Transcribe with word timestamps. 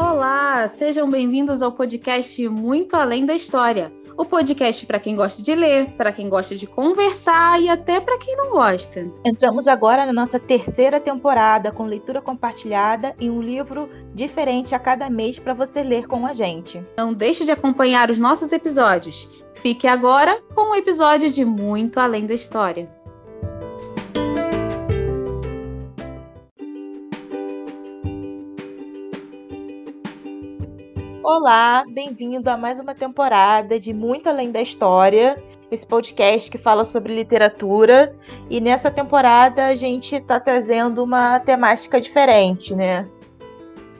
Olá, 0.00 0.64
sejam 0.68 1.10
bem-vindos 1.10 1.60
ao 1.60 1.72
podcast 1.72 2.48
Muito 2.48 2.94
Além 2.94 3.26
da 3.26 3.34
História. 3.34 3.92
O 4.16 4.24
podcast 4.24 4.86
para 4.86 5.00
quem 5.00 5.16
gosta 5.16 5.42
de 5.42 5.52
ler, 5.56 5.90
para 5.96 6.12
quem 6.12 6.28
gosta 6.28 6.54
de 6.54 6.68
conversar 6.68 7.60
e 7.60 7.68
até 7.68 7.98
para 7.98 8.16
quem 8.16 8.36
não 8.36 8.50
gosta. 8.50 9.12
Entramos 9.24 9.66
agora 9.66 10.06
na 10.06 10.12
nossa 10.12 10.38
terceira 10.38 11.00
temporada 11.00 11.72
com 11.72 11.82
leitura 11.82 12.22
compartilhada 12.22 13.12
e 13.18 13.28
um 13.28 13.42
livro 13.42 13.88
diferente 14.14 14.72
a 14.72 14.78
cada 14.78 15.10
mês 15.10 15.40
para 15.40 15.52
você 15.52 15.82
ler 15.82 16.06
com 16.06 16.24
a 16.24 16.32
gente. 16.32 16.80
Não 16.96 17.12
deixe 17.12 17.44
de 17.44 17.50
acompanhar 17.50 18.08
os 18.08 18.20
nossos 18.20 18.52
episódios. 18.52 19.28
Fique 19.56 19.88
agora 19.88 20.40
com 20.54 20.68
o 20.68 20.70
um 20.70 20.74
episódio 20.76 21.28
de 21.28 21.44
Muito 21.44 21.98
Além 21.98 22.24
da 22.24 22.34
História. 22.34 22.88
Olá, 31.30 31.84
bem-vindo 31.86 32.48
a 32.48 32.56
mais 32.56 32.80
uma 32.80 32.94
temporada 32.94 33.78
de 33.78 33.92
Muito 33.92 34.30
Além 34.30 34.50
da 34.50 34.62
História, 34.62 35.36
esse 35.70 35.86
podcast 35.86 36.50
que 36.50 36.56
fala 36.56 36.86
sobre 36.86 37.14
literatura. 37.14 38.16
E 38.48 38.62
nessa 38.62 38.90
temporada 38.90 39.66
a 39.66 39.74
gente 39.74 40.14
está 40.14 40.40
trazendo 40.40 41.04
uma 41.04 41.38
temática 41.38 42.00
diferente, 42.00 42.74
né? 42.74 43.06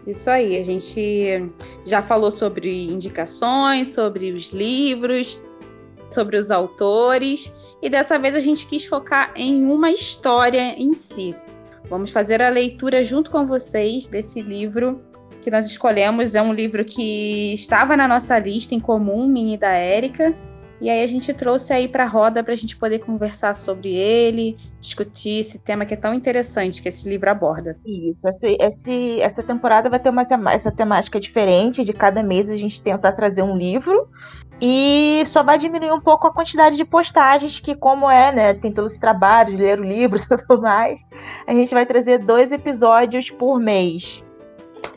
Isso 0.06 0.30
aí, 0.30 0.58
a 0.58 0.64
gente 0.64 1.52
já 1.84 2.00
falou 2.00 2.30
sobre 2.30 2.86
indicações, 2.90 3.88
sobre 3.88 4.32
os 4.32 4.50
livros, 4.50 5.38
sobre 6.10 6.38
os 6.38 6.50
autores, 6.50 7.54
e 7.82 7.90
dessa 7.90 8.18
vez 8.18 8.36
a 8.36 8.40
gente 8.40 8.66
quis 8.66 8.86
focar 8.86 9.34
em 9.36 9.66
uma 9.66 9.90
história 9.90 10.74
em 10.78 10.94
si. 10.94 11.36
Vamos 11.90 12.10
fazer 12.10 12.40
a 12.40 12.48
leitura 12.48 13.04
junto 13.04 13.30
com 13.30 13.44
vocês 13.44 14.06
desse 14.06 14.40
livro 14.40 14.98
que 15.40 15.50
nós 15.50 15.66
escolhemos 15.66 16.34
é 16.34 16.42
um 16.42 16.52
livro 16.52 16.84
que 16.84 17.52
estava 17.54 17.96
na 17.96 18.08
nossa 18.08 18.38
lista 18.38 18.74
em 18.74 18.80
comum, 18.80 19.26
Mini 19.26 19.56
da 19.56 19.70
Érica. 19.70 20.34
E 20.80 20.88
aí 20.88 21.02
a 21.02 21.06
gente 21.08 21.34
trouxe 21.34 21.72
aí 21.72 21.88
para 21.88 22.04
a 22.04 22.06
roda 22.06 22.42
para 22.42 22.52
a 22.52 22.56
gente 22.56 22.76
poder 22.76 23.00
conversar 23.00 23.52
sobre 23.54 23.94
ele, 23.94 24.56
discutir 24.80 25.40
esse 25.40 25.58
tema 25.58 25.84
que 25.84 25.94
é 25.94 25.96
tão 25.96 26.14
interessante 26.14 26.80
que 26.80 26.88
esse 26.88 27.08
livro 27.08 27.28
aborda. 27.28 27.76
Isso, 27.84 28.28
esse, 28.28 28.56
esse, 28.60 29.20
essa 29.20 29.42
temporada 29.42 29.90
vai 29.90 29.98
ter 29.98 30.10
uma 30.10 30.24
essa 30.52 30.70
temática 30.70 31.18
diferente. 31.18 31.82
De 31.82 31.92
cada 31.92 32.22
mês 32.22 32.48
a 32.48 32.56
gente 32.56 32.80
tenta 32.80 33.12
trazer 33.12 33.42
um 33.42 33.56
livro 33.56 34.08
e 34.60 35.24
só 35.26 35.42
vai 35.42 35.58
diminuir 35.58 35.92
um 35.92 36.00
pouco 36.00 36.26
a 36.26 36.32
quantidade 36.32 36.76
de 36.76 36.84
postagens 36.84 37.58
que, 37.58 37.74
como 37.74 38.08
é, 38.08 38.32
né, 38.32 38.54
tem 38.54 38.72
todos 38.72 38.94
os 38.94 38.98
trabalhos, 38.98 39.58
ler 39.58 39.80
o 39.80 39.84
livro 39.84 40.18
e 40.22 40.26
tudo 40.26 40.62
mais, 40.62 41.06
a 41.46 41.52
gente 41.52 41.74
vai 41.74 41.86
trazer 41.86 42.18
dois 42.18 42.52
episódios 42.52 43.30
por 43.30 43.58
mês. 43.58 44.24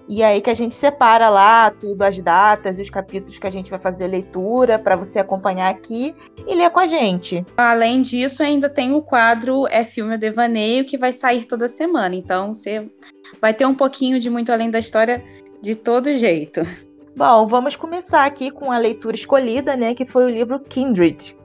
E 0.07 0.21
aí 0.23 0.41
que 0.41 0.49
a 0.49 0.53
gente 0.53 0.75
separa 0.75 1.29
lá 1.29 1.71
tudo, 1.71 2.01
as 2.01 2.19
datas 2.19 2.77
e 2.77 2.81
os 2.81 2.89
capítulos 2.89 3.37
que 3.37 3.47
a 3.47 3.51
gente 3.51 3.69
vai 3.69 3.79
fazer 3.79 4.07
leitura 4.07 4.77
para 4.77 4.95
você 4.95 5.19
acompanhar 5.19 5.69
aqui 5.69 6.13
e 6.45 6.53
ler 6.53 6.69
com 6.69 6.79
a 6.79 6.87
gente. 6.87 7.45
Além 7.55 8.01
disso, 8.01 8.43
ainda 8.43 8.69
tem 8.69 8.93
o 8.93 9.01
quadro 9.01 9.67
É 9.67 9.85
Filme 9.85 10.13
ou 10.13 10.17
Devaneio 10.17 10.83
que 10.83 10.97
vai 10.97 11.13
sair 11.13 11.45
toda 11.45 11.69
semana. 11.69 12.13
Então 12.13 12.53
você 12.53 12.89
vai 13.39 13.53
ter 13.53 13.65
um 13.65 13.75
pouquinho 13.75 14.19
de 14.19 14.29
muito 14.29 14.51
além 14.51 14.69
da 14.69 14.79
história 14.79 15.23
de 15.61 15.75
todo 15.75 16.13
jeito. 16.15 16.65
Bom, 17.15 17.47
vamos 17.47 17.75
começar 17.75 18.25
aqui 18.25 18.49
com 18.49 18.71
a 18.71 18.77
leitura 18.77 19.15
escolhida, 19.15 19.75
né, 19.75 19.93
que 19.93 20.05
foi 20.05 20.25
o 20.25 20.29
livro 20.29 20.59
Kindred, 20.59 21.37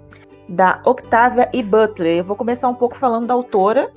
da 0.48 0.80
Octavia 0.84 1.48
E. 1.52 1.62
Butler. 1.62 2.18
Eu 2.18 2.24
vou 2.24 2.36
começar 2.36 2.68
um 2.68 2.74
pouco 2.74 2.96
falando 2.96 3.26
da 3.26 3.34
autora, 3.34 3.92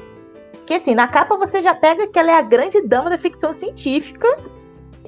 que 0.70 0.75
assim, 0.75 0.94
na 0.94 1.08
capa 1.08 1.36
você 1.36 1.64
já 1.64 1.73
pega 1.73 2.06
que 2.06 2.20
ela 2.20 2.30
é 2.30 2.36
a 2.36 2.44
grande 2.44 2.80
dama 2.84 3.09
da 3.09 3.17
ficção 3.17 3.52
científica. 3.52 4.28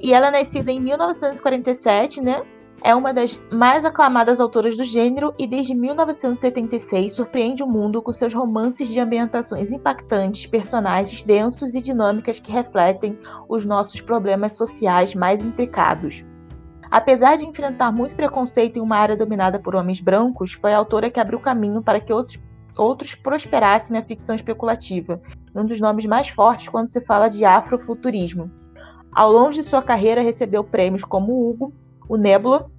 E 0.02 0.12
ela 0.12 0.26
é 0.26 0.30
nascida 0.32 0.72
em 0.72 0.80
1947, 0.80 2.20
né? 2.20 2.42
É 2.82 2.92
uma 2.96 3.14
das 3.14 3.40
mais 3.48 3.84
aclamadas 3.84 4.40
autoras 4.40 4.76
do 4.76 4.82
gênero 4.82 5.32
e 5.38 5.46
desde 5.46 5.72
1976 5.72 7.12
surpreende 7.12 7.62
o 7.62 7.68
mundo 7.68 8.02
com 8.02 8.10
seus 8.10 8.34
romances 8.34 8.88
de 8.88 8.98
ambientações 8.98 9.70
impactantes, 9.70 10.46
personagens 10.46 11.22
densos 11.22 11.76
e 11.76 11.80
dinâmicas 11.80 12.40
que 12.40 12.50
refletem 12.50 13.16
os 13.48 13.64
nossos 13.64 14.00
problemas 14.00 14.54
sociais 14.54 15.14
mais 15.14 15.42
intricados. 15.42 16.24
Apesar 16.90 17.38
de 17.38 17.46
enfrentar 17.46 17.92
muito 17.92 18.16
preconceito 18.16 18.80
em 18.80 18.82
uma 18.82 18.96
área 18.96 19.16
dominada 19.16 19.60
por 19.60 19.76
homens 19.76 20.00
brancos, 20.00 20.54
foi 20.54 20.74
a 20.74 20.78
autora 20.78 21.08
que 21.08 21.20
abriu 21.20 21.38
caminho 21.38 21.80
para 21.80 22.00
que 22.00 22.12
outros 22.12 22.36
outros 22.76 23.14
prosperassem 23.14 23.96
na 23.96 24.02
ficção 24.02 24.34
especulativa, 24.34 25.20
um 25.54 25.64
dos 25.64 25.80
nomes 25.80 26.06
mais 26.06 26.28
fortes 26.28 26.68
quando 26.68 26.88
se 26.88 27.00
fala 27.00 27.28
de 27.28 27.44
afrofuturismo. 27.44 28.50
Ao 29.14 29.30
longo 29.30 29.50
de 29.50 29.62
sua 29.62 29.82
carreira, 29.82 30.22
recebeu 30.22 30.64
prêmios 30.64 31.04
como 31.04 31.32
o 31.32 31.50
Hugo, 31.50 31.72
o 32.08 32.16
Nebula 32.16 32.70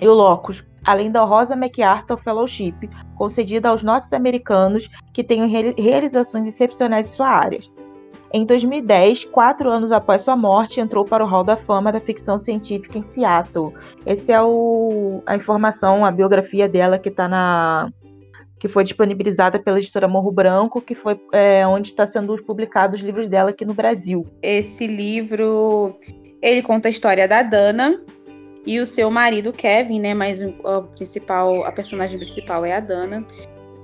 e 0.00 0.06
o 0.06 0.12
Locus, 0.12 0.64
além 0.84 1.10
da 1.10 1.24
Rosa 1.24 1.56
MacArthur 1.56 2.18
Fellowship, 2.18 2.88
concedida 3.16 3.70
aos 3.70 3.82
norte-americanos 3.82 4.88
que 5.12 5.24
tenham 5.24 5.48
realizações 5.48 6.46
excepcionais 6.46 7.08
em 7.08 7.16
sua 7.16 7.28
área. 7.28 7.60
Em 8.30 8.44
2010, 8.44 9.24
quatro 9.24 9.70
anos 9.70 9.90
após 9.90 10.22
sua 10.22 10.36
morte, 10.36 10.80
entrou 10.80 11.02
para 11.02 11.24
o 11.24 11.26
Hall 11.26 11.42
da 11.42 11.56
Fama 11.56 11.90
da 11.90 12.00
ficção 12.00 12.38
científica 12.38 12.98
em 12.98 13.02
Seattle. 13.02 13.72
Essa 14.04 14.32
é 14.32 14.42
o, 14.42 15.22
a 15.24 15.34
informação, 15.34 16.04
a 16.04 16.10
biografia 16.10 16.68
dela 16.68 16.98
que 16.98 17.08
está 17.08 17.26
na, 17.26 17.90
que 18.58 18.68
foi 18.68 18.84
disponibilizada 18.84 19.58
pela 19.58 19.78
editora 19.78 20.08
Morro 20.08 20.32
Branco, 20.32 20.80
que 20.80 20.94
foi 20.94 21.20
é, 21.32 21.66
onde 21.66 21.88
está 21.88 22.06
sendo 22.06 22.36
publicados 22.42 23.00
os 23.00 23.06
livros 23.06 23.28
dela 23.28 23.50
aqui 23.50 23.64
no 23.64 23.74
Brasil. 23.74 24.26
Esse 24.42 24.86
livro 24.86 25.96
ele 26.42 26.62
conta 26.62 26.88
a 26.88 26.90
história 26.90 27.26
da 27.26 27.42
Dana 27.42 28.00
e 28.66 28.78
o 28.80 28.86
seu 28.86 29.10
marido 29.10 29.52
Kevin, 29.52 30.00
né? 30.00 30.14
Mas 30.14 30.42
o 30.42 30.82
principal, 30.96 31.64
a 31.64 31.72
personagem 31.72 32.18
principal 32.18 32.64
é 32.64 32.74
a 32.74 32.80
Dana. 32.80 33.24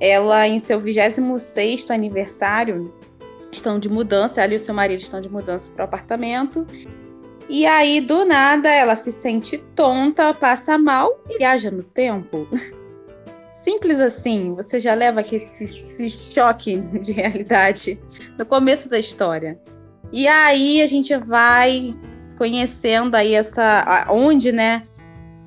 Ela, 0.01 0.47
em 0.47 0.59
seu 0.59 0.81
26 0.81 1.91
aniversário, 1.91 2.93
estão 3.51 3.79
de 3.79 3.89
mudança, 3.89 4.43
ela 4.43 4.53
e 4.53 4.57
o 4.57 4.61
seu 4.61 4.75
marido 4.75 5.01
estão 5.01 5.21
de 5.21 5.29
mudança 5.29 5.71
para 5.71 5.83
o 5.83 5.85
apartamento. 5.87 6.67
E 7.49 7.67
aí, 7.67 8.01
do 8.01 8.25
nada, 8.25 8.69
ela 8.69 8.97
se 8.97 9.13
sente 9.13 9.59
tonta, 9.75 10.33
passa 10.35 10.77
mal 10.79 11.21
e 11.29 11.39
viaja 11.39 11.71
no 11.71 11.83
tempo. 11.83 12.49
Simples 13.65 13.99
assim, 13.99 14.55
você 14.55 14.79
já 14.79 14.93
leva 14.93 15.23
esse, 15.23 15.65
esse 15.65 16.11
choque 16.11 16.77
de 17.01 17.13
realidade 17.13 17.99
no 18.39 18.45
começo 18.45 18.91
da 18.91 18.99
história. 18.99 19.59
E 20.13 20.29
aí 20.29 20.83
a 20.83 20.87
gente 20.87 21.17
vai 21.17 21.97
conhecendo 22.37 23.15
aí 23.15 23.35
essa 23.35 24.07
onde, 24.11 24.53
né, 24.53 24.87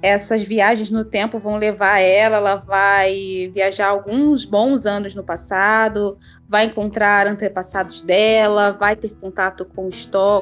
essas 0.01 0.41
viagens 0.41 0.89
no 0.89 1.06
tempo 1.06 1.38
vão 1.38 1.57
levar 1.57 2.00
ela, 2.00 2.38
ela 2.38 2.56
vai 2.56 3.51
viajar 3.53 3.89
alguns 3.89 4.45
bons 4.45 4.88
anos 4.88 5.13
no 5.13 5.23
passado, 5.23 6.17
vai 6.50 6.66
encontrar 6.66 7.27
antepassados 7.27 8.01
dela, 8.01 8.72
vai 8.72 8.95
ter 8.95 9.13
contato 9.22 9.63
com, 9.63 9.91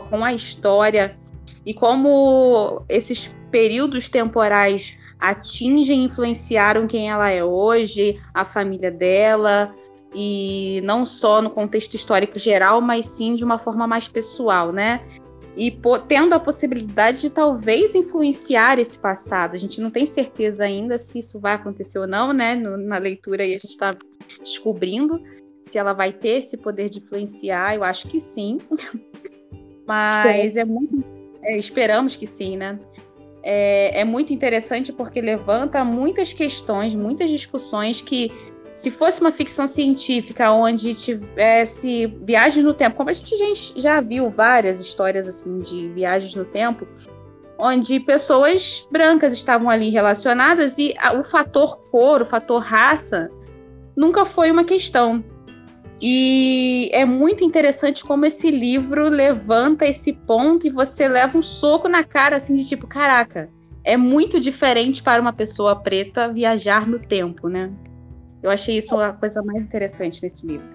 com 0.10 0.24
a 0.24 0.34
história 0.34 1.18
e 1.66 1.74
como 1.74 2.86
esses 2.88 3.36
períodos 3.52 4.08
temporais 4.08 4.98
atingem 5.20 6.02
e 6.02 6.06
influenciaram 6.06 6.88
quem 6.88 7.10
ela 7.10 7.30
é 7.30 7.44
hoje, 7.44 8.22
a 8.34 8.46
família 8.46 8.92
dela, 8.92 9.74
e 10.14 10.82
não 10.84 11.06
só 11.06 11.42
no 11.42 11.50
contexto 11.50 11.94
histórico 11.96 12.40
geral, 12.40 12.80
mas 12.80 13.08
sim 13.08 13.36
de 13.36 13.44
uma 13.44 13.60
forma 13.60 13.86
mais 13.86 14.08
pessoal, 14.08 14.72
né? 14.72 15.02
E 15.58 15.72
tendo 16.08 16.34
a 16.34 16.40
possibilidade 16.40 17.22
de 17.22 17.30
talvez 17.30 17.96
influenciar 17.96 18.78
esse 18.78 18.98
passado. 18.98 19.56
A 19.56 19.58
gente 19.58 19.80
não 19.80 19.90
tem 19.90 20.06
certeza 20.06 20.66
ainda 20.66 20.98
se 20.98 21.20
isso 21.20 21.40
vai 21.40 21.54
acontecer 21.54 22.00
ou 22.00 22.08
não, 22.08 22.34
né? 22.34 22.56
No, 22.56 22.78
na 22.78 22.98
leitura 22.98 23.44
aí 23.44 23.56
a 23.56 23.58
gente 23.58 23.72
está 23.72 23.96
descobrindo 24.42 25.22
se 25.64 25.78
ela 25.78 25.94
vai 25.94 26.12
ter 26.12 26.40
esse 26.40 26.58
poder 26.58 26.90
de 26.90 27.00
influenciar. 27.00 27.76
Eu 27.76 27.84
acho 27.84 28.08
que 28.08 28.20
sim. 28.20 28.58
Mas 29.88 30.56
é 30.58 30.66
muito. 30.66 31.04
É, 31.42 31.58
esperamos 31.58 32.16
que 32.18 32.26
sim, 32.26 32.58
né? 32.58 32.80
É, 33.48 34.02
é 34.02 34.04
muito 34.04 34.34
interessante 34.34 34.92
porque 34.92 35.22
levanta 35.22 35.86
muitas 35.86 36.34
questões, 36.34 36.96
muitas 36.96 37.30
discussões 37.30 38.02
que 38.02 38.32
se 38.74 38.90
fosse 38.90 39.22
uma 39.22 39.32
ficção 39.32 39.68
científica 39.68 40.52
onde 40.52 40.94
tivesse 40.96 42.08
viagens 42.24 42.66
no 42.66 42.74
tempo, 42.74 42.98
como 42.98 43.12
a 43.12 43.14
gente 43.14 43.34
já 43.78 44.02
viu 44.02 44.30
várias 44.32 44.80
histórias 44.82 45.28
assim 45.28 45.60
de 45.60 45.88
viagens 45.90 46.34
no 46.34 46.44
tempo, 46.44 46.88
onde 47.58 48.00
pessoas 48.00 48.86
brancas 48.92 49.32
estavam 49.32 49.70
ali 49.70 49.92
relacionadas 49.92 50.78
e 50.80 50.96
o 51.18 51.24
fator 51.24 51.78
cor, 51.92 52.24
o 52.24 52.26
fator 52.26 52.62
raça, 52.62 53.30
nunca 53.96 54.26
foi 54.26 54.50
uma 54.50 54.64
questão. 54.64 55.24
E 56.08 56.92
é 56.94 57.04
muito 57.04 57.44
interessante 57.44 58.06
como 58.06 58.28
esse 58.28 58.52
livro 58.52 59.10
levanta 59.10 59.88
esse 59.88 60.14
ponto 60.14 60.68
e 60.68 60.70
você 60.70 61.08
leva 61.08 61.36
um 61.36 61.42
soco 61.42 61.90
na 61.90 62.04
cara, 62.04 62.36
assim, 62.36 62.54
de 62.54 62.64
tipo, 62.64 62.86
caraca, 62.86 63.50
é 63.84 63.98
muito 63.98 64.40
diferente 64.40 65.02
para 65.02 65.20
uma 65.20 65.34
pessoa 65.34 65.76
preta 65.76 66.32
viajar 66.32 66.88
no 66.88 67.00
tempo, 67.00 67.50
né? 67.50 67.72
Eu 68.44 68.52
achei 68.52 68.78
isso 68.78 68.96
a 69.00 69.14
coisa 69.14 69.42
mais 69.42 69.64
interessante 69.64 70.22
nesse 70.22 70.46
livro. 70.46 70.68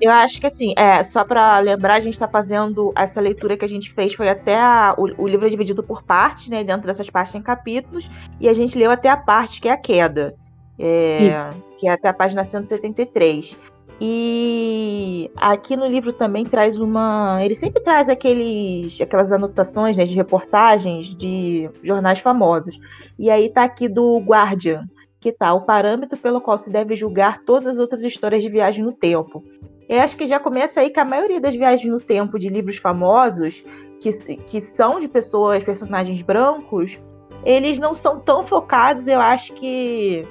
Eu 0.00 0.10
acho 0.10 0.40
que 0.40 0.48
assim, 0.48 0.74
é, 0.76 1.04
só 1.04 1.22
para 1.22 1.60
lembrar, 1.60 1.94
a 1.94 2.00
gente 2.00 2.14
está 2.14 2.26
fazendo 2.26 2.92
essa 2.96 3.20
leitura 3.20 3.56
que 3.56 3.64
a 3.64 3.68
gente 3.68 3.92
fez 3.92 4.14
foi 4.14 4.28
até 4.28 4.56
a, 4.56 4.96
o, 4.98 5.22
o, 5.22 5.28
livro 5.28 5.46
é 5.46 5.50
dividido 5.50 5.84
por 5.84 6.02
partes, 6.02 6.48
né? 6.48 6.64
Dentro 6.64 6.88
dessas 6.88 7.08
partes 7.08 7.32
tem 7.32 7.40
capítulos, 7.40 8.10
e 8.40 8.48
a 8.48 8.52
gente 8.52 8.76
leu 8.76 8.90
até 8.90 9.08
a 9.08 9.16
parte 9.16 9.60
que 9.60 9.68
é 9.68 9.72
a 9.72 9.76
queda, 9.76 10.34
é, 10.76 11.50
que 11.78 11.86
é 11.86 11.92
até 11.92 12.08
a 12.08 12.12
página 12.12 12.44
173. 12.44 13.56
E 14.00 15.30
aqui 15.36 15.76
no 15.76 15.86
livro 15.86 16.12
também 16.12 16.44
traz 16.44 16.76
uma. 16.78 17.38
Ele 17.44 17.54
sempre 17.54 17.80
traz 17.80 18.08
aqueles, 18.08 19.00
aquelas 19.00 19.30
anotações 19.30 19.96
né, 19.96 20.04
de 20.04 20.16
reportagens 20.16 21.14
de 21.14 21.70
jornais 21.82 22.18
famosos. 22.18 22.80
E 23.16 23.30
aí 23.30 23.48
tá 23.48 23.62
aqui 23.62 23.88
do 23.88 24.18
Guardian, 24.18 24.86
que 25.20 25.30
tá 25.30 25.54
o 25.54 25.60
parâmetro 25.60 26.18
pelo 26.18 26.40
qual 26.40 26.58
se 26.58 26.68
deve 26.68 26.96
julgar 26.96 27.44
todas 27.44 27.68
as 27.68 27.78
outras 27.78 28.02
histórias 28.02 28.42
de 28.42 28.50
viagem 28.50 28.84
no 28.84 28.92
tempo. 28.92 29.44
Eu 29.88 30.00
acho 30.00 30.16
que 30.16 30.26
já 30.26 30.40
começa 30.40 30.80
aí 30.80 30.90
que 30.90 30.98
a 30.98 31.04
maioria 31.04 31.40
das 31.40 31.54
viagens 31.54 31.88
no 31.88 32.00
tempo 32.00 32.40
de 32.40 32.48
livros 32.48 32.78
famosos, 32.78 33.64
que, 34.00 34.10
que 34.36 34.60
são 34.60 34.98
de 34.98 35.06
pessoas, 35.06 35.62
personagens 35.62 36.22
brancos, 36.22 36.98
eles 37.44 37.78
não 37.78 37.94
são 37.94 38.18
tão 38.18 38.42
focados, 38.42 39.06
eu 39.06 39.20
acho 39.20 39.52
que 39.52 40.26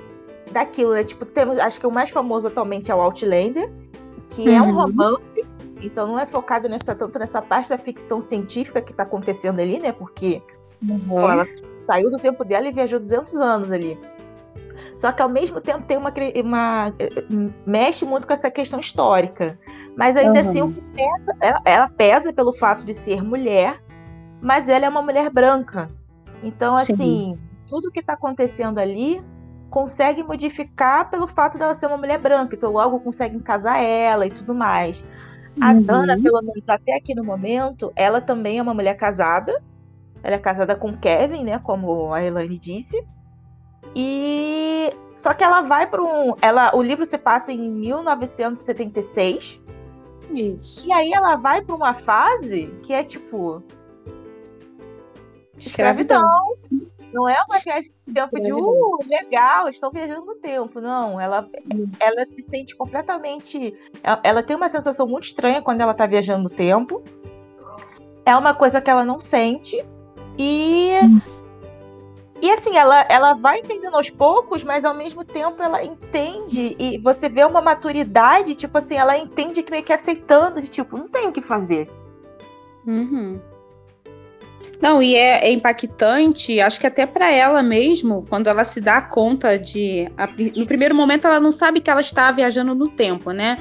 daquilo, 0.52 0.94
né? 0.94 1.04
Tipo, 1.04 1.26
temos, 1.26 1.58
acho 1.58 1.80
que 1.80 1.88
o 1.88 1.92
mais 1.92 2.10
famoso 2.10 2.48
atualmente 2.48 2.92
é 2.92 2.96
o 2.96 3.02
Outlander, 3.02 3.72
que 4.32 4.50
uhum. 4.50 4.56
é 4.56 4.62
um 4.62 4.70
uhum. 4.70 4.82
romance, 4.82 5.46
então 5.82 6.08
não 6.08 6.20
é 6.20 6.26
focado 6.26 6.70
nessa, 6.70 6.96
tanto 6.96 7.18
nessa 7.18 7.42
parte 7.42 7.70
da 7.70 7.78
ficção 7.78 8.22
científica 8.22 8.82
que 8.82 8.92
está 8.92 9.04
acontecendo 9.04 9.60
ali, 9.60 9.80
né? 9.80 9.92
Porque 9.92 10.42
uhum. 10.88 11.00
pô, 11.08 11.20
ela 11.30 11.46
saiu 11.86 12.10
do 12.10 12.18
tempo 12.18 12.44
dela 12.46 12.68
e 12.68 12.72
viajou 12.72 13.00
200 13.00 13.34
anos 13.36 13.72
ali. 13.72 13.98
Só 14.96 15.12
que 15.12 15.22
ao 15.22 15.30
mesmo 15.30 15.60
tempo 15.60 15.84
tem 15.88 15.98
uma, 15.98 16.14
uma 16.44 16.94
mexe 17.66 18.06
muito 18.06 18.28
com 18.28 18.34
essa 18.34 18.52
questão 18.52 18.80
histórica. 18.80 19.58
Mas 19.98 20.16
ainda 20.16 20.42
uhum. 20.42 20.50
assim, 20.50 20.62
o 20.62 20.72
que 20.72 20.82
pesa, 20.82 21.36
ela, 21.40 21.62
ela, 21.66 21.90
pesa 21.90 22.32
pelo 22.32 22.54
fato 22.54 22.86
de 22.86 22.94
ser 22.94 23.24
mulher, 23.24 23.82
mas 24.40 24.70
ela 24.70 24.86
é 24.86 24.90
uma 24.90 25.02
mulher 25.02 25.32
branca. 25.32 25.90
Então, 26.44 26.76
assim, 26.76 26.96
Sim. 26.96 27.40
tudo 27.68 27.92
que 27.92 28.00
está 28.00 28.14
acontecendo 28.14 28.78
ali 28.78 29.24
consegue 29.72 30.22
modificar 30.22 31.10
pelo 31.10 31.26
fato 31.26 31.58
dela 31.58 31.74
ser 31.74 31.88
uma 31.88 31.98
mulher 31.98 32.20
branca, 32.20 32.54
então 32.56 32.72
logo 32.72 33.00
conseguem 33.00 33.40
casar 33.40 33.78
ela 33.78 34.28
e 34.28 34.30
tudo 34.30 34.54
mais. 34.54 35.02
A 35.60 35.72
uhum. 35.72 35.82
Dana, 35.82 36.20
pelo 36.22 36.42
menos 36.42 36.68
até 36.68 36.96
aqui 36.96 37.16
no 37.16 37.24
momento, 37.24 37.92
ela 37.96 38.22
também 38.22 38.60
é 38.60 38.62
uma 38.62 38.74
mulher 38.74 38.96
casada. 38.96 39.64
Ela 40.22 40.36
é 40.36 40.40
casada 40.40 40.76
com 40.76 40.96
Kevin, 40.96 41.46
né? 41.46 41.58
Como 41.60 42.14
a 42.14 42.24
Elaine 42.24 42.58
disse. 42.58 43.04
E 43.96 44.94
só 45.18 45.34
que 45.34 45.44
ela 45.44 45.62
vai 45.62 45.88
para 45.88 46.04
um, 46.04 46.36
ela, 46.42 46.76
o 46.76 46.82
livro 46.82 47.06
se 47.06 47.18
passa 47.18 47.52
em 47.52 47.70
1976. 47.72 49.60
Isso. 50.34 50.88
E 50.88 50.92
aí 50.92 51.12
ela 51.14 51.38
vai 51.38 51.62
para 51.62 51.76
uma 51.76 51.94
fase 51.94 52.68
que 52.84 52.94
é 52.94 53.04
tipo 53.04 53.64
escravidão. 55.58 56.22
Não 57.14 57.28
é 57.28 57.36
uma 57.48 57.60
viagem 57.60 57.92
no 58.08 58.14
tempo 58.14 58.40
de, 58.40 58.54
uh, 58.54 59.00
legal, 59.08 59.68
estou 59.68 59.92
viajando 59.92 60.26
no 60.26 60.36
tempo. 60.36 60.80
Não, 60.80 61.20
ela, 61.20 61.48
ela 62.00 62.26
se 62.30 62.42
sente 62.42 62.76
completamente. 62.76 63.78
Ela, 64.02 64.20
ela 64.24 64.44
tem 64.44 64.56
uma 64.56 64.70
sensação 64.70 65.08
muito 65.08 65.26
estranha 65.26 65.62
quando 65.62 65.82
ela 65.82 65.92
está 65.92 66.06
viajando 66.06 66.44
no 66.44 66.50
tempo. 66.50 67.04
É 68.26 68.36
uma 68.36 68.54
coisa 68.54 68.80
que 68.80 68.90
ela 68.90 69.04
não 69.04 69.20
sente. 69.20 69.84
E. 70.38 70.92
E 72.42 72.50
assim, 72.50 72.76
ela, 72.76 73.06
ela 73.08 73.34
vai 73.36 73.60
entendendo 73.60 73.96
aos 73.96 74.10
poucos, 74.10 74.64
mas 74.64 74.84
ao 74.84 74.96
mesmo 74.96 75.24
tempo 75.24 75.62
ela 75.62 75.84
entende. 75.84 76.76
E 76.80 76.98
você 76.98 77.30
vê 77.30 77.44
uma 77.46 77.62
maturidade, 77.62 78.56
tipo 78.56 78.76
assim, 78.80 78.96
ela 78.96 79.16
entende 79.16 79.62
que 79.62 79.70
meio 79.70 79.84
que 79.84 79.94
aceitando, 79.94 80.60
de 80.60 80.68
tipo, 80.68 80.98
não 80.98 81.08
tem 81.08 81.28
o 81.28 81.32
que 81.32 81.42
fazer. 81.42 81.88
Uhum. 82.88 83.40
Não, 84.82 85.02
e 85.02 85.16
é, 85.16 85.48
é, 85.48 85.52
impactante, 85.52 86.60
acho 86.60 86.80
que 86.80 86.88
até 86.88 87.06
para 87.06 87.32
ela 87.32 87.62
mesmo, 87.62 88.26
quando 88.28 88.48
ela 88.48 88.66
se 88.66 88.82
dá 88.82 89.00
conta 89.00 89.58
de. 89.58 90.12
A, 90.18 90.28
no 90.58 90.66
primeiro 90.66 90.96
momento, 90.96 91.28
ela 91.28 91.40
não 91.40 91.52
sabe 91.52 91.80
que 91.80 91.90
ela 91.90 92.02
está 92.02 92.32
viajando 92.32 92.74
no 92.74 92.90
tempo, 92.90 93.32
né? 93.32 93.58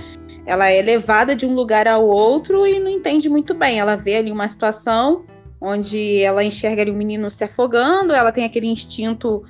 Ela 0.47 0.71
é 0.71 0.81
levada 0.81 1.37
de 1.37 1.45
um 1.45 1.55
lugar 1.55 1.87
ao 1.87 2.07
outro 2.07 2.67
e 2.67 2.81
não 2.81 2.89
entende 2.89 3.29
muito 3.29 3.53
bem. 3.53 3.79
Ela 3.79 3.97
vê 3.97 4.17
ali 4.17 4.33
uma 4.33 4.49
situação 4.49 5.25
onde 5.61 6.23
ela 6.23 6.43
enxerga 6.43 6.81
ali 6.81 6.91
um 6.91 6.97
menino 6.97 7.31
se 7.31 7.45
afogando, 7.45 8.15
ela 8.15 8.33
tem 8.33 8.45
aquele 8.45 8.67
instinto 8.67 9.45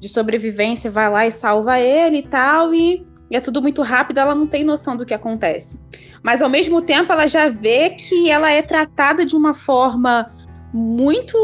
de 0.00 0.08
sobrevivência, 0.08 0.90
vai 0.90 1.08
lá 1.08 1.24
e 1.24 1.30
salva 1.30 1.78
ele 1.78 2.18
e 2.18 2.22
tal, 2.26 2.74
e, 2.74 3.06
e 3.30 3.36
é 3.36 3.40
tudo 3.40 3.62
muito 3.62 3.80
rápido, 3.80 4.18
ela 4.18 4.34
não 4.34 4.48
tem 4.48 4.64
noção 4.64 4.96
do 4.96 5.06
que 5.06 5.14
acontece. 5.14 5.78
Mas 6.20 6.42
ao 6.42 6.50
mesmo 6.50 6.82
tempo, 6.82 7.12
ela 7.12 7.28
já 7.28 7.48
vê 7.48 7.90
que 7.90 8.28
ela 8.28 8.50
é 8.50 8.60
tratada 8.60 9.24
de 9.24 9.36
uma 9.36 9.54
forma 9.54 10.32
muito 10.72 11.36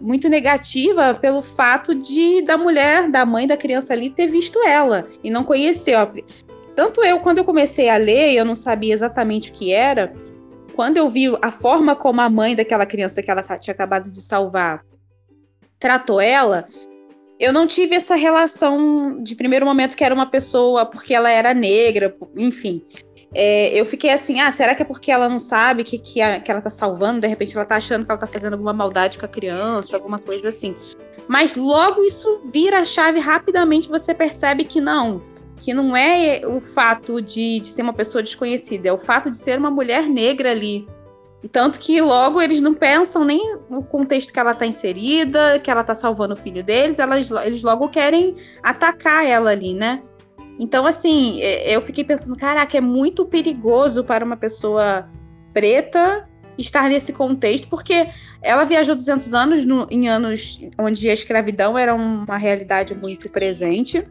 muito 0.00 0.28
negativa 0.28 1.14
pelo 1.14 1.40
fato 1.40 1.94
de 1.94 2.42
da 2.42 2.56
mulher, 2.56 3.10
da 3.10 3.24
mãe 3.24 3.46
da 3.46 3.56
criança 3.56 3.94
ali 3.94 4.10
ter 4.10 4.26
visto 4.26 4.62
ela 4.66 5.08
e 5.24 5.30
não 5.30 5.42
conhecer. 5.42 5.96
Tanto 6.76 7.02
eu, 7.02 7.18
quando 7.20 7.38
eu 7.38 7.44
comecei 7.44 7.88
a 7.88 7.96
ler, 7.96 8.34
eu 8.34 8.44
não 8.44 8.54
sabia 8.54 8.94
exatamente 8.94 9.50
o 9.50 9.54
que 9.54 9.72
era. 9.72 10.12
Quando 10.76 10.96
eu 10.96 11.08
vi 11.08 11.26
a 11.42 11.50
forma 11.50 11.96
como 11.96 12.20
a 12.20 12.28
mãe 12.28 12.54
daquela 12.54 12.86
criança 12.86 13.22
que 13.22 13.30
ela 13.30 13.42
tinha 13.42 13.74
acabado 13.74 14.10
de 14.10 14.20
salvar 14.20 14.84
tratou 15.80 16.20
ela, 16.20 16.66
eu 17.38 17.52
não 17.52 17.66
tive 17.66 17.94
essa 17.94 18.16
relação 18.16 19.22
de 19.22 19.36
primeiro 19.36 19.64
momento 19.64 19.96
que 19.96 20.04
era 20.04 20.14
uma 20.14 20.26
pessoa 20.26 20.84
porque 20.84 21.14
ela 21.14 21.30
era 21.30 21.54
negra, 21.54 22.14
enfim 22.36 22.82
é, 23.34 23.78
eu 23.78 23.84
fiquei 23.84 24.10
assim, 24.10 24.40
ah, 24.40 24.50
será 24.50 24.74
que 24.74 24.82
é 24.82 24.84
porque 24.84 25.12
ela 25.12 25.28
não 25.28 25.38
sabe 25.38 25.84
que, 25.84 25.98
que, 25.98 26.20
a, 26.20 26.40
que 26.40 26.50
ela 26.50 26.62
tá 26.62 26.70
salvando? 26.70 27.20
De 27.20 27.26
repente 27.26 27.54
ela 27.54 27.66
tá 27.66 27.76
achando 27.76 28.04
que 28.04 28.10
ela 28.10 28.18
tá 28.18 28.26
fazendo 28.26 28.54
alguma 28.54 28.72
maldade 28.72 29.18
com 29.18 29.26
a 29.26 29.28
criança, 29.28 29.96
alguma 29.96 30.18
coisa 30.18 30.48
assim. 30.48 30.74
Mas 31.26 31.54
logo 31.54 32.02
isso 32.02 32.40
vira 32.46 32.80
a 32.80 32.84
chave 32.84 33.18
rapidamente, 33.18 33.88
você 33.88 34.14
percebe 34.14 34.64
que 34.64 34.80
não, 34.80 35.22
que 35.60 35.74
não 35.74 35.94
é 35.94 36.40
o 36.46 36.60
fato 36.60 37.20
de, 37.20 37.60
de 37.60 37.68
ser 37.68 37.82
uma 37.82 37.92
pessoa 37.92 38.22
desconhecida, 38.22 38.88
é 38.88 38.92
o 38.92 38.98
fato 38.98 39.30
de 39.30 39.36
ser 39.36 39.58
uma 39.58 39.70
mulher 39.70 40.08
negra 40.08 40.50
ali. 40.50 40.88
Tanto 41.52 41.78
que 41.78 42.00
logo 42.00 42.40
eles 42.42 42.60
não 42.60 42.74
pensam 42.74 43.24
nem 43.24 43.58
no 43.70 43.82
contexto 43.82 44.32
que 44.32 44.40
ela 44.40 44.52
está 44.52 44.66
inserida, 44.66 45.60
que 45.60 45.70
ela 45.70 45.82
está 45.82 45.94
salvando 45.94 46.34
o 46.34 46.36
filho 46.36 46.64
deles, 46.64 46.98
elas, 46.98 47.30
eles 47.44 47.62
logo 47.62 47.88
querem 47.88 48.34
atacar 48.62 49.24
ela 49.24 49.50
ali, 49.50 49.72
né? 49.72 50.02
Então, 50.58 50.86
assim, 50.86 51.40
é, 51.40 51.74
eu 51.74 51.80
fiquei 51.80 52.02
pensando, 52.02 52.36
caraca, 52.36 52.76
é 52.76 52.80
muito 52.80 53.24
perigoso 53.24 54.02
para 54.02 54.24
uma 54.24 54.36
pessoa 54.36 55.08
preta 55.52 56.28
estar 56.58 56.88
nesse 56.88 57.12
contexto, 57.12 57.68
porque 57.68 58.08
ela 58.42 58.64
viajou 58.64 58.96
200 58.96 59.32
anos 59.32 59.64
no, 59.64 59.86
em 59.90 60.08
anos 60.08 60.60
onde 60.76 61.08
a 61.08 61.12
escravidão 61.14 61.78
era 61.78 61.94
uma 61.94 62.36
realidade 62.36 62.94
muito 62.94 63.28
presente, 63.28 64.04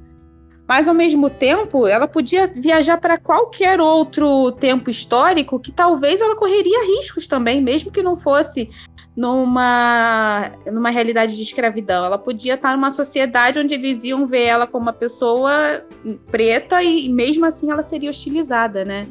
mas 0.68 0.88
ao 0.88 0.94
mesmo 0.94 1.30
tempo 1.30 1.88
ela 1.88 2.08
podia 2.08 2.48
viajar 2.48 2.98
para 3.00 3.18
qualquer 3.18 3.82
outro 3.82 4.52
tempo 4.54 4.90
histórico 4.90 5.60
que 5.60 5.72
talvez 5.72 6.22
ela 6.22 6.36
correria 6.36 6.98
riscos 6.98 7.28
também, 7.28 7.62
mesmo 7.62 7.92
que 7.92 8.02
não 8.02 8.16
fosse 8.16 8.70
numa, 9.18 10.52
numa 10.72 10.92
realidade 10.92 11.36
de 11.36 11.42
escravidão. 11.42 12.06
Ela 12.06 12.20
podia 12.20 12.54
estar 12.54 12.76
numa 12.76 12.92
sociedade 12.92 13.58
onde 13.58 13.74
eles 13.74 14.04
iam 14.04 14.24
ver 14.24 14.44
ela 14.44 14.68
como 14.68 14.84
uma 14.84 14.94
pessoa 14.94 15.84
preta 16.30 16.84
e, 16.84 17.10
mesmo 17.10 17.44
assim 17.44 17.72
ela 17.72 17.82
seria 17.82 18.12
hostilizada, 18.12 18.86
né? 18.86 19.08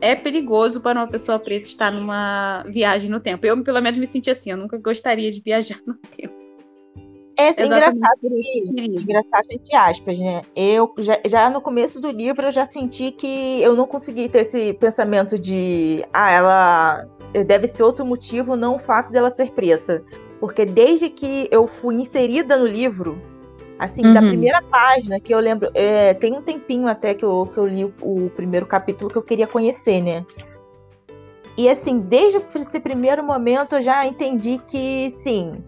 É 0.00 0.14
perigoso 0.14 0.80
para 0.80 0.98
uma 0.98 1.06
pessoa 1.06 1.38
preta 1.38 1.68
estar 1.68 1.92
numa 1.92 2.64
viagem 2.68 3.10
no 3.10 3.20
tempo. 3.20 3.44
Eu, 3.44 3.62
pelo 3.62 3.82
menos, 3.82 3.98
me 3.98 4.06
senti 4.06 4.30
assim. 4.30 4.50
Eu 4.50 4.56
nunca 4.56 4.78
gostaria 4.78 5.30
de 5.30 5.42
viajar 5.42 5.78
no 5.86 5.94
tempo. 5.94 6.39
É 7.40 7.48
assim, 7.48 7.64
engraçado, 7.64 8.20
engraçado 8.22 9.46
entre 9.50 9.74
aspas, 9.74 10.18
né? 10.18 10.42
Eu 10.54 10.92
já, 10.98 11.18
já 11.26 11.48
no 11.48 11.62
começo 11.62 11.98
do 11.98 12.10
livro 12.10 12.46
eu 12.46 12.52
já 12.52 12.66
senti 12.66 13.10
que 13.10 13.62
eu 13.62 13.74
não 13.74 13.86
consegui 13.86 14.28
ter 14.28 14.40
esse 14.40 14.74
pensamento 14.74 15.38
de 15.38 16.04
ah, 16.12 16.30
ela 16.30 17.08
deve 17.46 17.66
ser 17.66 17.82
outro 17.82 18.04
motivo, 18.04 18.56
não 18.56 18.76
o 18.76 18.78
fato 18.78 19.10
dela 19.10 19.30
ser 19.30 19.52
preta. 19.52 20.04
Porque 20.38 20.66
desde 20.66 21.08
que 21.08 21.48
eu 21.50 21.66
fui 21.66 21.94
inserida 21.94 22.58
no 22.58 22.66
livro, 22.66 23.18
assim, 23.78 24.04
uhum. 24.04 24.12
da 24.12 24.20
primeira 24.20 24.60
página, 24.60 25.18
que 25.18 25.32
eu 25.32 25.40
lembro, 25.40 25.70
é, 25.72 26.12
tem 26.12 26.34
um 26.34 26.42
tempinho 26.42 26.88
até 26.88 27.14
que 27.14 27.24
eu, 27.24 27.50
que 27.52 27.58
eu 27.58 27.66
li 27.66 27.84
o, 27.86 27.94
o, 28.02 28.30
primeiro 28.36 28.66
capítulo 28.66 29.10
que 29.10 29.16
eu 29.16 29.22
queria 29.22 29.46
conhecer, 29.46 30.02
né? 30.02 30.26
E 31.56 31.70
assim, 31.70 32.00
desde 32.00 32.38
esse 32.54 32.80
primeiro 32.80 33.24
momento 33.24 33.76
eu 33.76 33.82
já 33.82 34.06
entendi 34.06 34.60
que 34.66 35.10
sim, 35.22 35.64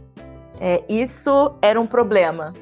é, 0.64 0.84
isso 0.88 1.56
era 1.60 1.80
um 1.80 1.88
problema. 1.88 2.52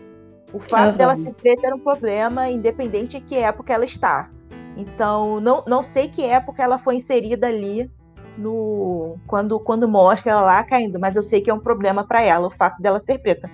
O 0.54 0.59
fato 0.59 0.92
uhum. 0.92 0.97
dela 0.97 1.16
ser 1.19 1.35
preta 1.35 1.66
era 1.66 1.76
um 1.76 1.78
problema, 1.78 2.49
independente 2.49 3.21
de 3.21 3.26
que 3.26 3.37
época 3.37 3.75
ela 3.75 3.85
está. 3.85 4.30
Então, 4.75 5.38
não, 5.38 5.62
não 5.66 5.83
sei 5.83 6.09
que 6.09 6.25
época 6.25 6.62
ela 6.62 6.78
foi 6.78 6.97
inserida 6.97 7.47
ali 7.47 7.90
no 8.38 9.19
quando 9.26 9.61
quando 9.61 9.87
mostra 9.87 10.33
ela 10.33 10.40
lá 10.40 10.64
caindo, 10.64 10.99
mas 10.99 11.14
eu 11.14 11.23
sei 11.23 11.42
que 11.42 11.50
é 11.50 11.54
um 11.54 11.61
problema 11.61 12.02
para 12.02 12.23
ela 12.23 12.47
o 12.47 12.50
fato 12.50 12.80
dela 12.80 13.00
ser 13.00 13.19
preta. 13.19 13.50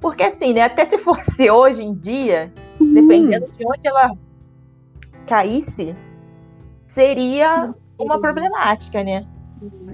Porque 0.00 0.22
assim, 0.22 0.54
né, 0.54 0.62
até 0.62 0.86
se 0.86 0.96
fosse 0.96 1.50
hoje 1.52 1.82
em 1.82 1.94
dia, 1.94 2.50
hum. 2.80 2.94
dependendo 2.94 3.52
de 3.52 3.66
onde 3.66 3.86
ela 3.86 4.14
caísse, 5.26 5.94
seria 6.86 7.74
uma 7.98 8.18
problemática, 8.18 9.04
né? 9.04 9.26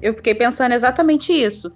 Eu 0.01 0.15
fiquei 0.15 0.33
pensando 0.33 0.75
exatamente 0.75 1.33
isso. 1.33 1.73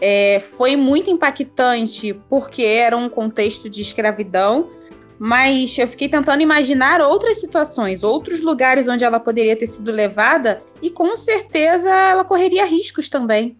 É, 0.00 0.40
foi 0.40 0.76
muito 0.76 1.10
impactante 1.10 2.14
porque 2.28 2.62
era 2.62 2.96
um 2.96 3.08
contexto 3.08 3.68
de 3.68 3.82
escravidão, 3.82 4.70
mas 5.18 5.76
eu 5.78 5.86
fiquei 5.86 6.08
tentando 6.08 6.42
imaginar 6.42 7.02
outras 7.02 7.38
situações, 7.40 8.02
outros 8.02 8.40
lugares 8.40 8.88
onde 8.88 9.04
ela 9.04 9.20
poderia 9.20 9.54
ter 9.54 9.66
sido 9.66 9.92
levada 9.92 10.62
e 10.80 10.88
com 10.88 11.14
certeza 11.14 11.90
ela 11.90 12.24
correria 12.24 12.64
riscos 12.64 13.10
também, 13.10 13.58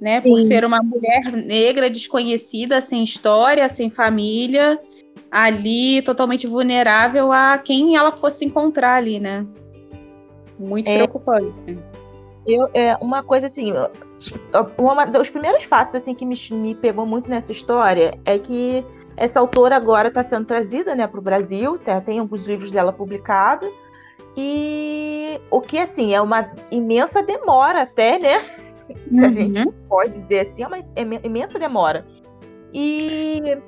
né? 0.00 0.20
Sim. 0.20 0.30
Por 0.30 0.40
ser 0.40 0.64
uma 0.64 0.82
mulher 0.82 1.30
negra 1.30 1.88
desconhecida, 1.88 2.80
sem 2.80 3.04
história, 3.04 3.68
sem 3.68 3.88
família, 3.88 4.80
ali 5.30 6.02
totalmente 6.02 6.48
vulnerável 6.48 7.30
a 7.30 7.56
quem 7.58 7.96
ela 7.96 8.10
fosse 8.10 8.44
encontrar 8.44 8.96
ali, 8.96 9.20
né? 9.20 9.46
Muito 10.58 10.88
é, 10.88 10.96
preocupante. 10.96 11.78
Eu, 12.46 12.68
é, 12.74 12.96
uma 12.96 13.22
coisa 13.22 13.46
assim, 13.46 13.72
uma 14.76 15.04
dos 15.04 15.30
primeiros 15.30 15.64
fatos 15.64 15.94
assim 15.94 16.14
que 16.14 16.26
me, 16.26 16.36
me 16.50 16.74
pegou 16.74 17.06
muito 17.06 17.30
nessa 17.30 17.52
história 17.52 18.18
é 18.24 18.38
que 18.38 18.84
essa 19.16 19.38
autora 19.38 19.76
agora 19.76 20.08
está 20.08 20.24
sendo 20.24 20.46
trazida 20.46 20.94
né, 20.94 21.06
para 21.06 21.20
o 21.20 21.22
Brasil, 21.22 21.78
tá, 21.78 22.00
tem 22.00 22.18
alguns 22.18 22.44
livros 22.44 22.70
dela 22.70 22.92
publicados. 22.92 23.70
E 24.36 25.40
o 25.50 25.60
que, 25.60 25.78
assim, 25.78 26.14
é 26.14 26.20
uma 26.20 26.50
imensa 26.70 27.22
demora 27.22 27.82
até, 27.82 28.18
né? 28.18 28.40
Se 29.08 29.14
uhum. 29.14 29.26
a 29.26 29.30
gente 29.30 29.72
pode 29.88 30.22
dizer 30.22 30.48
assim, 30.48 30.62
é 30.62 30.66
uma 30.66 30.78
imensa 31.22 31.58
demora. 31.58 32.06
E 32.72 33.58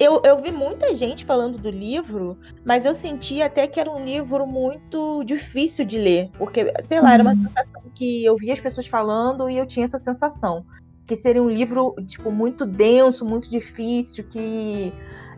eu, 0.00 0.22
eu 0.24 0.40
vi 0.40 0.50
muita 0.50 0.94
gente 0.94 1.26
falando 1.26 1.58
do 1.58 1.70
livro, 1.70 2.38
mas 2.64 2.86
eu 2.86 2.94
senti 2.94 3.42
até 3.42 3.66
que 3.66 3.78
era 3.78 3.90
um 3.90 4.02
livro 4.02 4.46
muito 4.46 5.22
difícil 5.24 5.84
de 5.84 5.98
ler. 5.98 6.30
Porque, 6.38 6.72
sei 6.88 7.00
lá, 7.02 7.12
era 7.12 7.22
uma 7.22 7.34
uhum. 7.34 7.42
sensação 7.42 7.82
que 7.94 8.24
eu 8.24 8.34
via 8.34 8.54
as 8.54 8.60
pessoas 8.60 8.86
falando 8.86 9.50
e 9.50 9.58
eu 9.58 9.66
tinha 9.66 9.84
essa 9.84 9.98
sensação 9.98 10.64
que 11.06 11.16
seria 11.16 11.42
um 11.42 11.50
livro 11.50 11.94
tipo 12.06 12.30
muito 12.30 12.64
denso, 12.64 13.24
muito 13.24 13.50
difícil, 13.50 14.24
que 14.28 14.92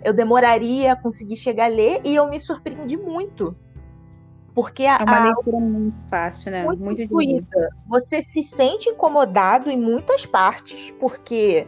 eu 0.05 0.13
demoraria 0.13 0.93
a 0.93 0.97
conseguir 0.97 1.37
chegar 1.37 1.65
a 1.65 1.69
ler 1.69 2.03
e 2.05 2.15
eu 2.15 2.29
me 2.29 2.39
surpreendi 2.39 2.97
muito. 2.97 3.57
Porque 4.55 4.85
a, 4.85 4.99
é 4.99 5.03
uma 5.03 5.25
leitura 5.25 5.59
muito 5.59 5.97
fácil, 6.09 6.53
né? 6.53 6.65
Muito, 6.65 7.11
muito. 7.11 7.47
Você 7.89 8.23
se 8.23 8.43
sente 8.43 8.91
incomodado 8.91 9.71
em 9.71 9.81
muitas 9.81 10.27
partes, 10.27 10.91
porque 11.01 11.67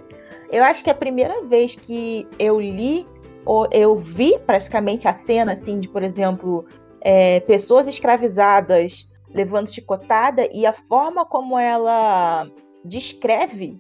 eu 0.55 0.65
acho 0.65 0.83
que 0.83 0.91
a 0.91 0.95
primeira 0.95 1.43
vez 1.45 1.75
que 1.75 2.27
eu 2.39 2.61
li, 2.61 3.07
ou 3.45 3.69
eu 3.71 3.97
vi 3.97 4.39
praticamente 4.41 5.07
a 5.09 5.15
cena, 5.15 5.53
assim, 5.53 5.81
de, 5.81 5.89
por 5.89 6.03
exemplo, 6.03 6.65
é, 7.01 7.41
pessoas 7.41 7.89
escravizadas 7.89 9.09
levando 9.29 9.73
chicotada 9.73 10.49
e 10.53 10.65
a 10.65 10.73
forma 10.73 11.25
como 11.27 11.59
ela 11.59 12.49
descreve 12.85 13.79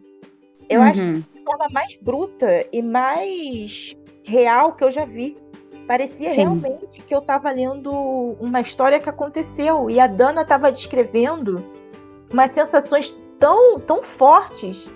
eu 0.68 0.80
uhum. 0.80 0.86
acho 0.86 1.00
que 1.00 1.38
é 1.38 1.40
a 1.40 1.44
forma 1.44 1.68
mais 1.70 1.96
bruta 1.96 2.66
e 2.72 2.82
mais 2.82 3.94
real 4.24 4.72
que 4.72 4.84
eu 4.84 4.90
já 4.90 5.04
vi. 5.04 5.36
Parecia 5.86 6.30
Sim. 6.30 6.42
realmente 6.42 7.02
que 7.02 7.14
eu 7.14 7.18
estava 7.18 7.50
lendo 7.50 7.90
uma 8.40 8.60
história 8.60 8.98
que 8.98 9.08
aconteceu 9.08 9.90
e 9.90 10.00
a 10.00 10.06
Dana 10.06 10.42
estava 10.42 10.72
descrevendo 10.72 11.62
umas 12.32 12.52
sensações 12.52 13.14
tão, 13.38 13.78
tão 13.80 14.02
fortes 14.02 14.90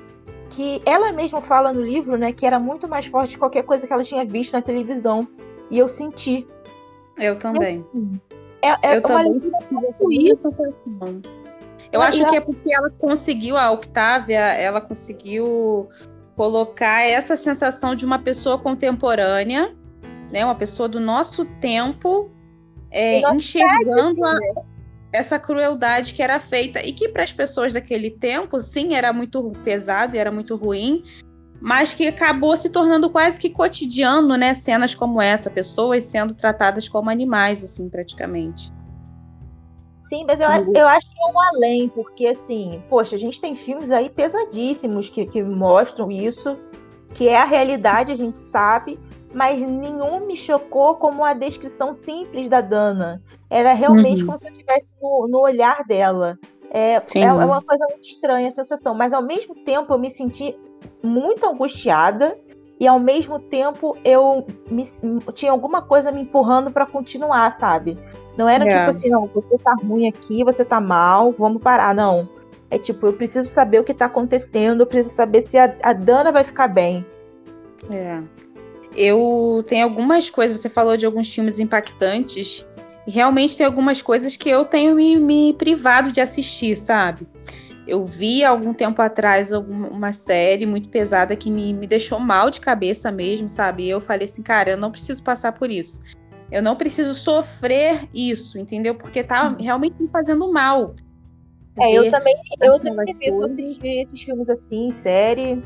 que 0.59 0.83
ela 0.85 1.13
mesma 1.13 1.41
fala 1.41 1.73
no 1.73 1.81
livro, 1.81 2.19
né, 2.19 2.33
que 2.33 2.45
era 2.45 2.59
muito 2.59 2.89
mais 2.89 3.07
forte 3.07 3.35
que 3.35 3.39
qualquer 3.39 3.63
coisa 3.63 3.87
que 3.87 3.93
ela 3.93 4.03
tinha 4.03 4.25
visto 4.25 4.55
na 4.55 4.61
televisão. 4.61 5.29
E 5.71 5.79
eu 5.79 5.87
senti. 5.87 6.49
Eu 7.17 7.39
também. 7.39 7.85
Assim, 7.89 8.21
é, 8.61 8.71
é 8.71 8.97
eu 8.97 8.99
uma 8.99 9.09
também. 9.09 9.41
Eu 11.93 12.03
acho 12.03 12.27
que 12.27 12.37
é 12.37 12.41
porque 12.41 12.75
ela 12.75 12.91
conseguiu, 12.91 13.57
a 13.57 13.71
Octávia, 13.71 14.41
ela 14.41 14.81
conseguiu 14.81 15.89
colocar 16.35 17.09
essa 17.09 17.37
sensação 17.37 17.95
de 17.95 18.05
uma 18.05 18.19
pessoa 18.19 18.59
contemporânea, 18.59 19.77
né, 20.33 20.45
uma 20.45 20.57
pessoa 20.57 20.89
do 20.89 20.99
nosso 20.99 21.45
tempo, 21.61 22.33
é, 22.91 23.21
enxergando 23.33 24.25
a, 24.25 24.35
né? 24.35 24.53
Essa 25.13 25.39
crueldade 25.39 26.15
que 26.15 26.23
era 26.23 26.39
feita 26.39 26.85
e 26.85 26.93
que 26.93 27.09
para 27.09 27.23
as 27.23 27.33
pessoas 27.33 27.73
daquele 27.73 28.11
tempo, 28.11 28.61
sim, 28.61 28.95
era 28.95 29.13
muito 29.13 29.53
pesado 29.65 30.15
e 30.15 30.19
era 30.19 30.31
muito 30.31 30.57
ruim, 30.57 31.05
mas 31.61 31.95
que 31.95 32.07
acabou 32.07 32.57
se 32.57 32.71
tornando 32.71 33.11
quase 33.11 33.41
que 33.41 33.51
cotidiano, 33.51 34.37
né, 34.37 34.55
cenas 34.55 34.95
como 34.95 35.21
essa, 35.21 35.51
pessoas 35.51 36.05
sendo 36.05 36.35
tratadas 36.35 36.89
como 36.89 37.11
animais, 37.11 37.65
assim, 37.65 37.89
praticamente. 37.89 38.73
Sim, 40.03 40.25
mas 40.27 40.41
eu, 40.41 40.49
eu 40.75 40.87
acho 40.87 41.07
que 41.11 41.21
é 41.21 41.33
um 41.33 41.41
além, 41.41 41.89
porque 41.89 42.29
assim, 42.29 42.83
poxa, 42.89 43.17
a 43.17 43.19
gente 43.19 43.41
tem 43.41 43.55
filmes 43.55 43.91
aí 43.91 44.09
pesadíssimos 44.09 45.11
que, 45.11 45.27
que 45.27 45.43
mostram 45.43 46.11
isso, 46.11 46.59
que 47.13 47.29
é 47.29 47.37
a 47.37 47.45
realidade, 47.45 48.13
a 48.13 48.17
gente 48.17 48.39
sabe, 48.39 48.99
mas 49.33 49.61
nenhum 49.61 50.27
me 50.27 50.37
chocou 50.37 50.97
como 50.97 51.25
a 51.25 51.33
descrição 51.33 51.93
simples 51.93 52.49
da 52.49 52.61
Dana. 52.61 53.23
Era 53.51 53.73
realmente 53.75 54.23
uhum. 54.23 54.27
como 54.27 54.39
se 54.39 54.49
eu 54.49 54.53
estivesse 54.53 54.97
no, 55.01 55.29
no 55.29 55.41
olhar 55.41 55.85
dela. 55.85 56.39
É, 56.71 56.95
é, 56.95 57.21
é, 57.21 57.33
uma 57.33 57.63
coisa 57.63 57.87
muito 57.89 58.07
estranha 58.07 58.49
a 58.49 58.53
sensação, 58.53 58.95
mas 58.95 59.13
ao 59.13 59.23
mesmo 59.23 59.55
tempo 59.55 59.93
eu 59.93 59.99
me 59.99 60.11
senti 60.11 60.59
muito 61.03 61.47
angustiada 61.47 62.39
e 62.79 62.87
ao 62.87 63.01
mesmo 63.01 63.39
tempo 63.39 63.97
eu 64.05 64.47
me, 64.71 64.87
tinha 65.33 65.51
alguma 65.51 65.83
coisa 65.83 66.13
me 66.13 66.23
empurrando 66.23 66.71
para 66.71 66.87
continuar, 66.87 67.53
sabe? 67.55 67.99
Não 68.37 68.49
era 68.49 68.69
tipo 68.69 68.91
assim, 68.91 69.11
não, 69.11 69.27
você 69.27 69.59
tá 69.59 69.75
ruim 69.83 70.07
aqui, 70.07 70.45
você 70.45 70.65
tá 70.65 70.81
mal, 70.81 71.35
vamos 71.37 71.61
parar. 71.61 71.95
Não. 71.95 72.29
É 72.71 72.79
tipo, 72.79 73.07
eu 73.07 73.13
preciso 73.15 73.49
saber 73.49 73.81
o 73.81 73.85
que 73.85 73.95
tá 73.95 74.05
acontecendo, 74.05 74.83
eu 74.83 74.87
preciso 74.87 75.17
saber 75.17 75.43
se 75.43 75.57
a, 75.57 75.75
a 75.83 75.93
Dana 75.93 76.31
vai 76.31 76.45
ficar 76.45 76.69
bem. 76.69 77.05
É. 77.91 78.23
Eu 79.01 79.65
tenho 79.69 79.85
algumas 79.85 80.29
coisas, 80.29 80.59
você 80.59 80.69
falou 80.69 80.97
de 80.97 81.07
alguns 81.07 81.33
filmes 81.33 81.61
impactantes, 81.61 82.67
e 83.07 83.11
realmente 83.13 83.57
tem 83.57 83.65
algumas 83.65 84.03
coisas 84.03 84.37
que 84.37 84.51
eu 84.51 84.65
tenho 84.65 84.97
me, 84.97 85.17
me 85.17 85.55
privado 85.55 86.11
de 86.11 86.21
assistir, 86.21 86.77
sabe? 86.77 87.25
Eu 87.87 88.05
vi 88.05 88.45
algum 88.45 88.75
tempo 88.75 89.01
atrás 89.01 89.53
uma 89.53 90.11
série 90.11 90.67
muito 90.67 90.89
pesada 90.89 91.37
que 91.37 91.49
me, 91.49 91.73
me 91.73 91.87
deixou 91.87 92.19
mal 92.19 92.51
de 92.51 92.61
cabeça 92.61 93.13
mesmo, 93.13 93.49
sabe? 93.49 93.85
E 93.85 93.91
eu 93.91 94.01
falei 94.01 94.27
assim, 94.27 94.43
cara, 94.43 94.71
eu 94.71 94.77
não 94.77 94.91
preciso 94.91 95.23
passar 95.23 95.53
por 95.53 95.71
isso. 95.71 96.03
Eu 96.51 96.61
não 96.61 96.75
preciso 96.75 97.15
sofrer 97.15 98.09
isso, 98.13 98.59
entendeu? 98.59 98.97
Porque 98.97 99.23
tá 99.23 99.55
realmente 99.61 99.95
me 100.03 100.09
fazendo 100.09 100.53
mal. 100.53 100.97
É, 101.79 101.93
eu 101.93 102.11
também, 102.11 102.35
eu 102.61 102.81
também 102.81 103.11
evito 103.11 103.45
assistir 103.45 104.01
esses 104.01 104.21
filmes 104.21 104.51
assim, 104.51 104.91
série. 104.91 105.63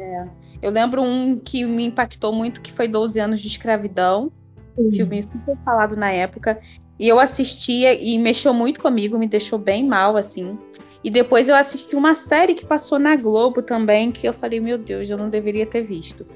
É. 0.00 0.28
Eu 0.62 0.70
lembro 0.70 1.02
um 1.02 1.38
que 1.38 1.64
me 1.64 1.84
impactou 1.84 2.32
muito, 2.32 2.60
que 2.60 2.72
foi 2.72 2.86
12 2.86 3.18
anos 3.18 3.40
de 3.40 3.48
escravidão. 3.48 4.30
Uhum. 4.76 4.92
Filme 4.92 5.22
super 5.22 5.56
falado 5.64 5.96
na 5.96 6.10
época. 6.10 6.60
E 6.98 7.08
eu 7.08 7.18
assistia 7.18 7.94
e 7.94 8.18
mexeu 8.18 8.52
muito 8.52 8.80
comigo, 8.80 9.18
me 9.18 9.26
deixou 9.26 9.58
bem 9.58 9.86
mal, 9.86 10.16
assim. 10.16 10.58
E 11.02 11.10
depois 11.10 11.48
eu 11.48 11.54
assisti 11.54 11.96
uma 11.96 12.14
série 12.14 12.54
que 12.54 12.66
passou 12.66 12.98
na 12.98 13.16
Globo 13.16 13.62
também, 13.62 14.12
que 14.12 14.28
eu 14.28 14.34
falei, 14.34 14.60
meu 14.60 14.76
Deus, 14.76 15.08
eu 15.08 15.16
não 15.16 15.30
deveria 15.30 15.64
ter 15.64 15.82
visto. 15.82 16.26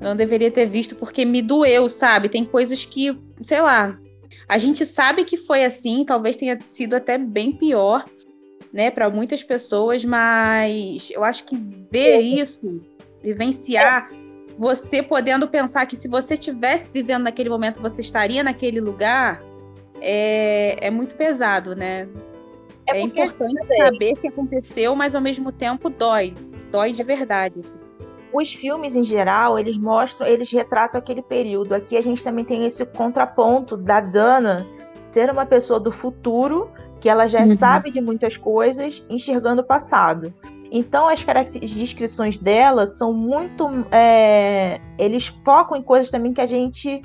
Eu 0.00 0.08
não 0.08 0.16
deveria 0.16 0.50
ter 0.50 0.66
visto 0.66 0.96
porque 0.96 1.24
me 1.24 1.40
doeu, 1.40 1.88
sabe? 1.88 2.28
Tem 2.28 2.44
coisas 2.44 2.84
que, 2.84 3.16
sei 3.42 3.60
lá, 3.60 3.96
a 4.48 4.58
gente 4.58 4.84
sabe 4.84 5.24
que 5.24 5.36
foi 5.36 5.64
assim, 5.64 6.04
talvez 6.04 6.36
tenha 6.36 6.58
sido 6.64 6.94
até 6.94 7.16
bem 7.16 7.52
pior, 7.52 8.04
né, 8.72 8.90
para 8.90 9.08
muitas 9.08 9.42
pessoas, 9.42 10.04
mas 10.04 11.10
eu 11.10 11.24
acho 11.24 11.44
que 11.44 11.56
ver 11.90 12.20
isso, 12.20 12.80
vivenciar, 13.22 14.10
você 14.58 15.02
podendo 15.02 15.48
pensar 15.48 15.86
que 15.86 15.96
se 15.96 16.08
você 16.08 16.34
estivesse 16.34 16.90
vivendo 16.92 17.24
naquele 17.24 17.48
momento, 17.48 17.80
você 17.80 18.00
estaria 18.00 18.42
naquele 18.42 18.80
lugar, 18.80 19.42
é, 20.00 20.86
é 20.86 20.90
muito 20.90 21.14
pesado, 21.14 21.74
né? 21.76 22.08
É, 22.86 22.98
é 22.98 23.00
importante 23.00 23.64
saber 23.64 24.12
o 24.12 24.16
que 24.16 24.28
aconteceu, 24.28 24.94
mas 24.96 25.14
ao 25.14 25.20
mesmo 25.20 25.52
tempo 25.52 25.90
dói, 25.90 26.34
dói 26.70 26.92
de 26.92 27.02
verdade. 27.02 27.60
Assim 27.60 27.78
os 28.32 28.52
filmes 28.52 28.94
em 28.94 29.04
geral, 29.04 29.58
eles 29.58 29.76
mostram, 29.76 30.26
eles 30.26 30.50
retratam 30.50 30.98
aquele 30.98 31.22
período. 31.22 31.74
Aqui 31.74 31.96
a 31.96 32.00
gente 32.00 32.22
também 32.22 32.44
tem 32.44 32.66
esse 32.66 32.84
contraponto 32.84 33.76
da 33.76 34.00
Dana 34.00 34.66
ser 35.10 35.30
uma 35.30 35.46
pessoa 35.46 35.80
do 35.80 35.90
futuro, 35.90 36.70
que 37.00 37.08
ela 37.08 37.28
já 37.28 37.40
uhum. 37.40 37.56
sabe 37.56 37.90
de 37.90 38.00
muitas 38.00 38.36
coisas, 38.36 39.04
enxergando 39.08 39.62
o 39.62 39.64
passado. 39.64 40.32
Então 40.70 41.08
as 41.08 41.24
descrições 41.74 42.38
dela 42.38 42.88
são 42.88 43.12
muito. 43.12 43.66
É, 43.90 44.80
eles 44.98 45.28
focam 45.44 45.76
em 45.76 45.82
coisas 45.82 46.10
também 46.10 46.32
que 46.32 46.40
a 46.40 46.46
gente 46.46 47.02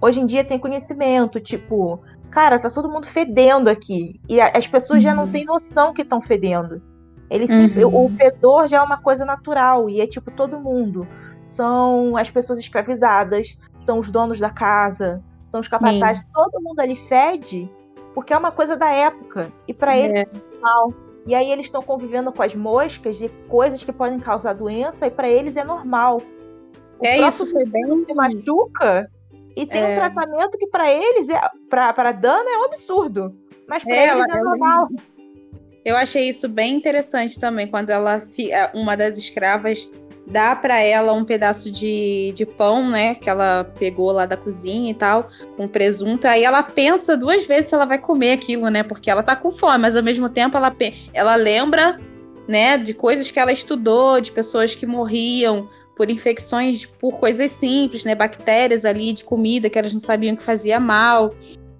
hoje 0.00 0.20
em 0.20 0.26
dia 0.26 0.44
tem 0.44 0.58
conhecimento, 0.58 1.40
tipo, 1.40 2.00
cara, 2.30 2.58
tá 2.58 2.70
todo 2.70 2.88
mundo 2.88 3.06
fedendo 3.06 3.68
aqui. 3.68 4.20
E 4.28 4.40
as 4.40 4.66
pessoas 4.66 4.98
uhum. 4.98 5.02
já 5.02 5.14
não 5.14 5.24
uhum. 5.24 5.32
têm 5.32 5.44
noção 5.44 5.92
que 5.92 6.02
estão 6.02 6.20
fedendo. 6.20 6.82
Ele 7.28 7.46
sempre, 7.46 7.84
uhum. 7.84 8.06
o 8.06 8.08
fedor 8.10 8.68
já 8.68 8.78
é 8.78 8.82
uma 8.82 8.98
coisa 8.98 9.24
natural 9.24 9.90
e 9.90 10.00
é 10.00 10.06
tipo 10.06 10.30
todo 10.30 10.60
mundo. 10.60 11.06
São 11.48 12.16
as 12.16 12.30
pessoas 12.30 12.58
escravizadas, 12.58 13.58
são 13.80 13.98
os 13.98 14.10
donos 14.10 14.38
da 14.38 14.50
casa, 14.50 15.22
são 15.44 15.60
os 15.60 15.68
capatazes, 15.68 16.22
todo 16.32 16.62
mundo 16.62 16.80
ali 16.80 16.96
fede 16.96 17.68
porque 18.16 18.32
é 18.32 18.38
uma 18.38 18.50
coisa 18.50 18.78
da 18.78 18.88
época. 18.88 19.52
E 19.68 19.74
para 19.74 19.94
É. 19.94 20.00
eles 20.00 20.20
é 20.22 20.26
normal. 20.54 20.94
E 21.26 21.34
aí 21.34 21.50
eles 21.50 21.66
estão 21.66 21.82
convivendo 21.82 22.32
com 22.32 22.42
as 22.42 22.54
moscas 22.54 23.18
de 23.18 23.28
coisas 23.48 23.82
que 23.82 23.92
podem 23.92 24.20
causar 24.20 24.52
doença 24.52 25.06
e 25.06 25.10
para 25.10 25.28
eles 25.28 25.56
é 25.56 25.64
normal. 25.64 26.22
O 27.00 27.04
É 27.06 27.18
isso, 27.18 27.44
foi 27.46 27.64
bem. 27.66 27.84
se 27.96 28.14
machuca 28.14 29.10
e 29.56 29.66
tem 29.66 29.82
um 29.82 29.88
É. 29.88 29.96
tratamento 29.96 30.56
que 30.56 30.68
para 30.68 30.90
eles 30.90 31.28
é 31.28 31.38
para 31.68 32.12
Dana 32.12 32.48
é 32.48 32.58
um 32.58 32.64
absurdo, 32.66 33.34
mas 33.68 33.82
para 33.82 33.94
É, 33.94 34.08
eles 34.10 34.24
é 34.24 34.30
ela- 34.30 34.44
normal. 34.44 34.88
Eu 35.84 35.96
achei 35.96 36.28
isso 36.28 36.48
bem 36.48 36.74
interessante 36.76 37.38
também, 37.38 37.68
quando 37.68 37.90
ela 37.90 38.22
a- 38.52 38.70
uma 38.74 38.96
das 38.96 39.18
escravas 39.18 39.90
dá 40.26 40.56
pra 40.56 40.80
ela 40.80 41.12
um 41.12 41.24
pedaço 41.24 41.70
de, 41.70 42.32
de 42.34 42.44
pão, 42.44 42.90
né, 42.90 43.14
que 43.14 43.30
ela 43.30 43.64
pegou 43.78 44.10
lá 44.10 44.26
da 44.26 44.36
cozinha 44.36 44.90
e 44.90 44.94
tal, 44.94 45.30
com 45.56 45.68
presunto, 45.68 46.26
aí 46.26 46.42
ela 46.42 46.62
pensa 46.62 47.16
duas 47.16 47.46
vezes 47.46 47.68
se 47.68 47.74
ela 47.74 47.84
vai 47.84 47.98
comer 47.98 48.32
aquilo, 48.32 48.68
né, 48.68 48.82
porque 48.82 49.10
ela 49.10 49.22
tá 49.22 49.36
com 49.36 49.52
fome, 49.52 49.78
mas 49.78 49.94
ao 49.96 50.02
mesmo 50.02 50.28
tempo 50.28 50.56
ela, 50.56 50.74
ela 51.14 51.36
lembra, 51.36 52.00
né, 52.48 52.76
de 52.76 52.92
coisas 52.92 53.30
que 53.30 53.38
ela 53.38 53.52
estudou, 53.52 54.20
de 54.20 54.32
pessoas 54.32 54.74
que 54.74 54.84
morriam 54.84 55.68
por 55.96 56.10
infecções, 56.10 56.84
por 56.84 57.14
coisas 57.18 57.52
simples, 57.52 58.04
né, 58.04 58.14
bactérias 58.14 58.84
ali 58.84 59.12
de 59.12 59.24
comida 59.24 59.70
que 59.70 59.78
elas 59.78 59.92
não 59.92 60.00
sabiam 60.00 60.36
que 60.36 60.42
fazia 60.42 60.78
mal. 60.78 61.32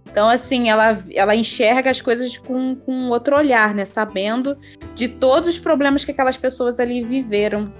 Então, 0.08 0.30
assim, 0.30 0.70
ela, 0.70 0.98
ela 1.12 1.36
enxerga 1.36 1.90
as 1.90 2.00
coisas 2.00 2.38
com, 2.38 2.74
com 2.74 3.10
outro 3.10 3.36
olhar, 3.36 3.74
né? 3.74 3.84
Sabendo 3.84 4.56
de 4.94 5.08
todos 5.08 5.50
os 5.50 5.58
problemas 5.58 6.06
que 6.06 6.10
aquelas 6.10 6.38
pessoas 6.38 6.80
ali 6.80 7.04
viveram 7.04 7.70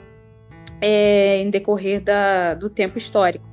é, 0.80 1.40
em 1.40 1.50
decorrer 1.50 2.02
da, 2.02 2.54
do 2.54 2.68
tempo 2.68 2.99
histórico. 2.99 3.45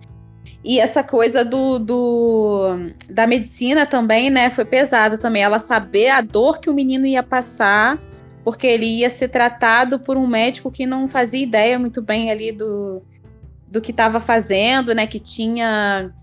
E 0.64 0.80
essa 0.80 1.04
coisa 1.04 1.44
do, 1.44 1.78
do, 1.78 2.70
da 3.10 3.28
medicina 3.28 3.86
também, 3.86 4.30
né? 4.30 4.50
Foi 4.50 4.64
pesado 4.64 5.18
também. 5.18 5.44
Ela 5.44 5.60
saber 5.60 6.08
a 6.08 6.22
dor 6.22 6.60
que 6.60 6.70
o 6.70 6.74
menino 6.74 7.06
ia 7.06 7.22
passar, 7.22 8.00
porque 8.46 8.66
ele 8.66 8.86
ia 8.86 9.10
ser 9.10 9.28
tratado 9.28 10.00
por 10.00 10.16
um 10.16 10.26
médico 10.26 10.72
que 10.72 10.86
não 10.86 11.10
fazia 11.10 11.44
ideia 11.44 11.78
muito 11.78 12.02
bem 12.02 12.32
ali 12.32 12.54
do, 12.54 13.02
do 13.68 13.82
que 13.82 13.92
estava 13.92 14.22
fazendo, 14.22 14.96
né? 14.96 15.06
Que 15.06 15.20
tinha. 15.20 16.14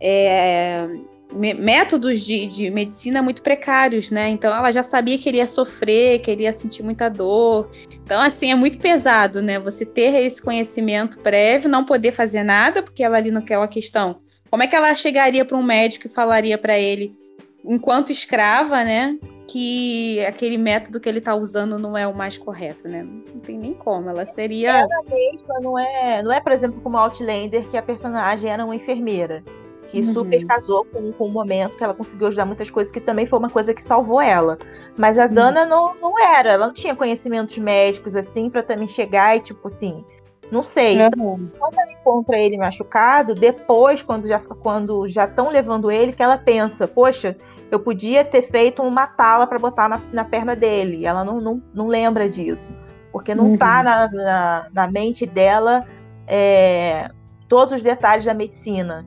é, 0.00 0.88
métodos 1.34 2.20
de, 2.20 2.46
de 2.46 2.70
medicina 2.70 3.22
muito 3.22 3.42
precários, 3.42 4.10
né? 4.10 4.28
Então 4.28 4.54
ela 4.54 4.70
já 4.70 4.82
sabia 4.82 5.18
que 5.18 5.28
ele 5.28 5.38
ia 5.38 5.46
sofrer, 5.46 6.20
que 6.20 6.30
ele 6.30 6.42
ia 6.42 6.52
sentir 6.52 6.82
muita 6.82 7.08
dor. 7.08 7.70
Então, 8.04 8.20
assim, 8.20 8.50
é 8.50 8.54
muito 8.54 8.78
pesado, 8.78 9.40
né? 9.40 9.58
Você 9.58 9.84
ter 9.84 10.14
esse 10.24 10.40
conhecimento 10.40 11.18
prévio, 11.18 11.70
não 11.70 11.84
poder 11.84 12.12
fazer 12.12 12.42
nada, 12.42 12.82
porque 12.82 13.02
ela 13.02 13.16
ali 13.16 13.30
naquela 13.30 13.66
questão. 13.66 14.20
Como 14.50 14.62
é 14.62 14.66
que 14.66 14.76
ela 14.76 14.94
chegaria 14.94 15.44
para 15.44 15.56
um 15.56 15.62
médico 15.62 16.06
e 16.06 16.10
falaria 16.10 16.58
para 16.58 16.78
ele, 16.78 17.16
enquanto 17.64 18.10
escrava, 18.10 18.84
né? 18.84 19.16
Que 19.48 20.24
aquele 20.26 20.58
método 20.58 21.00
que 21.00 21.08
ele 21.08 21.20
tá 21.20 21.34
usando 21.34 21.78
não 21.78 21.96
é 21.96 22.06
o 22.06 22.14
mais 22.14 22.36
correto, 22.36 22.88
né? 22.88 23.02
Não 23.02 23.40
tem 23.40 23.56
nem 23.56 23.72
como. 23.72 24.10
Ela 24.10 24.26
seria. 24.26 24.86
mesma 25.08 25.60
não 25.60 25.78
é, 25.78 26.22
não 26.22 26.32
é, 26.32 26.40
por 26.40 26.52
exemplo, 26.52 26.80
como 26.82 26.98
Outlander, 26.98 27.68
que 27.68 27.76
a 27.76 27.82
personagem 27.82 28.50
era 28.50 28.64
uma 28.64 28.76
enfermeira. 28.76 29.42
Que 29.92 29.98
Uhum. 29.98 30.14
super 30.14 30.44
casou 30.46 30.86
com, 30.86 31.12
com 31.12 31.26
o 31.26 31.30
momento 31.30 31.76
que 31.76 31.84
ela 31.84 31.92
conseguiu 31.92 32.28
ajudar 32.28 32.46
muitas 32.46 32.70
coisas, 32.70 32.90
que 32.90 32.98
também 33.00 33.26
foi 33.26 33.38
uma 33.38 33.50
coisa 33.50 33.74
que 33.74 33.82
salvou 33.82 34.22
ela. 34.22 34.56
Mas 34.96 35.18
a 35.18 35.26
Dana 35.26 35.66
não, 35.66 35.94
não 36.00 36.18
era, 36.18 36.52
ela 36.52 36.66
não 36.68 36.72
tinha 36.74 36.96
conhecimentos 36.96 37.58
médicos 37.58 38.16
assim 38.16 38.48
pra 38.48 38.62
também 38.62 38.88
chegar 38.88 39.36
e 39.36 39.40
tipo 39.40 39.68
assim, 39.68 40.02
não 40.50 40.62
sei. 40.62 41.02
Então, 41.02 41.38
quando 41.58 41.74
ela 41.78 41.92
encontra 41.92 42.38
ele 42.38 42.56
machucado, 42.56 43.34
depois, 43.34 44.02
quando 44.02 44.26
já 44.26 44.38
quando 44.38 45.06
já 45.06 45.26
estão 45.26 45.50
levando 45.50 45.90
ele, 45.90 46.14
que 46.14 46.22
ela 46.22 46.38
pensa, 46.38 46.88
poxa, 46.88 47.36
eu 47.70 47.78
podia 47.78 48.24
ter 48.24 48.42
feito 48.42 48.82
uma 48.82 49.06
tala 49.06 49.46
pra 49.46 49.58
botar 49.58 49.88
na, 49.90 50.00
na 50.10 50.24
perna 50.24 50.56
dele. 50.56 50.96
E 50.98 51.06
ela 51.06 51.22
não, 51.22 51.38
não, 51.38 51.62
não 51.74 51.86
lembra 51.86 52.28
disso. 52.28 52.72
Porque 53.12 53.34
não 53.34 53.50
Uhum. 53.50 53.58
tá 53.58 53.82
na, 53.82 54.08
na, 54.10 54.66
na 54.72 54.86
mente 54.90 55.26
dela 55.26 55.86
é, 56.26 57.10
todos 57.46 57.74
os 57.74 57.82
detalhes 57.82 58.24
da 58.24 58.32
medicina. 58.32 59.06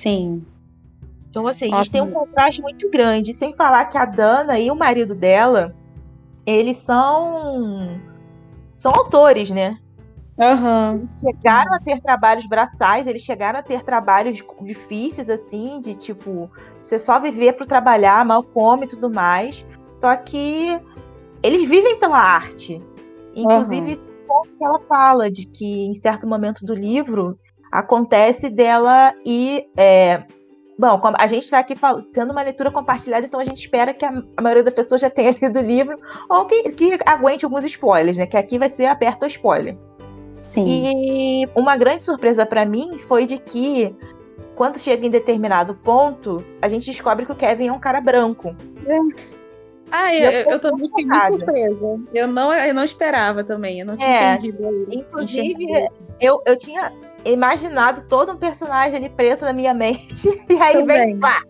Sim. 0.00 0.40
Então, 1.28 1.46
assim, 1.46 1.66
a 1.66 1.82
gente 1.82 1.90
Ótimo. 1.90 1.92
tem 1.92 2.02
um 2.02 2.10
contraste 2.10 2.62
muito 2.62 2.90
grande. 2.90 3.34
Sem 3.34 3.52
falar 3.52 3.84
que 3.86 3.98
a 3.98 4.06
Dana 4.06 4.58
e 4.58 4.70
o 4.70 4.74
marido 4.74 5.14
dela, 5.14 5.76
eles 6.46 6.78
são. 6.78 8.00
São 8.74 8.92
autores, 8.92 9.50
né? 9.50 9.78
Aham. 10.40 11.00
Eles 11.00 11.20
chegaram 11.20 11.74
a 11.74 11.78
ter 11.78 12.00
trabalhos 12.00 12.46
braçais, 12.46 13.06
eles 13.06 13.20
chegaram 13.20 13.58
a 13.58 13.62
ter 13.62 13.84
trabalhos 13.84 14.42
difíceis, 14.62 15.28
assim, 15.28 15.80
de 15.80 15.94
tipo, 15.94 16.50
você 16.80 16.98
só 16.98 17.20
viver 17.20 17.52
para 17.52 17.66
trabalhar, 17.66 18.24
mal 18.24 18.42
come 18.42 18.86
e 18.86 18.88
tudo 18.88 19.10
mais. 19.10 19.66
Só 20.00 20.16
que 20.16 20.80
eles 21.42 21.68
vivem 21.68 22.00
pela 22.00 22.18
arte. 22.18 22.80
Inclusive, 23.34 23.92
esse 23.92 24.02
ponto 24.26 24.56
que 24.56 24.64
ela 24.64 24.78
fala 24.80 25.30
de 25.30 25.44
que 25.44 25.84
em 25.84 25.94
certo 25.94 26.26
momento 26.26 26.64
do 26.64 26.74
livro 26.74 27.38
acontece 27.70 28.48
dela 28.48 29.14
e. 29.24 29.66
É, 29.76 30.22
bom, 30.78 30.98
como 30.98 31.16
a 31.18 31.26
gente 31.26 31.44
está 31.44 31.58
aqui 31.58 31.74
tendo 32.12 32.32
uma 32.32 32.42
leitura 32.42 32.70
compartilhada, 32.70 33.26
então 33.26 33.38
a 33.38 33.44
gente 33.44 33.58
espera 33.58 33.92
que 33.92 34.04
a, 34.04 34.22
a 34.36 34.42
maioria 34.42 34.64
da 34.64 34.72
pessoa 34.72 34.98
já 34.98 35.08
tenha 35.10 35.30
lido 35.30 35.58
o 35.58 35.62
livro 35.62 35.98
ou 36.28 36.46
que, 36.46 36.72
que 36.72 36.98
aguente 37.04 37.44
alguns 37.44 37.64
spoilers, 37.64 38.16
né? 38.16 38.26
Que 38.26 38.36
aqui 38.36 38.58
vai 38.58 38.70
ser 38.70 38.86
aberto 38.86 39.22
ao 39.22 39.28
spoiler. 39.28 39.76
Sim. 40.42 40.64
E 40.66 41.48
uma 41.54 41.76
grande 41.76 42.02
surpresa 42.02 42.46
pra 42.46 42.64
mim 42.64 42.98
foi 43.06 43.26
de 43.26 43.38
que, 43.38 43.94
quando 44.56 44.78
chega 44.78 45.06
em 45.06 45.10
determinado 45.10 45.74
ponto, 45.74 46.42
a 46.62 46.68
gente 46.68 46.86
descobre 46.86 47.26
que 47.26 47.32
o 47.32 47.36
Kevin 47.36 47.68
é 47.68 47.72
um 47.72 47.78
cara 47.78 48.00
branco. 48.00 48.56
Ah, 49.90 50.14
E 50.14 50.22
eu, 50.22 50.30
eu 50.30 50.50
eu, 50.52 50.58
também 50.60 50.78
muito 50.78 50.90
fiquei 50.90 51.04
muito 51.04 51.36
surpresa. 51.36 52.00
Eu 52.14 52.26
não, 52.28 52.54
eu 52.54 52.72
não 52.72 52.84
esperava 52.84 53.42
também. 53.44 53.80
Eu 53.80 53.86
não 53.86 53.96
tinha 53.96 54.10
É, 54.10 54.34
entendido. 54.34 54.86
Inclusive, 54.90 55.66
eu, 56.20 56.40
eu 56.46 56.56
tinha 56.56 56.92
imaginado 57.24 58.02
todo 58.08 58.32
um 58.32 58.36
personagem 58.36 58.96
ali 58.96 59.08
preso 59.08 59.44
na 59.44 59.52
minha 59.52 59.74
mente, 59.74 60.28
e 60.48 60.54
aí 60.54 60.74
Também. 60.74 61.06
vem, 61.06 61.18
pá, 61.18 61.42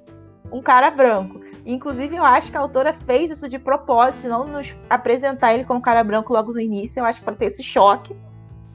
um 0.52 0.61
cara 0.61 0.90
branco. 0.90 1.40
Inclusive, 1.64 2.16
eu 2.16 2.24
acho 2.24 2.50
que 2.50 2.56
a 2.56 2.61
autora 2.61 2.94
fez 3.06 3.30
isso 3.30 3.48
de 3.48 3.59
propósito, 3.59 4.28
não 4.28 4.46
nos 4.46 4.74
apresentar 4.88 5.52
ele 5.52 5.64
como 5.64 5.80
cara 5.80 6.02
branco 6.02 6.33
logo 6.33 6.52
no 6.52 6.61
início, 6.61 7.00
eu 7.00 7.04
acho 7.04 7.20
que 7.20 7.24
para 7.24 7.37
ter 7.37 7.46
esse 7.46 7.62
choque. 7.62 8.16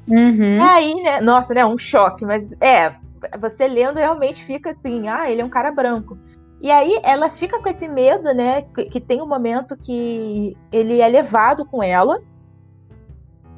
Uhum. 0.07 0.57
E 0.57 0.61
aí, 0.61 0.93
né? 1.03 1.19
Nossa, 1.19 1.53
né? 1.53 1.65
Um 1.65 1.77
choque, 1.77 2.23
mas 2.23 2.49
é, 2.61 2.93
você 3.39 3.67
lendo 3.67 3.97
realmente 3.97 4.45
fica 4.45 4.71
assim, 4.71 5.07
ah, 5.07 5.29
ele 5.29 5.41
é 5.41 5.45
um 5.45 5.49
cara 5.49 5.71
branco. 5.71 6.17
E 6.61 6.71
aí 6.71 6.99
ela 7.03 7.29
fica 7.29 7.61
com 7.61 7.69
esse 7.69 7.87
medo, 7.87 8.33
né? 8.33 8.61
Que, 8.61 8.85
que 8.85 8.99
tem 9.01 9.21
um 9.21 9.27
momento 9.27 9.75
que 9.75 10.55
ele 10.71 11.01
é 11.01 11.07
levado 11.07 11.65
com 11.65 11.83
ela. 11.83 12.21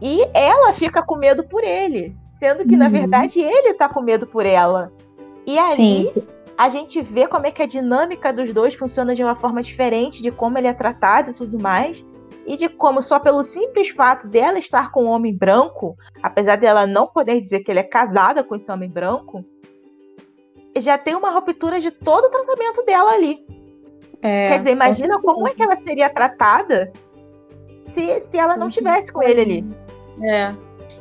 E 0.02 0.28
ela 0.34 0.74
fica 0.74 1.02
com 1.02 1.16
medo 1.16 1.44
por 1.44 1.64
ele. 1.64 2.14
Sendo 2.40 2.66
que, 2.68 2.78
na 2.78 2.86
Uhum. 2.86 2.92
verdade, 2.92 3.40
ele 3.42 3.74
tá 3.74 3.90
com 3.90 4.02
medo 4.02 4.28
por 4.28 4.46
ela. 4.46 4.92
E 5.46 5.58
ali 5.58 6.12
Sim. 6.14 6.14
a 6.58 6.70
gente 6.70 7.02
vê 7.02 7.28
como 7.28 7.48
é 7.48 7.52
que 7.52 7.62
a 7.64 7.66
dinâmica 7.66 8.32
dos 8.34 8.54
dois 8.54 8.76
funciona 8.76 9.16
de 9.16 9.24
uma 9.24 9.36
forma 9.36 9.62
diferente, 9.64 10.22
de 10.22 10.32
como 10.32 10.58
ele 10.58 10.68
é 10.68 10.74
tratado 10.74 11.32
e 11.32 11.34
tudo 11.34 11.60
mais. 11.60 12.04
E 12.46 12.56
de 12.56 12.70
como, 12.70 13.02
só 13.02 13.20
pelo 13.20 13.44
simples 13.44 13.90
fato 13.90 14.28
dela 14.28 14.58
estar 14.58 14.92
com 14.92 15.04
um 15.06 15.10
homem 15.10 15.36
branco, 15.36 15.98
apesar 16.24 16.56
dela 16.58 16.88
não 16.88 17.08
poder 17.08 17.42
dizer 17.42 17.60
que 17.62 17.72
ele 17.72 17.80
é 17.80 17.84
casada 17.84 18.44
com 18.44 18.56
esse 18.56 18.72
homem 18.72 18.90
branco, 18.90 19.44
já 20.78 20.98
tem 20.98 21.16
uma 21.16 21.30
ruptura 21.32 21.80
de 21.80 21.92
todo 21.92 22.26
o 22.26 22.30
tratamento 22.30 22.86
dela 22.86 23.12
ali. 23.12 23.46
É, 24.22 24.50
Quer 24.50 24.58
dizer, 24.60 24.72
imagina 24.72 25.16
com 25.20 25.34
como 25.34 25.48
é 25.48 25.54
que 25.54 25.62
ela 25.64 25.76
seria 25.82 26.10
tratada 26.10 26.92
se, 27.90 28.22
se 28.22 28.38
ela 28.38 28.56
não 28.56 28.70
tivesse 28.70 29.12
com 29.12 29.22
ele 29.22 29.42
ali. 29.42 29.66
É. 30.24 30.54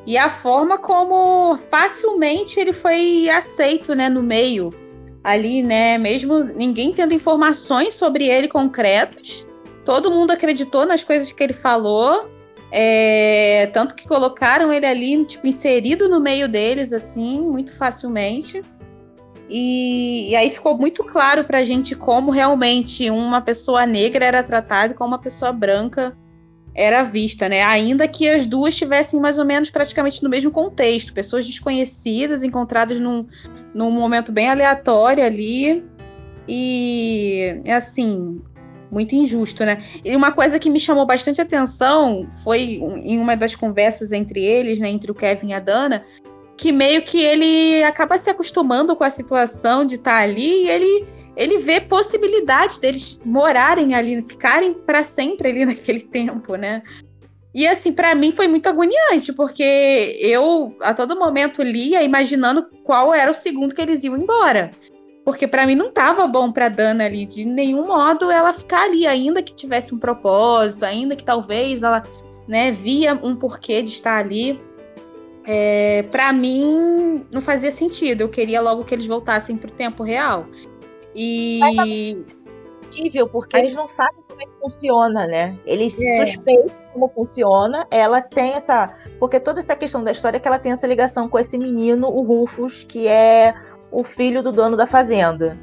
E 0.07 0.16
a 0.16 0.29
forma 0.29 0.79
como 0.79 1.59
facilmente 1.69 2.61
ele 2.61 2.73
foi 2.73 3.29
aceito, 3.29 3.95
né, 3.95 4.09
no 4.09 4.23
meio 4.23 4.73
ali, 5.25 5.61
né, 5.61 5.99
mesmo 5.99 6.38
ninguém 6.38 6.92
tendo 6.92 7.12
informações 7.12 7.95
sobre 7.95 8.29
ele 8.29 8.47
concretas, 8.47 9.45
todo 9.85 10.11
mundo 10.11 10.31
acreditou 10.31 10.87
nas 10.87 11.03
coisas 11.03 11.33
que 11.33 11.42
ele 11.42 11.53
falou, 11.53 12.31
é, 12.71 13.69
tanto 13.75 13.97
que 13.97 14.07
colocaram 14.07 14.73
ele 14.73 14.87
ali, 14.87 15.25
tipo, 15.25 15.49
inserido 15.49 16.09
no 16.09 16.21
meio 16.21 16.49
deles, 16.49 16.92
assim, 16.92 17.40
muito 17.40 17.73
facilmente. 17.77 18.62
E, 19.49 20.31
e 20.31 20.37
aí 20.37 20.51
ficou 20.51 20.77
muito 20.77 21.03
claro 21.05 21.45
pra 21.45 21.64
gente 21.64 21.95
como 21.95 22.31
realmente 22.31 23.09
uma 23.11 23.40
pessoa 23.40 23.87
negra 23.87 24.25
era 24.25 24.42
tratada 24.42 24.95
como 24.95 25.11
uma 25.11 25.21
pessoa 25.21 25.53
branca 25.53 26.16
era 26.77 27.03
vista, 27.03 27.49
né? 27.49 27.62
Ainda 27.62 28.07
que 28.07 28.29
as 28.29 28.45
duas 28.45 28.75
estivessem 28.75 29.19
mais 29.19 29.39
ou 29.39 29.47
menos 29.47 29.71
praticamente 29.71 30.23
no 30.23 30.29
mesmo 30.29 30.51
contexto, 30.51 31.12
pessoas 31.12 31.47
desconhecidas, 31.47 32.43
encontradas 32.43 33.01
num, 33.01 33.27
num 33.75 33.91
momento 33.91 34.31
bem 34.31 34.51
aleatório 34.51 35.25
ali. 35.25 35.83
E 36.47 37.59
é 37.65 37.73
assim, 37.73 38.41
muito 38.91 39.15
injusto, 39.15 39.65
né? 39.65 39.83
E 40.05 40.15
uma 40.15 40.33
coisa 40.33 40.59
que 40.59 40.69
me 40.69 40.79
chamou 40.79 41.07
bastante 41.07 41.41
atenção 41.41 42.29
foi 42.45 42.79
em 43.03 43.19
uma 43.19 43.35
das 43.35 43.57
conversas 43.57 44.12
entre 44.12 44.45
eles, 44.45 44.79
né, 44.79 44.91
entre 44.91 45.11
o 45.11 45.15
Kevin 45.15 45.49
e 45.49 45.55
a 45.55 45.61
Dana, 45.61 46.05
que 46.59 46.71
meio 46.73 47.03
que 47.03 47.19
ele 47.19 47.83
acaba 47.85 48.19
se 48.19 48.29
acostumando 48.29 48.95
com 48.95 49.03
a 49.03 49.11
situação 49.11 49.85
de 49.85 49.95
estar 49.95 50.19
ali 50.19 50.65
e 50.65 50.69
ele 50.69 51.07
ele 51.37 51.59
vê 51.59 51.81
possibilidade 51.81 52.81
deles 52.81 53.20
morarem 53.25 53.94
ali, 53.94 54.22
ficarem 54.22 54.72
para 54.72 55.05
sempre 55.05 55.51
ali 55.51 55.64
naquele 55.66 56.01
tempo, 56.01 56.57
né? 56.57 56.83
E 57.55 57.66
assim, 57.66 57.90
para 57.90 58.14
mim 58.14 58.33
foi 58.33 58.46
muito 58.46 58.68
agoniante, 58.68 59.33
porque 59.33 60.18
eu 60.20 60.77
a 60.83 60.92
todo 60.92 61.18
momento 61.18 61.62
lia 61.62 62.03
imaginando 62.03 62.66
qual 62.85 63.14
era 63.14 63.31
o 63.31 63.35
segundo 63.35 63.75
que 63.75 63.81
eles 63.81 64.05
iam 64.05 64.16
embora. 64.16 64.70
Porque 65.25 65.46
para 65.46 65.66
mim 65.66 65.75
não 65.75 65.90
tava 65.90 66.27
bom 66.27 66.53
para 66.53 66.68
Dana 66.68 67.07
ali 67.07 67.25
de 67.25 67.44
nenhum 67.46 67.87
modo 67.87 68.31
ela 68.31 68.53
ficar 68.53 68.85
ali, 68.85 69.07
ainda 69.07 69.42
que 69.42 69.55
tivesse 69.55 69.94
um 69.94 69.99
propósito, 69.99 70.85
ainda 70.85 71.16
que 71.16 71.25
talvez 71.25 71.83
ela, 71.83 72.03
né, 72.46 72.70
via 72.70 73.14
um 73.14 73.35
porquê 73.35 73.83
de 73.83 73.88
estar 73.88 74.18
ali. 74.18 74.61
É, 75.46 76.03
para 76.11 76.33
mim 76.35 77.25
não 77.31 77.40
fazia 77.40 77.72
sentido. 77.72 78.20
Eu 78.20 78.29
queria 78.29 78.61
logo 78.61 78.85
que 78.85 78.94
eles 78.94 79.07
voltassem 79.07 79.57
pro 79.57 79.70
tempo 79.70 80.03
real. 80.03 80.46
E 81.16 82.24
possível, 82.87 83.29
porque 83.29 83.57
eles 83.57 83.74
não 83.74 83.88
sabem 83.88 84.22
como 84.29 84.42
é 84.42 84.46
que 84.46 84.61
funciona, 84.61 85.26
né? 85.26 85.59
Eles 85.66 86.00
é. 86.00 86.24
suspeitam 86.24 86.74
como 86.92 87.09
funciona. 87.09 87.87
Ela 87.90 88.20
tem 88.20 88.52
essa. 88.52 88.92
Porque 89.18 89.38
toda 89.38 89.61
essa 89.61 89.76
questão 89.76 90.02
da 90.02 90.12
história 90.12 90.37
é 90.37 90.40
que 90.40 90.48
ela 90.48 90.59
tem 90.59 90.72
essa 90.72 90.87
ligação 90.87 91.29
com 91.29 91.38
esse 91.38 91.59
menino, 91.59 92.09
o 92.09 92.22
Rufus, 92.22 92.85
que 92.85 93.07
é 93.07 93.55
o 93.90 94.02
filho 94.02 94.42
do 94.42 94.52
dono 94.52 94.76
da 94.76 94.87
fazenda. 94.87 95.59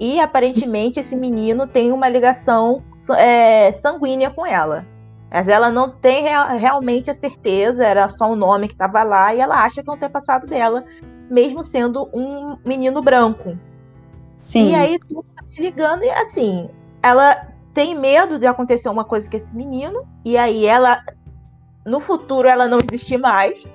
E 0.00 0.18
aparentemente 0.20 0.98
esse 0.98 1.14
menino 1.14 1.66
tem 1.66 1.92
uma 1.92 2.08
ligação 2.08 2.82
é, 3.16 3.72
sanguínea 3.72 4.30
com 4.30 4.44
ela. 4.44 4.86
Mas 5.30 5.48
ela 5.48 5.70
não 5.70 5.90
tem 5.90 6.24
real, 6.24 6.48
realmente 6.48 7.10
a 7.10 7.14
certeza, 7.14 7.86
era 7.86 8.08
só 8.08 8.30
um 8.30 8.36
nome 8.36 8.68
que 8.68 8.74
estava 8.74 9.02
lá, 9.02 9.34
e 9.34 9.40
ela 9.40 9.64
acha 9.64 9.82
que 9.82 9.88
é 9.88 9.92
um 9.92 10.10
passado 10.10 10.46
dela, 10.46 10.84
mesmo 11.30 11.62
sendo 11.62 12.10
um 12.12 12.58
menino 12.66 13.00
branco. 13.00 13.56
Sim. 14.42 14.70
E 14.70 14.74
aí 14.74 14.98
tudo 14.98 15.24
tá 15.36 15.44
se 15.46 15.62
ligando, 15.62 16.02
e 16.02 16.10
assim, 16.10 16.68
ela 17.00 17.46
tem 17.72 17.96
medo 17.96 18.40
de 18.40 18.46
acontecer 18.46 18.88
uma 18.88 19.04
coisa 19.04 19.30
com 19.30 19.36
esse 19.36 19.54
menino, 19.54 20.04
e 20.24 20.36
aí 20.36 20.66
ela, 20.66 21.00
no 21.86 22.00
futuro, 22.00 22.48
ela 22.48 22.66
não 22.66 22.78
existe 22.78 23.16
mais. 23.16 23.72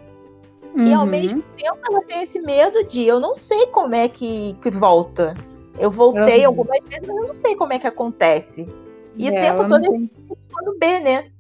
Uhum. 0.76 0.86
E 0.86 0.94
ao 0.94 1.04
uhum. 1.04 1.08
mesmo 1.08 1.42
tempo 1.56 1.80
ela 1.90 2.02
tem 2.02 2.22
esse 2.22 2.40
medo 2.42 2.84
de 2.84 3.04
eu 3.04 3.18
não 3.20 3.34
sei 3.34 3.68
como 3.68 3.96
é 3.96 4.10
que, 4.10 4.56
que 4.62 4.70
volta. 4.70 5.34
Eu 5.80 5.90
voltei 5.90 6.42
uhum. 6.42 6.48
algumas 6.48 6.80
vezes, 6.90 7.08
mas 7.08 7.18
eu 7.18 7.28
não 7.28 7.34
sei 7.34 7.56
como 7.56 7.72
é 7.72 7.80
que 7.80 7.88
acontece. 7.88 8.68
E 9.16 9.28
é, 9.28 9.32
o 9.32 9.36
tempo 9.36 9.70
todo 9.70 9.82
tem... 9.82 9.94
ele 9.96 10.78
B, 10.80 11.00
né? 11.00 11.32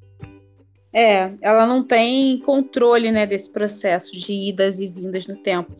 É, 0.93 1.31
ela 1.41 1.65
não 1.65 1.83
tem 1.83 2.39
controle, 2.39 3.11
né, 3.11 3.25
desse 3.25 3.51
processo 3.51 4.17
de 4.17 4.33
idas 4.33 4.79
e 4.79 4.87
vindas 4.87 5.27
no 5.27 5.35
tempo. 5.35 5.71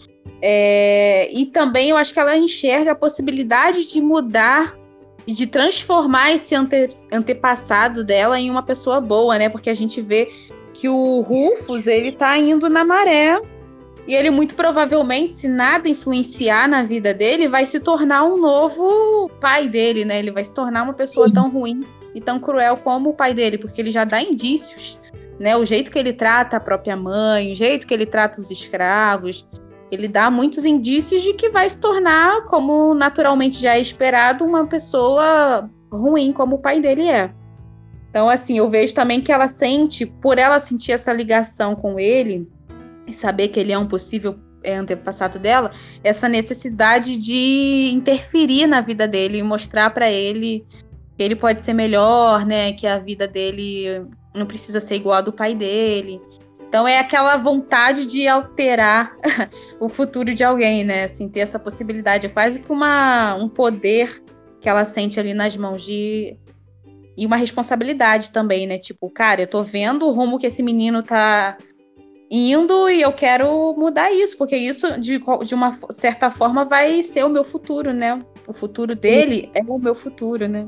É, 0.41 1.29
e 1.33 1.45
também 1.45 1.89
eu 1.89 1.97
acho 1.97 2.13
que 2.13 2.19
ela 2.19 2.35
enxerga 2.35 2.91
a 2.91 2.95
possibilidade 2.95 3.87
de 3.87 4.01
mudar 4.01 4.77
e 5.25 5.33
de 5.33 5.47
transformar 5.47 6.33
esse 6.33 6.55
ante, 6.55 6.89
antepassado 7.11 8.03
dela 8.03 8.39
em 8.39 8.49
uma 8.49 8.63
pessoa 8.63 9.01
boa, 9.01 9.37
né? 9.37 9.49
Porque 9.49 9.69
a 9.69 9.73
gente 9.73 10.01
vê 10.01 10.31
que 10.73 10.87
o 10.87 11.21
Rufus, 11.21 11.87
ele 11.87 12.11
tá 12.11 12.37
indo 12.37 12.69
na 12.69 12.83
maré 12.83 13.41
e 14.07 14.15
ele 14.15 14.29
muito 14.29 14.55
provavelmente, 14.55 15.33
se 15.33 15.47
nada 15.47 15.89
influenciar 15.89 16.69
na 16.69 16.83
vida 16.83 17.13
dele, 17.13 17.49
vai 17.49 17.65
se 17.65 17.79
tornar 17.79 18.23
um 18.23 18.37
novo 18.37 19.29
pai 19.41 19.67
dele, 19.67 20.05
né? 20.05 20.19
Ele 20.19 20.31
vai 20.31 20.45
se 20.45 20.53
tornar 20.53 20.83
uma 20.83 20.93
pessoa 20.93 21.27
Sim. 21.27 21.33
tão 21.33 21.49
ruim 21.49 21.81
e 22.17 22.21
tão 22.21 22.39
cruel 22.39 22.75
como 22.77 23.11
o 23.11 23.13
pai 23.13 23.31
dele, 23.31 23.59
porque 23.59 23.79
ele 23.79 23.91
já 23.91 24.03
dá 24.03 24.19
indícios, 24.19 24.99
né? 25.39 25.55
O 25.55 25.63
jeito 25.63 25.91
que 25.91 25.99
ele 25.99 26.11
trata 26.11 26.57
a 26.57 26.59
própria 26.59 26.97
mãe, 26.97 27.51
o 27.51 27.55
jeito 27.55 27.85
que 27.85 27.93
ele 27.93 28.07
trata 28.07 28.41
os 28.41 28.49
escravos, 28.49 29.47
ele 29.91 30.07
dá 30.07 30.31
muitos 30.31 30.65
indícios 30.65 31.21
de 31.21 31.33
que 31.33 31.51
vai 31.51 31.69
se 31.69 31.77
tornar, 31.77 32.45
como 32.45 32.95
naturalmente 32.95 33.61
já 33.61 33.75
é 33.75 33.79
esperado, 33.79 34.43
uma 34.43 34.65
pessoa 34.65 35.69
ruim, 35.91 36.33
como 36.33 36.55
o 36.55 36.59
pai 36.59 36.81
dele 36.81 37.07
é. 37.07 37.31
Então, 38.09 38.27
assim, 38.27 38.57
eu 38.57 38.67
vejo 38.67 38.95
também 38.95 39.21
que 39.21 39.31
ela 39.31 39.47
sente, 39.47 40.03
por 40.03 40.39
ela 40.39 40.59
sentir 40.59 40.93
essa 40.93 41.13
ligação 41.13 41.75
com 41.75 41.99
ele, 41.99 42.49
e 43.05 43.13
saber 43.13 43.49
que 43.49 43.59
ele 43.59 43.71
é 43.71 43.77
um 43.77 43.87
possível 43.87 44.35
é, 44.63 44.75
antepassado 44.75 45.37
dela, 45.37 45.69
essa 46.03 46.27
necessidade 46.27 47.15
de 47.15 47.91
interferir 47.93 48.65
na 48.65 48.81
vida 48.81 49.07
dele 49.07 49.37
e 49.37 49.43
mostrar 49.43 49.91
para 49.91 50.09
ele 50.09 50.65
ele 51.23 51.35
pode 51.35 51.63
ser 51.63 51.73
melhor, 51.73 52.45
né? 52.45 52.73
Que 52.73 52.85
a 52.85 52.99
vida 52.99 53.27
dele 53.27 54.05
não 54.33 54.45
precisa 54.45 54.79
ser 54.79 54.95
igual 54.95 55.15
a 55.15 55.21
do 55.21 55.33
pai 55.33 55.55
dele. 55.55 56.21
Então 56.67 56.87
é 56.87 56.99
aquela 56.99 57.37
vontade 57.37 58.05
de 58.05 58.27
alterar 58.27 59.15
o 59.79 59.87
futuro 59.87 60.33
de 60.33 60.43
alguém, 60.43 60.83
né? 60.83 61.05
Assim, 61.05 61.29
ter 61.29 61.39
essa 61.39 61.57
possibilidade. 61.57 62.27
É 62.27 62.29
quase 62.29 62.59
que 62.59 62.71
uma, 62.71 63.35
um 63.35 63.47
poder 63.47 64.21
que 64.59 64.67
ela 64.67 64.85
sente 64.85 65.19
ali 65.19 65.33
nas 65.33 65.55
mãos 65.55 65.83
de. 65.83 66.37
E 67.17 67.25
uma 67.25 67.35
responsabilidade 67.35 68.31
também, 68.31 68.67
né? 68.67 68.77
Tipo, 68.77 69.09
cara, 69.09 69.41
eu 69.41 69.47
tô 69.47 69.63
vendo 69.63 70.05
o 70.05 70.11
rumo 70.11 70.37
que 70.37 70.45
esse 70.45 70.61
menino 70.61 71.01
tá 71.01 71.57
indo 72.29 72.89
e 72.89 73.01
eu 73.01 73.11
quero 73.13 73.73
mudar 73.75 74.11
isso, 74.11 74.37
porque 74.37 74.55
isso, 74.55 74.99
de, 74.99 75.19
de 75.45 75.55
uma 75.55 75.71
certa 75.89 76.29
forma, 76.29 76.65
vai 76.65 77.01
ser 77.01 77.23
o 77.25 77.29
meu 77.29 77.43
futuro, 77.43 77.93
né? 77.93 78.19
O 78.47 78.53
futuro 78.53 78.93
dele 78.93 79.49
é 79.55 79.63
o 79.63 79.79
meu 79.79 79.95
futuro, 79.95 80.47
né? 80.47 80.67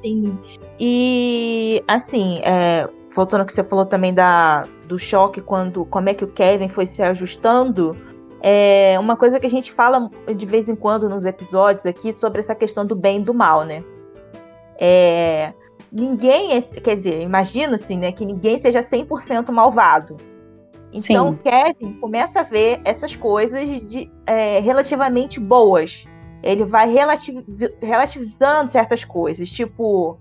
Sim. 0.00 0.38
E, 0.78 1.82
assim, 1.86 2.40
é, 2.44 2.88
voltando 3.14 3.40
ao 3.40 3.46
que 3.46 3.52
você 3.52 3.64
falou 3.64 3.84
também 3.84 4.14
da, 4.14 4.66
do 4.86 4.98
choque, 4.98 5.40
quando 5.40 5.84
como 5.86 6.08
é 6.08 6.14
que 6.14 6.24
o 6.24 6.28
Kevin 6.28 6.68
foi 6.68 6.86
se 6.86 7.02
ajustando, 7.02 7.96
é 8.40 8.96
uma 9.00 9.16
coisa 9.16 9.40
que 9.40 9.46
a 9.46 9.50
gente 9.50 9.72
fala 9.72 10.10
de 10.34 10.46
vez 10.46 10.68
em 10.68 10.76
quando 10.76 11.08
nos 11.08 11.24
episódios 11.24 11.84
aqui 11.84 12.12
sobre 12.12 12.40
essa 12.40 12.54
questão 12.54 12.86
do 12.86 12.94
bem 12.94 13.20
e 13.20 13.24
do 13.24 13.34
mal, 13.34 13.64
né? 13.64 13.82
É, 14.80 15.52
ninguém, 15.90 16.56
é, 16.56 16.60
quer 16.62 16.94
dizer, 16.94 17.20
imagina 17.20 17.74
assim, 17.74 17.98
né, 17.98 18.12
que 18.12 18.24
ninguém 18.24 18.58
seja 18.58 18.82
100% 18.82 19.50
malvado. 19.50 20.16
Então, 20.92 21.32
Sim. 21.32 21.38
Kevin 21.42 21.92
começa 22.00 22.40
a 22.40 22.44
ver 22.44 22.80
essas 22.84 23.14
coisas 23.14 23.60
de, 23.90 24.10
é, 24.26 24.60
relativamente 24.60 25.38
boas. 25.38 26.06
Ele 26.42 26.64
vai 26.64 26.90
relativ 26.90 27.44
relativizando 27.80 28.70
certas 28.70 29.04
coisas, 29.04 29.50
tipo, 29.50 30.18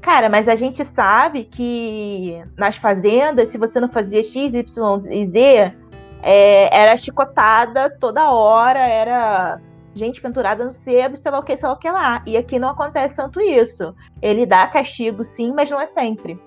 Cara, 0.00 0.28
mas 0.28 0.48
a 0.48 0.54
gente 0.54 0.84
sabe 0.84 1.44
que 1.44 2.42
nas 2.56 2.76
fazendas, 2.76 3.48
se 3.48 3.58
você 3.58 3.80
não 3.80 3.88
fazia 3.88 4.22
X, 4.22 4.54
Y 4.54 4.98
e 5.10 5.26
Z, 5.26 5.74
é, 6.22 6.76
era 6.76 6.96
chicotada 6.96 7.90
toda 7.90 8.30
hora, 8.30 8.78
era 8.78 9.60
gente 9.94 10.20
pendurada 10.20 10.64
no 10.64 10.72
sebo, 10.72 11.16
sei 11.16 11.30
lá 11.30 11.38
o 11.40 11.42
que, 11.42 11.56
sei 11.56 11.68
lá 11.68 11.74
o 11.74 11.78
que 11.78 11.90
lá. 11.90 12.22
E 12.24 12.36
aqui 12.36 12.58
não 12.58 12.70
acontece 12.70 13.16
tanto 13.16 13.40
isso. 13.40 13.94
Ele 14.22 14.46
dá 14.46 14.66
castigo, 14.68 15.24
sim, 15.24 15.52
mas 15.52 15.70
não 15.70 15.80
é 15.80 15.88
sempre. 15.88 16.40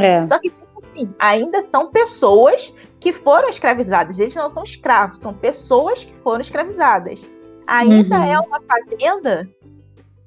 É. 0.00 0.24
Só 0.26 0.38
que, 0.38 0.48
tipo 0.48 0.84
assim, 0.84 1.14
ainda 1.18 1.62
são 1.62 1.90
pessoas 1.90 2.74
que 2.98 3.12
foram 3.12 3.48
escravizadas. 3.48 4.18
Eles 4.18 4.34
não 4.34 4.48
são 4.48 4.64
escravos, 4.64 5.18
são 5.18 5.34
pessoas 5.34 6.04
que 6.04 6.14
foram 6.22 6.40
escravizadas. 6.40 7.28
Ainda 7.70 8.18
uhum. 8.18 8.24
é 8.24 8.40
uma 8.40 8.60
fazenda 8.62 9.48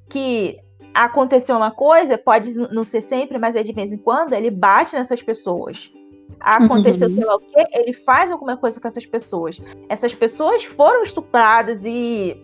que 0.07 0.57
aconteceu 0.93 1.57
uma 1.57 1.71
coisa, 1.71 2.17
pode 2.17 2.55
não 2.55 2.85
ser 2.85 3.01
sempre, 3.01 3.37
mas 3.37 3.53
é 3.53 3.61
de 3.61 3.73
vez 3.73 3.91
em 3.91 3.97
quando, 3.97 4.31
ele 4.31 4.49
bate 4.49 4.95
nessas 4.95 5.21
pessoas. 5.21 5.91
Aconteceu 6.39 7.09
uhum. 7.09 7.15
sei 7.15 7.25
lá 7.25 7.35
o 7.35 7.39
quê, 7.41 7.67
ele 7.73 7.91
faz 7.91 8.31
alguma 8.31 8.55
coisa 8.55 8.79
com 8.79 8.87
essas 8.87 9.05
pessoas. 9.05 9.61
Essas 9.89 10.15
pessoas 10.15 10.63
foram 10.63 11.03
estupradas 11.03 11.83
e 11.83 12.37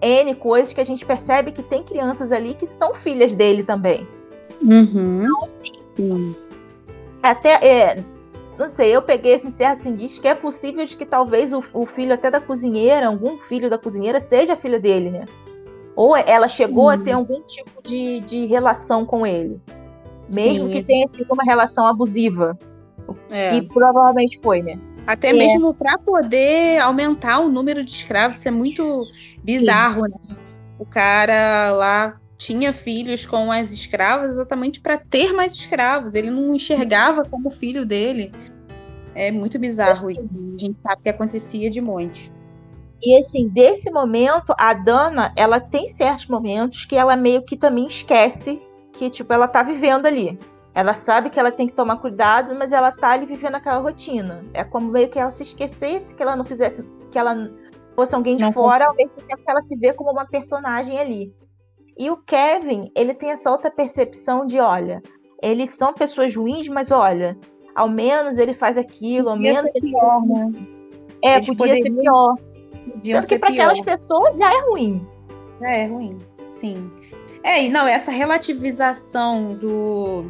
N 0.00 0.34
coisas 0.36 0.72
que 0.72 0.80
a 0.80 0.84
gente 0.84 1.04
percebe 1.04 1.52
que 1.52 1.62
tem 1.62 1.82
crianças 1.82 2.32
ali 2.32 2.54
que 2.54 2.66
são 2.66 2.94
filhas 2.94 3.34
dele 3.34 3.62
também. 3.62 4.08
Uhum. 4.62 5.24
Então, 5.24 5.44
assim, 5.44 6.36
até, 7.22 7.52
é, 7.66 8.04
não 8.58 8.68
sei, 8.68 8.94
eu 8.94 9.00
peguei 9.00 9.34
esse 9.34 9.52
certo 9.52 9.88
indício 9.88 10.20
que 10.20 10.26
é 10.26 10.34
possível 10.34 10.84
de 10.84 10.96
que 10.96 11.06
talvez 11.06 11.52
o, 11.52 11.62
o 11.72 11.86
filho 11.86 12.12
até 12.12 12.30
da 12.30 12.40
cozinheira, 12.40 13.06
algum 13.06 13.38
filho 13.38 13.70
da 13.70 13.78
cozinheira, 13.78 14.20
seja 14.20 14.56
filha 14.56 14.80
dele, 14.80 15.10
né? 15.10 15.24
Ou 15.94 16.16
ela 16.16 16.48
chegou 16.48 16.84
uhum. 16.84 16.90
a 16.90 16.98
ter 16.98 17.12
algum 17.12 17.40
tipo 17.42 17.82
de, 17.82 18.20
de 18.20 18.46
relação 18.46 19.06
com 19.06 19.26
ele. 19.26 19.60
Mesmo 20.32 20.66
Sim. 20.66 20.72
que 20.72 20.82
tenha 20.82 21.08
sido 21.12 21.32
uma 21.32 21.44
relação 21.44 21.86
abusiva. 21.86 22.58
É. 23.30 23.50
Que 23.50 23.62
provavelmente 23.62 24.38
foi, 24.40 24.60
né? 24.60 24.78
Até 25.06 25.30
é. 25.30 25.32
mesmo 25.32 25.72
para 25.72 25.96
poder 25.96 26.80
aumentar 26.80 27.38
o 27.38 27.48
número 27.48 27.82
de 27.82 27.92
escravos, 27.92 28.38
isso 28.38 28.48
é 28.48 28.50
muito 28.50 29.04
bizarro, 29.42 30.04
Sim. 30.04 30.12
né? 30.12 30.36
O 30.78 30.84
cara 30.84 31.72
lá 31.72 32.20
tinha 32.38 32.72
filhos 32.72 33.26
com 33.26 33.50
as 33.50 33.72
escravas 33.72 34.30
exatamente 34.30 34.80
para 34.80 34.96
ter 34.96 35.32
mais 35.32 35.52
escravos. 35.52 36.14
Ele 36.14 36.30
não 36.30 36.54
enxergava 36.54 37.24
como 37.24 37.50
filho 37.50 37.84
dele. 37.84 38.32
É 39.14 39.32
muito 39.32 39.58
bizarro. 39.58 40.10
E 40.10 40.18
a 40.18 40.58
gente 40.58 40.78
sabe 40.80 41.02
que 41.02 41.08
acontecia 41.08 41.68
de 41.68 41.80
monte. 41.80 42.32
E 43.02 43.16
assim, 43.18 43.48
desse 43.48 43.90
momento, 43.90 44.54
a 44.56 44.72
Dana, 44.72 45.32
ela 45.36 45.60
tem 45.60 45.88
certos 45.88 46.26
momentos 46.26 46.84
que 46.84 46.96
ela 46.96 47.16
meio 47.16 47.42
que 47.42 47.56
também 47.56 47.86
esquece 47.86 48.62
que, 48.92 49.10
tipo, 49.10 49.32
ela 49.32 49.46
tá 49.46 49.62
vivendo 49.62 50.06
ali. 50.06 50.38
Ela 50.74 50.94
sabe 50.94 51.30
que 51.30 51.40
ela 51.40 51.50
tem 51.50 51.66
que 51.66 51.74
tomar 51.74 51.96
cuidado, 51.96 52.54
mas 52.54 52.72
ela 52.72 52.92
tá 52.92 53.10
ali 53.10 53.26
vivendo 53.26 53.56
aquela 53.56 53.78
rotina. 53.78 54.44
É 54.54 54.62
como 54.62 54.92
meio 54.92 55.08
que 55.08 55.18
ela 55.18 55.32
se 55.32 55.42
esquecesse 55.42 56.14
que 56.14 56.22
ela 56.22 56.36
não 56.36 56.44
fizesse, 56.44 56.84
que 57.10 57.18
ela 57.18 57.50
fosse 57.96 58.14
alguém 58.14 58.36
de 58.36 58.44
Não 58.44 58.52
fora, 58.52 58.86
ao 58.86 58.94
mesmo 58.94 59.12
tempo 59.16 59.42
que 59.42 59.50
ela 59.50 59.62
se 59.62 59.76
vê 59.76 59.92
como 59.92 60.12
uma 60.12 60.26
personagem 60.26 60.98
ali. 60.98 61.34
E 61.98 62.10
o 62.10 62.16
Kevin, 62.16 62.90
ele 62.94 63.12
tem 63.12 63.30
essa 63.30 63.50
outra 63.50 63.70
percepção 63.70 64.46
de, 64.46 64.60
olha, 64.60 65.02
eles 65.42 65.70
são 65.70 65.92
pessoas 65.92 66.34
ruins, 66.36 66.68
mas 66.68 66.92
olha, 66.92 67.36
ao 67.74 67.88
menos 67.88 68.38
ele 68.38 68.54
faz 68.54 68.78
aquilo, 68.78 69.30
ao 69.30 69.36
Podia 69.36 69.52
menos 69.54 69.70
ser 69.72 69.78
ele 69.78 69.90
pior, 69.90 70.20
faz 70.20 70.52
né? 70.52 70.66
É, 71.24 71.34
Eles 71.36 71.46
podia 71.46 71.74
ser 71.74 71.82
poderiam- 71.90 72.00
pior. 72.02 72.34
Podiam 72.36 73.14
Tanto 73.20 73.22
que 73.22 73.28
ser 73.34 73.38
para 73.40 73.48
aquelas 73.50 73.80
pessoas 73.80 74.36
já 74.36 74.52
é 74.54 74.60
ruim. 74.70 75.06
É, 75.60 75.82
é 75.82 75.86
ruim. 75.86 76.18
Sim. 76.52 76.90
É, 77.42 77.64
e 77.64 77.68
não, 77.68 77.86
essa 77.86 78.10
relativização 78.10 79.54
do 79.54 80.24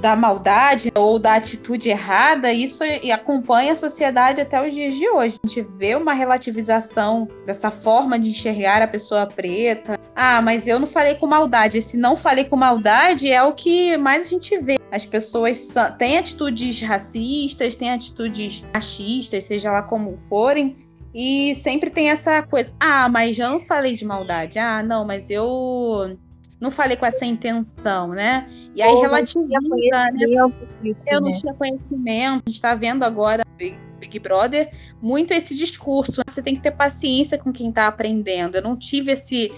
da 0.00 0.16
maldade 0.16 0.90
ou 0.96 1.18
da 1.18 1.34
atitude 1.34 1.88
errada, 1.88 2.52
isso 2.52 2.82
acompanha 3.12 3.72
a 3.72 3.76
sociedade 3.76 4.40
até 4.40 4.66
os 4.66 4.74
dias 4.74 4.94
de 4.94 5.08
hoje. 5.08 5.38
A 5.42 5.46
gente 5.46 5.62
vê 5.76 5.94
uma 5.94 6.12
relativização 6.14 7.28
dessa 7.46 7.70
forma 7.70 8.18
de 8.18 8.30
enxergar 8.30 8.82
a 8.82 8.88
pessoa 8.88 9.26
preta. 9.26 9.98
Ah, 10.14 10.42
mas 10.42 10.66
eu 10.66 10.78
não 10.78 10.86
falei 10.86 11.14
com 11.14 11.26
maldade. 11.26 11.78
Esse 11.78 11.96
não 11.96 12.16
falei 12.16 12.44
com 12.44 12.56
maldade 12.56 13.30
é 13.30 13.42
o 13.42 13.52
que 13.52 13.96
mais 13.96 14.26
a 14.26 14.30
gente 14.30 14.58
vê. 14.58 14.78
As 14.90 15.06
pessoas 15.06 15.74
têm 15.98 16.18
atitudes 16.18 16.80
racistas, 16.82 17.76
têm 17.76 17.90
atitudes 17.90 18.64
machistas, 18.72 19.44
seja 19.44 19.70
lá 19.72 19.82
como 19.82 20.18
forem, 20.28 20.76
e 21.14 21.54
sempre 21.56 21.90
tem 21.90 22.10
essa 22.10 22.42
coisa. 22.42 22.72
Ah, 22.78 23.08
mas 23.08 23.38
eu 23.38 23.48
não 23.48 23.60
falei 23.60 23.94
de 23.94 24.04
maldade. 24.04 24.58
Ah, 24.58 24.82
não, 24.82 25.04
mas 25.04 25.30
eu 25.30 26.16
não 26.64 26.70
falei 26.70 26.96
com 26.96 27.04
essa 27.04 27.26
intenção, 27.26 28.08
né? 28.08 28.48
E 28.74 28.82
aí 28.82 28.88
Ou 28.88 28.94
não 28.94 29.02
relativiza, 29.02 29.58
né? 29.60 30.26
disso, 30.82 31.04
Eu 31.10 31.20
não 31.20 31.28
né? 31.28 31.36
tinha 31.36 31.54
conhecimento. 31.54 32.42
A 32.46 32.50
gente 32.50 32.54
está 32.54 32.74
vendo 32.74 33.04
agora 33.04 33.44
Big, 33.58 33.76
Big 34.00 34.18
Brother 34.18 34.72
muito 35.00 35.32
esse 35.32 35.54
discurso. 35.54 36.22
Você 36.26 36.42
tem 36.42 36.56
que 36.56 36.62
ter 36.62 36.70
paciência 36.70 37.36
com 37.36 37.52
quem 37.52 37.68
está 37.68 37.86
aprendendo. 37.86 38.56
Eu 38.56 38.62
não 38.62 38.76
tive 38.76 39.12
esse 39.12 39.52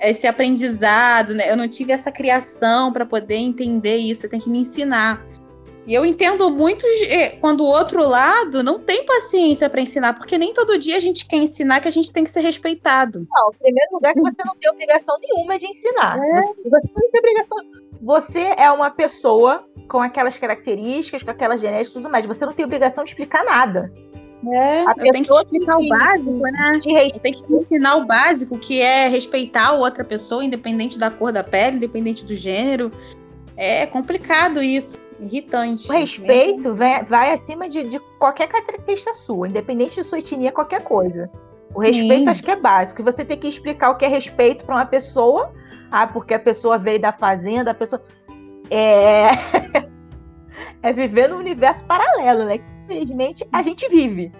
esse 0.00 0.26
aprendizado, 0.26 1.32
né? 1.32 1.48
Eu 1.48 1.56
não 1.56 1.68
tive 1.68 1.92
essa 1.92 2.10
criação 2.10 2.92
para 2.92 3.06
poder 3.06 3.36
entender 3.36 3.98
isso. 3.98 4.22
Você 4.22 4.28
tem 4.28 4.40
que 4.40 4.50
me 4.50 4.58
ensinar. 4.58 5.24
E 5.86 5.94
eu 5.94 6.06
entendo 6.06 6.48
muito 6.48 6.86
eh, 7.08 7.30
quando 7.40 7.62
o 7.62 7.66
outro 7.66 8.08
lado 8.08 8.62
não 8.62 8.78
tem 8.78 9.04
paciência 9.04 9.68
para 9.68 9.80
ensinar, 9.80 10.12
porque 10.14 10.38
nem 10.38 10.52
todo 10.52 10.78
dia 10.78 10.96
a 10.96 11.00
gente 11.00 11.26
quer 11.26 11.38
ensinar 11.38 11.80
que 11.80 11.88
a 11.88 11.90
gente 11.92 12.12
tem 12.12 12.22
que 12.22 12.30
ser 12.30 12.40
respeitado. 12.40 13.26
Não, 13.28 13.50
em 13.52 13.58
primeiro 13.58 13.88
lugar, 13.92 14.14
que 14.14 14.20
você 14.20 14.42
não 14.44 14.56
tem 14.56 14.70
obrigação 14.70 15.16
nenhuma 15.20 15.58
de 15.58 15.66
ensinar. 15.66 16.18
É. 16.18 16.42
Você, 16.42 16.70
você 16.70 16.88
não 16.94 17.10
tem 17.10 17.18
obrigação. 17.18 17.58
Você 18.00 18.54
é 18.56 18.70
uma 18.70 18.90
pessoa 18.90 19.64
com 19.88 20.00
aquelas 20.00 20.36
características, 20.36 21.22
com 21.22 21.30
aquela 21.30 21.56
genética 21.56 21.90
e 21.90 21.92
tudo 21.94 22.10
mais. 22.10 22.26
Você 22.26 22.46
não 22.46 22.52
tem 22.52 22.64
obrigação 22.64 23.02
de 23.02 23.10
explicar 23.10 23.44
nada. 23.44 23.92
É, 24.50 24.80
A 24.82 24.94
eu 24.98 25.12
tenho 25.12 25.24
que 25.24 25.32
explicar 25.32 25.76
que- 25.76 25.86
o 25.86 25.88
básico, 25.88 26.30
né? 26.30 26.78
Tenho 27.22 27.42
que 27.42 27.54
ensinar 27.54 27.96
o 27.96 28.04
básico, 28.06 28.58
que 28.58 28.80
é 28.80 29.08
respeitar 29.08 29.68
a 29.68 29.72
outra 29.72 30.04
pessoa, 30.04 30.44
independente 30.44 30.98
da 30.98 31.10
cor 31.10 31.32
da 31.32 31.44
pele, 31.44 31.76
independente 31.76 32.24
do 32.24 32.34
gênero. 32.34 32.90
É 33.56 33.86
complicado 33.86 34.60
isso, 34.62 34.96
irritante. 35.24 35.90
O 35.90 35.92
respeito 35.92 36.74
vai, 36.74 37.02
vai 37.04 37.32
acima 37.32 37.68
de, 37.68 37.84
de 37.84 38.00
qualquer 38.18 38.48
característica 38.48 39.14
sua, 39.14 39.48
independente 39.48 39.94
de 39.94 40.04
sua 40.04 40.18
etnia, 40.18 40.52
qualquer 40.52 40.82
coisa. 40.82 41.30
O 41.74 41.80
respeito 41.80 42.24
Sim. 42.24 42.28
acho 42.28 42.42
que 42.42 42.50
é 42.50 42.56
básico. 42.56 43.00
E 43.00 43.04
você 43.04 43.24
tem 43.24 43.38
que 43.38 43.48
explicar 43.48 43.90
o 43.90 43.96
que 43.96 44.04
é 44.04 44.08
respeito 44.08 44.64
para 44.64 44.76
uma 44.76 44.86
pessoa. 44.86 45.52
Ah, 45.90 46.06
porque 46.06 46.34
a 46.34 46.38
pessoa 46.38 46.78
veio 46.78 47.00
da 47.00 47.12
fazenda, 47.12 47.70
a 47.70 47.74
pessoa. 47.74 48.02
É. 48.70 49.30
é 50.82 50.92
viver 50.92 51.28
num 51.28 51.38
universo 51.38 51.84
paralelo, 51.84 52.44
né? 52.44 52.58
Que, 52.58 52.64
infelizmente 52.84 53.46
a 53.52 53.62
gente 53.62 53.88
vive. 53.88 54.32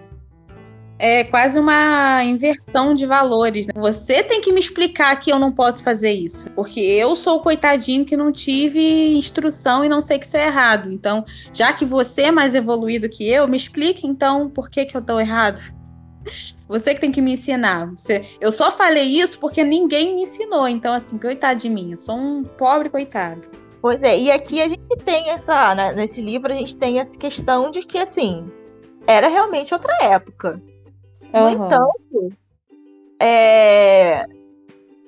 É 1.05 1.25
quase 1.25 1.59
uma 1.59 2.23
inversão 2.23 2.93
de 2.95 3.05
valores. 3.05 3.67
né? 3.67 3.73
Você 3.75 4.23
tem 4.23 4.39
que 4.39 4.53
me 4.53 4.59
explicar 4.61 5.13
que 5.19 5.29
eu 5.29 5.37
não 5.37 5.51
posso 5.51 5.83
fazer 5.83 6.11
isso, 6.13 6.49
porque 6.51 6.79
eu 6.79 7.13
sou 7.13 7.39
o 7.39 7.41
coitadinho 7.41 8.05
que 8.05 8.15
não 8.15 8.31
tive 8.31 9.13
instrução 9.17 9.83
e 9.83 9.89
não 9.89 9.99
sei 9.99 10.17
que 10.17 10.25
isso 10.25 10.37
é 10.37 10.45
errado. 10.47 10.89
Então, 10.89 11.25
já 11.53 11.73
que 11.73 11.83
você 11.85 12.21
é 12.23 12.31
mais 12.31 12.55
evoluído 12.55 13.09
que 13.09 13.27
eu, 13.29 13.49
me 13.49 13.57
explique 13.57 14.07
então 14.07 14.49
por 14.49 14.69
que, 14.69 14.85
que 14.85 14.95
eu 14.95 15.01
tô 15.01 15.19
errado. 15.19 15.59
Você 16.69 16.95
que 16.95 17.01
tem 17.01 17.11
que 17.11 17.21
me 17.21 17.33
ensinar. 17.33 17.91
Você- 17.97 18.23
eu 18.39 18.49
só 18.49 18.71
falei 18.71 19.03
isso 19.03 19.37
porque 19.39 19.61
ninguém 19.61 20.15
me 20.15 20.21
ensinou. 20.21 20.69
Então, 20.69 20.93
assim, 20.93 21.17
coitado 21.17 21.59
de 21.59 21.69
mim. 21.69 21.91
Eu 21.91 21.97
sou 21.97 22.15
um 22.15 22.43
pobre 22.43 22.89
coitado. 22.89 23.41
Pois 23.81 24.01
é, 24.01 24.17
e 24.17 24.31
aqui 24.31 24.61
a 24.61 24.69
gente 24.69 24.87
tem 25.03 25.29
essa. 25.31 25.75
né, 25.75 25.91
nesse 25.93 26.21
livro 26.21 26.53
a 26.53 26.55
gente 26.55 26.77
tem 26.77 26.97
essa 26.99 27.17
questão 27.17 27.69
de 27.69 27.81
que, 27.85 27.97
assim, 27.97 28.49
era 29.05 29.27
realmente 29.27 29.73
outra 29.73 29.93
época. 30.01 30.61
No 31.33 31.39
Aham. 31.39 31.51
entanto, 31.51 32.33
é... 33.19 34.25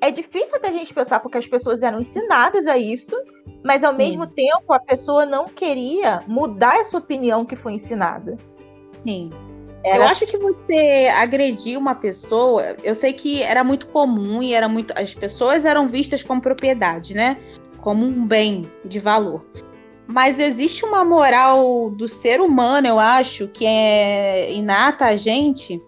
é 0.01 0.11
difícil 0.11 0.55
até 0.55 0.69
a 0.69 0.71
gente 0.71 0.93
pensar 0.93 1.19
porque 1.19 1.37
as 1.37 1.45
pessoas 1.47 1.83
eram 1.83 1.99
ensinadas 1.99 2.65
a 2.65 2.77
isso, 2.77 3.15
mas 3.63 3.83
ao 3.83 3.91
Sim. 3.91 3.97
mesmo 3.97 4.25
tempo 4.25 4.73
a 4.73 4.79
pessoa 4.79 5.25
não 5.25 5.45
queria 5.45 6.21
mudar 6.27 6.77
essa 6.77 6.97
opinião 6.97 7.45
que 7.45 7.55
foi 7.55 7.73
ensinada. 7.73 8.37
Sim. 9.05 9.29
Era- 9.83 9.97
Eu 9.97 10.07
acho 10.07 10.25
que 10.25 10.35
você 10.37 11.07
agredir 11.15 11.77
uma 11.77 11.93
pessoa, 11.93 12.75
eu 12.83 12.95
sei 12.95 13.13
que 13.13 13.43
era 13.43 13.63
muito 13.63 13.87
comum 13.89 14.41
e 14.41 14.51
era 14.51 14.67
muito. 14.67 14.91
As 14.99 15.13
pessoas 15.13 15.63
eram 15.63 15.85
vistas 15.85 16.23
como 16.23 16.41
propriedade, 16.41 17.13
né? 17.13 17.37
Como 17.81 18.03
um 18.03 18.25
bem 18.25 18.63
de 18.83 18.99
valor. 18.99 19.45
Mas 20.07 20.39
existe 20.39 20.83
uma 20.85 21.05
moral 21.05 21.91
do 21.91 22.07
ser 22.07 22.41
humano, 22.41 22.87
eu 22.87 22.97
acho, 22.97 23.47
que 23.47 23.63
é 23.65 24.51
inata 24.53 25.05
a 25.05 25.15
gente, 25.15 25.79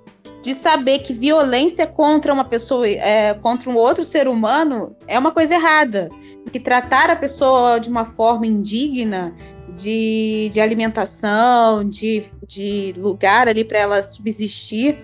de 0.41 0.53
saber 0.55 0.99
que 0.99 1.13
violência 1.13 1.85
contra 1.85 2.33
uma 2.33 2.45
pessoa, 2.45 2.87
é, 2.87 3.33
contra 3.33 3.69
um 3.69 3.75
outro 3.75 4.05
ser 4.05 4.27
humano, 4.27 4.95
é 5.07 5.17
uma 5.17 5.31
coisa 5.31 5.55
errada. 5.55 6.09
Que 6.51 6.59
tratar 6.59 7.09
a 7.09 7.15
pessoa 7.15 7.79
de 7.79 7.89
uma 7.89 8.05
forma 8.05 8.47
indigna, 8.47 9.35
de, 9.75 10.49
de 10.51 10.61
alimentação, 10.61 11.87
de, 11.87 12.23
de 12.47 12.93
lugar 12.97 13.47
ali 13.47 13.63
para 13.63 13.79
ela 13.79 14.01
subsistir, 14.01 14.99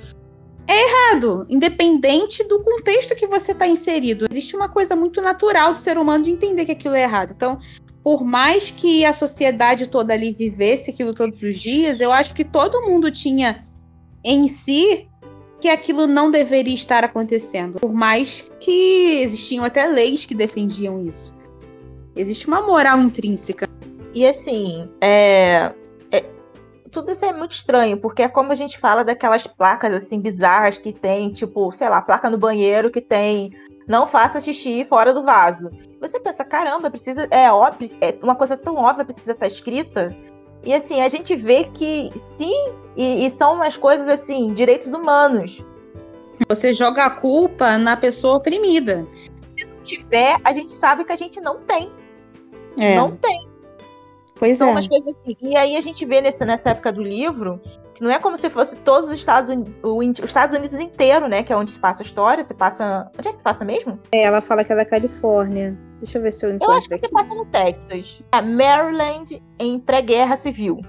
é 0.65 1.11
errado, 1.11 1.45
independente 1.49 2.43
do 2.45 2.59
contexto 2.59 3.15
que 3.15 3.27
você 3.27 3.51
está 3.51 3.67
inserido. 3.67 4.25
Existe 4.29 4.55
uma 4.55 4.69
coisa 4.69 4.95
muito 4.95 5.21
natural 5.21 5.73
do 5.73 5.79
ser 5.79 5.97
humano 5.97 6.23
de 6.23 6.31
entender 6.31 6.65
que 6.65 6.71
aquilo 6.71 6.95
é 6.95 7.03
errado. 7.03 7.33
Então, 7.35 7.59
por 8.03 8.23
mais 8.23 8.71
que 8.71 9.05
a 9.05 9.13
sociedade 9.13 9.87
toda 9.87 10.13
ali 10.13 10.31
vivesse 10.31 10.91
aquilo 10.91 11.13
todos 11.13 11.41
os 11.43 11.59
dias, 11.59 11.99
eu 11.99 12.11
acho 12.11 12.33
que 12.33 12.43
todo 12.43 12.81
mundo 12.81 13.11
tinha 13.11 13.65
em 14.23 14.47
si 14.47 15.07
que 15.63 15.69
aquilo 15.69 16.05
não 16.07 16.29
deveria 16.29 16.73
estar 16.73 17.05
acontecendo. 17.05 17.79
Por 17.79 17.93
mais 17.93 18.41
que 18.59 19.21
existiam 19.21 19.63
até 19.63 19.87
leis 19.87 20.25
que 20.25 20.35
defendiam 20.35 21.05
isso. 21.05 21.33
Existe 22.17 22.47
uma 22.47 22.61
moral 22.61 22.99
intrínseca. 22.99 23.65
E 24.13 24.27
assim, 24.27 24.89
é... 24.99 25.71
é- 26.11 26.25
tudo 26.91 27.13
isso 27.13 27.23
é 27.23 27.31
muito 27.31 27.53
estranho, 27.53 27.97
porque 27.97 28.23
é 28.23 28.27
como 28.27 28.51
a 28.51 28.55
gente 28.55 28.77
fala 28.77 29.05
daquelas 29.05 29.47
placas 29.47 29.93
assim 29.93 30.19
bizarras 30.19 30.77
que 30.77 30.91
tem, 30.91 31.31
tipo, 31.31 31.71
sei 31.71 31.87
lá, 31.87 32.01
placa 32.01 32.29
no 32.29 32.37
banheiro 32.37 32.91
que 32.91 32.99
tem 32.99 33.53
não 33.87 34.05
faça 34.05 34.41
xixi 34.41 34.83
fora 34.83 35.13
do 35.13 35.23
vaso. 35.23 35.71
Você 36.01 36.19
pensa, 36.19 36.43
caramba, 36.43 36.91
precisa. 36.91 37.25
É 37.31 37.49
óbvio, 37.49 37.89
é 38.01 38.13
uma 38.21 38.35
coisa 38.35 38.57
tão 38.57 38.75
óbvia 38.75 39.05
precisa 39.05 39.31
estar 39.31 39.47
escrita. 39.47 40.13
E 40.63 40.73
assim, 40.73 41.01
a 41.01 41.07
gente 41.07 41.35
vê 41.35 41.65
que 41.65 42.11
sim, 42.17 42.71
e, 42.95 43.25
e 43.25 43.29
são 43.29 43.55
umas 43.55 43.75
coisas 43.75 44.07
assim, 44.07 44.53
direitos 44.53 44.87
humanos. 44.87 45.63
Você 46.49 46.73
joga 46.73 47.05
a 47.05 47.09
culpa 47.09 47.77
na 47.77 47.95
pessoa 47.95 48.37
oprimida. 48.37 49.05
Se 49.57 49.65
não 49.65 49.83
tiver, 49.83 50.37
a 50.43 50.53
gente 50.53 50.71
sabe 50.71 51.03
que 51.03 51.11
a 51.11 51.15
gente 51.15 51.39
não 51.39 51.59
tem. 51.61 51.91
É, 52.77 52.95
Não 52.95 53.15
tem. 53.15 53.47
pois 54.35 54.57
São 54.57 54.69
é. 54.69 54.71
umas 54.71 54.87
coisas 54.87 55.15
assim. 55.15 55.37
E 55.41 55.55
aí 55.55 55.75
a 55.75 55.81
gente 55.81 56.05
vê 56.05 56.21
nesse, 56.21 56.43
nessa 56.43 56.71
época 56.71 56.91
do 56.91 57.03
livro 57.03 57.61
não 58.01 58.09
é 58.11 58.19
como 58.19 58.37
se 58.37 58.49
fosse 58.49 58.75
todos 58.77 59.09
os 59.09 59.15
Estados 59.15 59.49
Unidos, 59.49 59.73
os 60.19 60.25
Estados 60.25 60.55
Unidos 60.55 60.79
inteiro, 60.79 61.27
né? 61.27 61.43
Que 61.43 61.53
é 61.53 61.57
onde 61.57 61.71
se 61.71 61.79
passa 61.79 62.03
a 62.03 62.05
história. 62.05 62.43
Se 62.43 62.53
passa. 62.53 63.09
Onde 63.17 63.27
é 63.27 63.31
que 63.31 63.37
se 63.37 63.43
passa 63.43 63.63
mesmo? 63.65 63.99
É, 64.13 64.23
ela 64.23 64.41
fala 64.41 64.63
que 64.63 64.71
é 64.73 64.75
da 64.75 64.85
Califórnia. 64.85 65.77
Deixa 65.99 66.17
eu 66.17 66.21
ver 66.21 66.31
se 66.33 66.45
eu 66.45 66.49
Eu 66.49 66.55
encontro 66.55 66.75
acho 66.75 66.87
que 66.87 66.95
aqui. 66.95 67.07
se 67.07 67.13
passa 67.13 67.35
no 67.35 67.45
Texas. 67.45 68.23
É 68.33 68.41
Maryland 68.41 69.41
em 69.59 69.79
pré-guerra 69.79 70.35
civil. 70.35 70.81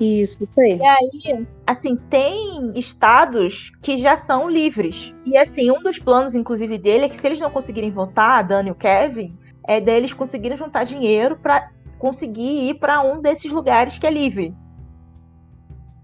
Isso, 0.00 0.44
isso 0.44 0.60
aí. 0.60 0.76
E 0.78 0.84
aí, 0.84 1.46
assim, 1.66 1.96
tem 2.10 2.72
estados 2.74 3.72
que 3.80 3.96
já 3.96 4.16
são 4.16 4.48
livres. 4.48 5.14
E 5.24 5.36
assim, 5.38 5.70
um 5.70 5.82
dos 5.82 5.98
planos, 5.98 6.34
inclusive, 6.34 6.76
dele 6.76 7.06
é 7.06 7.08
que 7.08 7.16
se 7.16 7.26
eles 7.26 7.40
não 7.40 7.50
conseguirem 7.50 7.90
votar, 7.90 8.38
a 8.40 8.42
Dani 8.42 8.68
e 8.68 8.72
o 8.72 8.74
Kevin, 8.74 9.36
é 9.66 9.80
deles 9.80 10.12
conseguirem 10.12 10.56
juntar 10.56 10.84
dinheiro 10.84 11.36
pra 11.36 11.70
conseguir 11.98 12.68
ir 12.68 12.74
pra 12.74 13.00
um 13.00 13.22
desses 13.22 13.50
lugares 13.50 13.96
que 13.96 14.06
é 14.06 14.10
livre. 14.10 14.54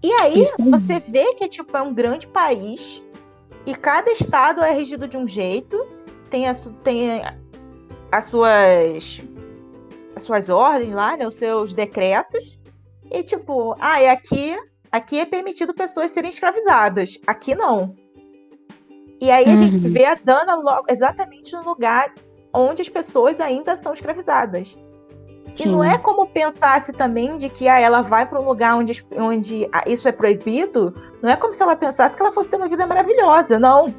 E 0.03 0.11
aí, 0.11 0.41
Isso 0.41 0.55
você 0.59 0.99
vê 0.99 1.33
que 1.35 1.47
tipo, 1.47 1.75
é 1.77 1.81
um 1.81 1.93
grande 1.93 2.27
país 2.27 3.01
e 3.65 3.73
cada 3.73 4.11
estado 4.11 4.61
é 4.61 4.71
regido 4.71 5.07
de 5.07 5.15
um 5.17 5.25
jeito, 5.25 5.87
tem, 6.29 6.47
as, 6.47 6.69
tem 6.83 7.21
as 8.11 8.25
suas 8.25 9.21
as 10.15 10.23
suas 10.23 10.49
ordens 10.49 10.93
lá, 10.93 11.15
né, 11.15 11.25
os 11.25 11.35
seus 11.35 11.73
decretos. 11.73 12.59
E 13.09 13.23
tipo, 13.23 13.75
ah, 13.79 14.01
e 14.01 14.09
aqui 14.09 14.57
aqui 14.91 15.19
é 15.19 15.25
permitido 15.25 15.73
pessoas 15.73 16.11
serem 16.11 16.29
escravizadas, 16.29 17.17
aqui 17.25 17.55
não. 17.55 17.95
E 19.21 19.31
aí 19.31 19.45
a 19.45 19.49
uhum. 19.49 19.57
gente 19.57 19.77
vê 19.87 20.03
a 20.03 20.15
Dana 20.15 20.55
logo, 20.55 20.83
exatamente 20.89 21.53
no 21.53 21.63
lugar 21.63 22.13
onde 22.53 22.81
as 22.81 22.89
pessoas 22.89 23.39
ainda 23.39 23.75
são 23.77 23.93
escravizadas. 23.93 24.77
Sim. 25.55 25.69
E 25.69 25.71
não 25.71 25.83
é 25.83 25.97
como 25.97 26.27
pensasse 26.27 26.91
também 26.91 27.37
de 27.37 27.49
que 27.49 27.67
ah, 27.67 27.79
ela 27.79 28.01
vai 28.01 28.25
para 28.25 28.39
um 28.39 28.45
lugar 28.45 28.75
onde, 28.75 29.05
onde 29.11 29.69
ah, 29.71 29.83
isso 29.87 30.07
é 30.07 30.11
proibido, 30.11 30.93
não 31.21 31.29
é 31.29 31.35
como 31.35 31.53
se 31.53 31.61
ela 31.61 31.75
pensasse 31.75 32.15
que 32.15 32.21
ela 32.21 32.31
fosse 32.31 32.49
ter 32.49 32.57
uma 32.57 32.67
vida 32.67 32.87
maravilhosa, 32.87 33.59
não. 33.59 33.93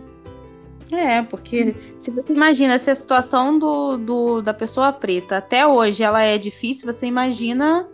É, 0.92 1.22
porque 1.22 1.74
se 1.98 2.10
você 2.10 2.32
imagina 2.32 2.78
se 2.78 2.90
a 2.90 2.94
situação 2.94 3.58
do, 3.58 3.96
do, 3.96 4.42
da 4.42 4.52
pessoa 4.52 4.92
preta 4.92 5.38
até 5.38 5.66
hoje 5.66 6.02
ela 6.02 6.22
é 6.22 6.36
difícil, 6.36 6.92
você 6.92 7.06
imagina 7.06 7.88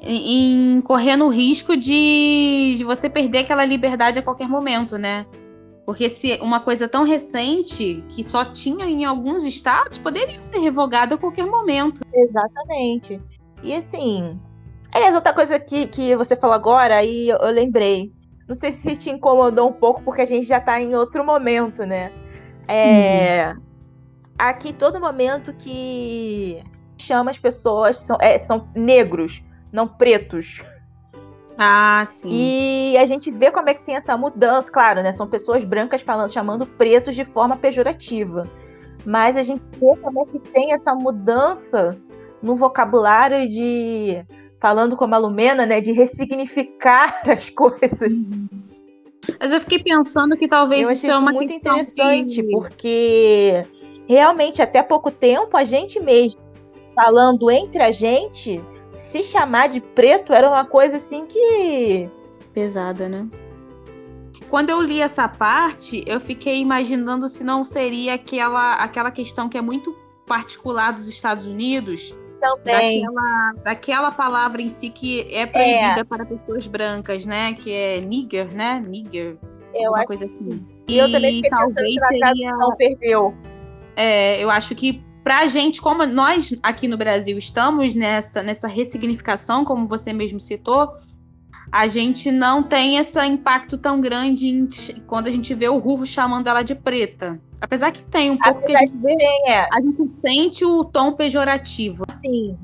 em, 0.00 0.74
em 0.76 0.80
correndo 0.80 1.24
o 1.24 1.28
risco 1.28 1.76
de, 1.76 2.74
de 2.76 2.84
você 2.84 3.08
perder 3.08 3.38
aquela 3.38 3.64
liberdade 3.64 4.18
a 4.18 4.22
qualquer 4.22 4.48
momento, 4.48 4.98
né? 4.98 5.26
Porque 5.90 6.08
se 6.08 6.38
uma 6.40 6.60
coisa 6.60 6.88
tão 6.88 7.02
recente, 7.02 8.04
que 8.10 8.22
só 8.22 8.44
tinha 8.44 8.86
em 8.86 9.04
alguns 9.04 9.42
estados, 9.42 9.98
poderia 9.98 10.40
ser 10.40 10.60
revogada 10.60 11.16
a 11.16 11.18
qualquer 11.18 11.44
momento. 11.44 12.00
Exatamente. 12.14 13.20
E 13.60 13.74
assim. 13.74 14.38
Aliás, 14.92 15.16
outra 15.16 15.34
coisa 15.34 15.58
que, 15.58 15.88
que 15.88 16.14
você 16.14 16.36
falou 16.36 16.54
agora, 16.54 16.94
aí 16.94 17.28
eu, 17.28 17.38
eu 17.38 17.50
lembrei. 17.50 18.12
Não 18.46 18.54
sei 18.54 18.72
se 18.72 18.94
te 18.94 19.10
incomodou 19.10 19.68
um 19.68 19.72
pouco, 19.72 20.00
porque 20.02 20.22
a 20.22 20.26
gente 20.26 20.46
já 20.46 20.60
tá 20.60 20.80
em 20.80 20.94
outro 20.94 21.26
momento, 21.26 21.84
né? 21.84 22.12
É. 22.68 23.48
Uhum. 23.48 23.62
Aqui, 24.38 24.72
todo 24.72 25.00
momento 25.00 25.52
que 25.54 26.62
chama 26.98 27.32
as 27.32 27.38
pessoas 27.38 27.96
são, 27.96 28.16
é, 28.20 28.38
são 28.38 28.68
negros, 28.76 29.42
não 29.72 29.88
pretos. 29.88 30.62
Ah, 31.58 32.04
sim. 32.06 32.30
E 32.92 32.96
a 32.96 33.04
gente 33.04 33.30
vê 33.30 33.50
como 33.50 33.68
é 33.68 33.74
que 33.74 33.84
tem 33.84 33.96
essa 33.96 34.16
mudança, 34.16 34.70
claro, 34.70 35.02
né? 35.02 35.12
São 35.12 35.28
pessoas 35.28 35.64
brancas 35.64 36.00
falando, 36.00 36.32
chamando 36.32 36.66
pretos 36.66 37.14
de 37.14 37.24
forma 37.24 37.56
pejorativa. 37.56 38.48
Mas 39.04 39.36
a 39.36 39.42
gente 39.42 39.62
vê 39.78 39.96
como 39.96 40.22
é 40.22 40.24
que 40.26 40.38
tem 40.38 40.72
essa 40.72 40.94
mudança 40.94 41.98
no 42.42 42.56
vocabulário 42.56 43.48
de 43.48 44.24
falando 44.60 44.96
como 44.96 45.14
a 45.14 45.18
Lumena, 45.18 45.64
né, 45.64 45.80
de 45.80 45.90
ressignificar 45.92 47.22
as 47.28 47.48
coisas. 47.48 48.12
Mas 49.38 49.52
eu 49.52 49.60
fiquei 49.60 49.82
pensando 49.82 50.36
que 50.36 50.46
talvez 50.46 50.86
eu 50.86 50.92
isso 50.92 51.10
é 51.10 51.16
uma 51.16 51.32
muito 51.32 51.52
interessante, 51.52 52.42
que... 52.42 52.50
porque 52.50 53.66
realmente 54.06 54.60
até 54.60 54.82
pouco 54.82 55.10
tempo 55.10 55.56
a 55.56 55.64
gente 55.64 55.98
mesmo 56.00 56.40
falando 56.94 57.50
entre 57.50 57.82
a 57.82 57.92
gente 57.92 58.62
se 58.92 59.22
chamar 59.22 59.68
de 59.68 59.80
preto 59.80 60.32
era 60.32 60.48
uma 60.48 60.64
coisa 60.64 60.96
assim 60.96 61.26
que. 61.26 62.08
Pesada, 62.52 63.08
né? 63.08 63.28
Quando 64.48 64.70
eu 64.70 64.82
li 64.82 65.00
essa 65.00 65.28
parte, 65.28 66.02
eu 66.06 66.20
fiquei 66.20 66.60
imaginando 66.60 67.28
se 67.28 67.44
não 67.44 67.64
seria 67.64 68.14
aquela, 68.14 68.74
aquela 68.74 69.10
questão 69.12 69.48
que 69.48 69.56
é 69.56 69.60
muito 69.60 69.96
particular 70.26 70.92
dos 70.92 71.08
Estados 71.08 71.46
Unidos. 71.46 72.16
Também. 72.40 73.02
Daquela, 73.02 73.52
daquela 73.62 74.10
palavra 74.10 74.62
em 74.62 74.68
si 74.68 74.90
que 74.90 75.26
é 75.30 75.46
proibida 75.46 76.00
é. 76.00 76.04
para 76.04 76.24
pessoas 76.24 76.66
brancas, 76.66 77.24
né? 77.26 77.52
Que 77.52 77.72
é 77.72 78.00
nigger, 78.00 78.52
né? 78.52 78.82
Nigger. 78.84 79.36
Eu 79.74 79.92
uma 79.92 80.04
coisa 80.04 80.24
assim. 80.24 80.66
E, 80.88 80.94
e 80.94 80.98
eu 80.98 81.12
também 81.12 81.42
talvez 81.42 81.94
seria... 82.08 82.52
não 82.56 82.74
perdeu. 82.76 83.34
É, 83.94 84.42
eu 84.42 84.50
acho 84.50 84.74
que 84.74 85.04
para 85.22 85.40
a 85.40 85.48
gente, 85.48 85.80
como 85.80 86.06
nós 86.06 86.54
aqui 86.62 86.88
no 86.88 86.96
Brasil 86.96 87.36
estamos 87.36 87.94
nessa, 87.94 88.42
nessa 88.42 88.66
ressignificação, 88.66 89.64
como 89.64 89.86
você 89.86 90.12
mesmo 90.12 90.40
citou, 90.40 90.94
a 91.70 91.86
gente 91.86 92.32
não 92.32 92.62
tem 92.62 92.96
esse 92.96 93.22
impacto 93.24 93.76
tão 93.78 94.00
grande 94.00 94.48
em, 94.48 94.68
quando 95.06 95.28
a 95.28 95.30
gente 95.30 95.54
vê 95.54 95.68
o 95.68 95.78
Rufo 95.78 96.06
chamando 96.06 96.48
ela 96.48 96.62
de 96.62 96.74
preta. 96.74 97.40
Apesar 97.60 97.92
que 97.92 98.02
tem 98.02 98.30
um 98.30 98.38
pouco 98.38 98.64
que 98.64 98.74
a 98.74 98.80
gente 98.80 98.96
vê, 98.96 99.16
é. 99.46 99.68
a 99.70 99.80
gente 99.80 100.02
sente 100.20 100.64
o 100.64 100.84
tom 100.84 101.12
pejorativo. 101.12 102.04
Sim. 102.20 102.56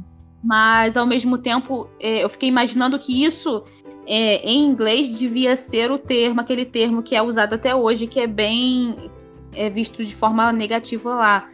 Mas 0.42 0.97
ao 0.97 1.07
mesmo 1.07 1.38
tempo, 1.38 1.88
é, 2.01 2.25
eu 2.25 2.29
fiquei 2.29 2.49
imaginando 2.49 2.99
que 2.99 3.25
isso 3.25 3.62
é, 4.07 4.37
em 4.38 4.64
inglês 4.64 5.11
devia 5.16 5.55
ser 5.55 5.90
o 5.90 5.99
termo, 5.99 6.40
aquele 6.40 6.64
termo 6.64 7.03
que 7.03 7.14
é 7.14 7.23
usado 7.23 7.55
até 7.55 7.75
hoje, 7.75 8.07
que 8.07 8.19
é 8.19 8.27
bem 8.27 9.11
é 9.55 9.71
visto 9.71 10.05
de 10.05 10.14
forma 10.14 10.53
negativa 10.53 11.14
lá 11.14 11.49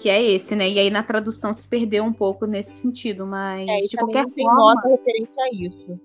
que 0.00 0.08
é 0.08 0.22
esse, 0.22 0.56
né? 0.56 0.68
E 0.68 0.78
aí 0.78 0.90
na 0.90 1.02
tradução 1.02 1.52
se 1.52 1.68
perdeu 1.68 2.02
um 2.02 2.12
pouco 2.12 2.46
nesse 2.46 2.76
sentido, 2.76 3.26
mas 3.26 3.68
é, 3.68 3.80
de 3.80 3.96
qualquer 3.96 4.26
tem 4.28 4.44
forma, 4.46 4.74
nota 4.74 4.88
referente 4.88 5.40
a 5.40 5.54
isso. 5.54 6.00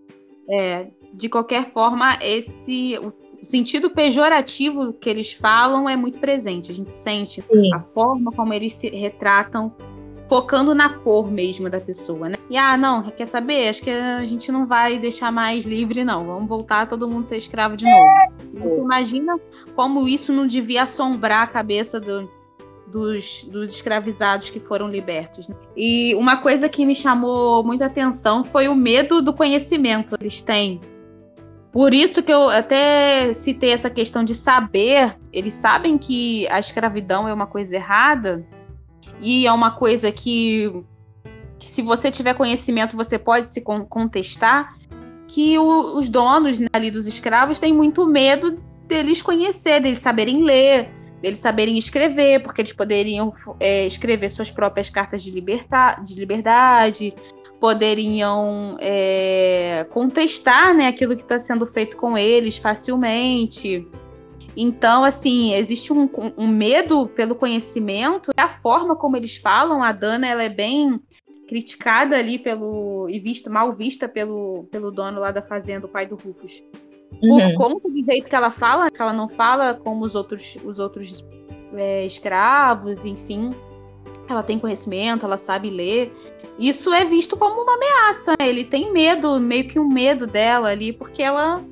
É, 0.50 0.88
de 1.14 1.30
qualquer 1.30 1.72
forma, 1.72 2.20
esse 2.22 3.00
o 3.02 3.14
sentido 3.42 3.90
pejorativo 3.90 4.92
que 4.92 5.10
eles 5.10 5.32
falam 5.34 5.88
é 5.88 5.96
muito 5.96 6.20
presente. 6.20 6.72
A 6.72 6.74
gente 6.74 6.92
sente 6.92 7.42
Sim. 7.42 7.74
a 7.74 7.80
forma 7.80 8.32
como 8.32 8.54
eles 8.54 8.74
se 8.74 8.90
retratam 8.90 9.74
focando 10.28 10.74
na 10.74 10.90
cor 10.90 11.32
mesmo 11.32 11.70
da 11.70 11.80
pessoa, 11.80 12.28
né? 12.28 12.38
E 12.50 12.58
ah, 12.58 12.76
não, 12.76 13.04
quer 13.04 13.28
saber? 13.28 13.70
Acho 13.70 13.84
que 13.84 13.92
a 13.92 14.26
gente 14.26 14.52
não 14.52 14.66
vai 14.66 14.98
deixar 14.98 15.32
mais 15.32 15.66
livre, 15.66 16.04
não. 16.04 16.26
Vamos 16.26 16.50
voltar 16.50 16.88
todo 16.88 17.08
mundo 17.08 17.24
ser 17.26 17.38
escravo 17.38 17.78
de 17.78 17.86
novo. 17.86 18.04
É. 18.58 18.78
Imagina 18.80 19.40
como 19.76 20.08
isso 20.08 20.34
não 20.34 20.48
devia 20.48 20.84
assombrar 20.84 21.44
a 21.44 21.48
cabeça 21.48 22.00
do, 22.00 22.30
dos, 22.88 23.44
dos 23.46 23.72
escravizados 23.72 24.50
que 24.50 24.60
foram 24.60 24.88
libertos. 24.88 25.48
Né? 25.48 25.56
E 25.76 26.16
uma 26.16 26.38
coisa 26.38 26.70
que 26.70 26.86
me 26.86 26.96
chamou 26.96 27.64
muita 27.64 27.86
atenção 27.86 28.44
foi 28.44 28.68
o 28.68 28.76
medo 28.76 29.22
do 29.22 29.34
conhecimento 29.34 30.18
que 30.18 30.24
eles 30.24 30.42
têm. 30.42 30.80
Por 31.72 31.94
isso 31.94 32.24
que 32.24 32.32
eu 32.32 32.50
até 32.50 33.34
citei 33.34 33.72
essa 33.72 33.90
questão 33.90 34.24
de 34.24 34.34
saber. 34.34 35.18
Eles 35.34 35.56
sabem 35.56 35.98
que 35.98 36.48
a 36.48 36.58
escravidão 36.58 37.28
é 37.28 37.34
uma 37.34 37.48
coisa 37.48 37.76
errada 37.76 38.46
e 39.22 39.46
é 39.46 39.52
uma 39.52 39.72
coisa 39.72 40.10
que, 40.10 40.72
que 41.60 41.68
se 41.68 41.82
você 41.82 42.10
tiver 42.10 42.34
conhecimento, 42.34 42.96
você 42.96 43.20
pode 43.20 43.52
se 43.52 43.60
contestar. 43.62 44.74
Que 45.28 45.58
o, 45.60 45.98
os 45.98 46.08
donos 46.08 46.60
né, 46.60 46.68
ali 46.72 46.90
dos 46.90 47.08
escravos 47.08 47.60
têm 47.60 47.74
muito 47.74 48.08
medo 48.08 48.58
deles 48.88 49.22
conhecer, 49.22 49.82
deles 49.82 50.00
saberem 50.00 50.44
ler, 50.44 50.90
eles 51.26 51.40
saberem 51.40 51.78
escrever, 51.78 52.44
porque 52.44 52.62
eles 52.62 52.72
poderiam 52.72 53.34
é, 53.60 53.86
escrever 53.86 54.30
suas 54.30 54.52
próprias 54.52 54.90
cartas 54.90 55.24
de, 55.24 55.32
liberta 55.32 55.96
de 56.04 56.14
liberdade, 56.14 57.14
poderiam 57.60 58.78
é, 58.80 59.88
contestar 59.92 60.76
né, 60.76 60.88
aquilo 60.88 61.16
que 61.16 61.24
está 61.24 61.40
sendo 61.40 61.66
feito 61.66 61.98
com 61.98 62.16
eles 62.16 62.58
facilmente. 62.58 63.88
Então, 64.56 65.04
assim, 65.04 65.54
existe 65.54 65.92
um, 65.92 66.08
um, 66.38 66.48
medo 66.48 67.08
pelo 67.08 67.34
conhecimento. 67.34 68.32
A 68.38 68.48
forma 68.48 68.96
como 68.96 69.18
eles 69.18 69.36
falam, 69.38 69.84
a 69.84 69.92
Dana, 69.92 70.28
ela 70.28 70.44
é 70.44 70.50
bem 70.50 71.02
criticada 71.48 72.18
ali 72.18 72.38
pelo 72.38 73.10
e 73.10 73.20
vista 73.20 73.50
mal 73.50 73.72
vista 73.72 74.08
pelo, 74.08 74.68
pelo 74.72 74.92
dono 74.92 75.20
lá 75.20 75.32
da 75.32 75.42
fazenda, 75.42 75.86
o 75.86 75.90
pai 75.90 76.06
do 76.06 76.16
Rufus 76.16 76.64
uhum. 77.22 77.56
conta 77.56 77.90
do 77.90 78.04
jeito 78.04 78.30
que 78.30 78.36
ela 78.36 78.52
fala, 78.52 78.90
que 78.90 79.02
ela 79.02 79.14
não 79.14 79.28
fala 79.28 79.74
como 79.74 80.06
os 80.06 80.16
outros, 80.16 80.58
os 80.64 80.80
outros 80.80 81.24
é, 81.74 82.06
escravos, 82.06 83.06
enfim. 83.06 83.54
Ela 84.28 84.44
tem 84.44 84.58
conhecimento, 84.58 85.26
ela 85.26 85.38
sabe 85.38 85.70
ler. 85.70 86.12
Isso 86.58 86.92
é 86.94 87.06
visto 87.06 87.38
como 87.38 87.62
uma 87.62 87.76
ameaça. 87.76 88.32
Né? 88.40 88.48
Ele 88.48 88.64
tem 88.64 88.92
medo, 88.92 89.40
meio 89.40 89.68
que 89.68 89.80
um 89.80 89.88
medo 89.88 90.26
dela 90.26 90.70
ali, 90.70 90.94
porque 90.94 91.22
ela 91.22 91.64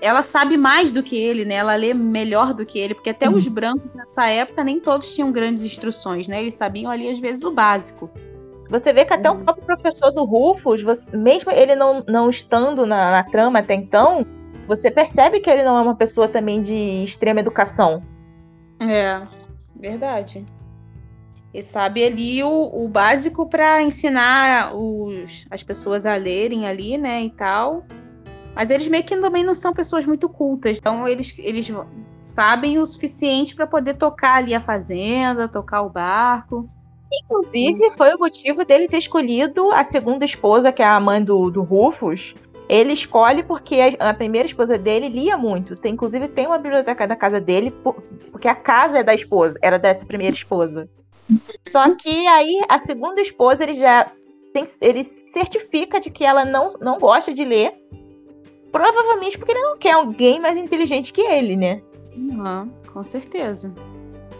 ela 0.00 0.22
sabe 0.22 0.56
mais 0.56 0.92
do 0.92 1.02
que 1.02 1.16
ele, 1.16 1.44
né? 1.44 1.56
Ela 1.56 1.74
lê 1.74 1.92
melhor 1.92 2.54
do 2.54 2.64
que 2.64 2.78
ele, 2.78 2.94
porque 2.94 3.10
até 3.10 3.28
uhum. 3.28 3.34
os 3.34 3.48
brancos 3.48 3.92
nessa 3.94 4.28
época 4.28 4.62
nem 4.62 4.78
todos 4.78 5.12
tinham 5.12 5.32
grandes 5.32 5.64
instruções, 5.64 6.28
né? 6.28 6.42
Eles 6.42 6.54
sabiam 6.54 6.90
ali 6.90 7.08
às 7.08 7.18
vezes 7.18 7.44
o 7.44 7.50
básico. 7.50 8.08
Você 8.70 8.92
vê 8.92 9.04
que 9.04 9.14
até 9.14 9.30
uhum. 9.30 9.40
o 9.40 9.44
próprio 9.44 9.66
professor 9.66 10.12
do 10.12 10.24
Rufus, 10.24 10.82
você, 10.82 11.16
mesmo 11.16 11.50
ele 11.50 11.74
não, 11.74 12.04
não 12.06 12.30
estando 12.30 12.86
na, 12.86 13.10
na 13.10 13.24
trama 13.24 13.58
até 13.58 13.74
então, 13.74 14.24
você 14.68 14.90
percebe 14.90 15.40
que 15.40 15.48
ele 15.48 15.64
não 15.64 15.78
é 15.78 15.80
uma 15.80 15.96
pessoa 15.96 16.28
também 16.28 16.60
de 16.60 17.02
extrema 17.02 17.40
educação. 17.40 18.02
É, 18.78 19.26
verdade. 19.74 20.44
Ele 21.52 21.62
sabe 21.62 22.04
ali 22.04 22.44
o, 22.44 22.84
o 22.84 22.86
básico 22.86 23.48
para 23.48 23.82
ensinar 23.82 24.76
os, 24.76 25.46
as 25.50 25.62
pessoas 25.62 26.04
a 26.04 26.14
lerem 26.14 26.66
ali, 26.66 26.98
né, 26.98 27.24
e 27.24 27.30
tal. 27.30 27.82
Mas 28.54 28.70
eles 28.70 28.86
meio 28.88 29.04
que 29.04 29.16
também 29.16 29.42
não 29.42 29.54
são 29.54 29.72
pessoas 29.72 30.04
muito 30.04 30.28
cultas. 30.28 30.76
Então 30.78 31.08
eles, 31.08 31.34
eles 31.38 31.72
sabem 32.26 32.78
o 32.78 32.86
suficiente 32.86 33.56
para 33.56 33.66
poder 33.66 33.96
tocar 33.96 34.36
ali 34.36 34.54
a 34.54 34.60
fazenda, 34.60 35.48
tocar 35.48 35.80
o 35.80 35.88
barco. 35.88 36.68
Inclusive, 37.24 37.90
foi 37.92 38.14
o 38.14 38.18
motivo 38.18 38.66
dele 38.66 38.86
ter 38.86 38.98
escolhido 38.98 39.72
a 39.72 39.82
segunda 39.82 40.26
esposa, 40.26 40.70
que 40.70 40.82
é 40.82 40.86
a 40.86 41.00
mãe 41.00 41.24
do, 41.24 41.50
do 41.50 41.62
Rufus, 41.62 42.34
ele 42.68 42.92
escolhe 42.92 43.42
porque 43.42 43.96
a, 43.98 44.12
primeira 44.12 44.46
esposa 44.46 44.76
dele 44.76 45.08
lia 45.08 45.36
muito. 45.36 45.74
Tem, 45.74 45.94
inclusive, 45.94 46.28
tem 46.28 46.46
uma 46.46 46.58
biblioteca 46.58 47.06
da 47.06 47.16
casa 47.16 47.40
dele, 47.40 47.72
porque 48.30 48.46
a 48.46 48.54
casa 48.54 48.98
é 48.98 49.02
da 49.02 49.14
esposa, 49.14 49.56
era 49.62 49.78
dessa 49.78 50.04
primeira 50.04 50.34
esposa. 50.34 50.88
Só 51.68 51.94
que 51.94 52.26
aí 52.26 52.62
a 52.68 52.78
segunda 52.80 53.20
esposa 53.20 53.62
ele 53.62 53.74
já 53.74 54.10
tem, 54.52 54.66
ele 54.80 55.04
certifica 55.32 56.00
de 56.00 56.10
que 56.10 56.24
ela 56.24 56.44
não, 56.44 56.74
não 56.78 56.98
gosta 56.98 57.32
de 57.32 57.44
ler. 57.44 57.72
Provavelmente 58.70 59.38
porque 59.38 59.52
ele 59.52 59.62
não 59.62 59.78
quer 59.78 59.92
alguém 59.92 60.38
mais 60.40 60.58
inteligente 60.58 61.12
que 61.12 61.22
ele, 61.22 61.56
né? 61.56 61.80
Uhum, 62.14 62.70
com 62.92 63.02
certeza. 63.02 63.72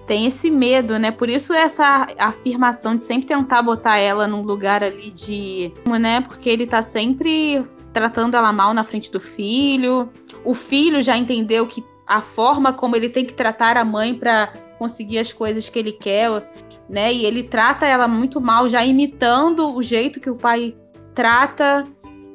Tem 0.07 0.27
esse 0.27 0.51
medo, 0.51 0.99
né? 0.99 1.11
Por 1.11 1.29
isso 1.29 1.53
essa 1.53 2.09
afirmação 2.19 2.97
de 2.97 3.05
sempre 3.05 3.27
tentar 3.27 3.63
botar 3.63 3.99
ela 3.99 4.27
num 4.27 4.43
lugar 4.43 4.83
ali 4.83 5.11
de. 5.13 5.73
né? 5.99 6.23
Porque 6.23 6.49
ele 6.49 6.67
tá 6.67 6.83
sempre 6.83 7.63
tratando 7.99 8.37
ela 8.37 8.53
mal 8.53 8.73
na 8.73 8.85
frente 8.85 9.11
do 9.11 9.19
filho. 9.19 10.09
O 10.45 10.55
filho 10.55 11.03
já 11.03 11.17
entendeu 11.17 11.67
que 11.67 11.85
a 12.07 12.23
forma 12.23 12.73
como 12.73 12.95
ele 12.95 13.09
tem 13.09 13.25
que 13.25 13.35
tratar 13.35 13.77
a 13.77 13.85
mãe 13.85 14.15
para 14.15 14.53
conseguir 14.79 15.19
as 15.19 15.33
coisas 15.33 15.69
que 15.69 15.79
ele 15.79 15.93
quer, 15.93 16.49
né? 16.89 17.13
E 17.13 17.27
ele 17.27 17.43
trata 17.43 17.87
ela 17.87 18.07
muito 18.07 18.41
mal, 18.41 18.69
já 18.69 18.85
imitando 18.85 19.75
o 19.75 19.83
jeito 19.83 20.21
que 20.21 20.31
o 20.31 20.37
pai 20.37 20.77
trata. 21.13 21.85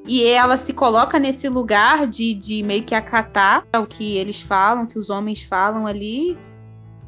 E 0.05 0.22
ela 0.26 0.57
se 0.57 0.74
coloca 0.74 1.18
nesse 1.18 1.47
lugar 1.47 2.05
de, 2.07 2.36
de 2.36 2.61
meio 2.61 2.84
que 2.84 2.93
acatar 2.93 3.66
o 3.78 3.86
que 3.86 4.18
eles 4.18 4.41
falam, 4.41 4.86
que 4.86 4.99
os 4.99 5.09
homens 5.09 5.43
falam 5.43 5.88
ali. 5.88 6.38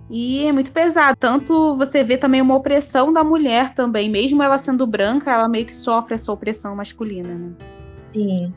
E 0.09 0.45
é 0.45 0.51
muito 0.53 0.71
pesado. 0.71 1.17
Tanto 1.19 1.75
você 1.75 2.05
vê 2.05 2.15
também 2.15 2.41
uma 2.41 2.55
opressão 2.55 3.11
da 3.11 3.21
mulher 3.21 3.73
também. 3.73 4.09
Mesmo 4.09 4.41
ela 4.41 4.57
sendo 4.57 4.87
branca, 4.87 5.29
ela 5.29 5.49
meio 5.49 5.65
que 5.65 5.75
sofre 5.75 6.15
essa 6.15 6.31
opressão 6.31 6.73
masculina, 6.73 7.35
né? 7.35 7.74
Sim. 8.15 8.53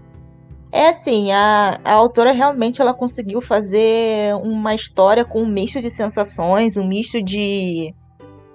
É 0.70 0.90
assim, 0.90 1.32
a, 1.32 1.80
a 1.84 1.92
autora 1.94 2.30
realmente 2.30 2.80
ela 2.80 2.94
conseguiu 2.94 3.40
fazer 3.40 4.34
uma 4.36 4.72
história 4.74 5.24
com 5.24 5.42
um 5.42 5.48
misto 5.48 5.80
de 5.80 5.90
sensações, 5.90 6.76
um 6.76 6.86
misto 6.86 7.20
de, 7.20 7.92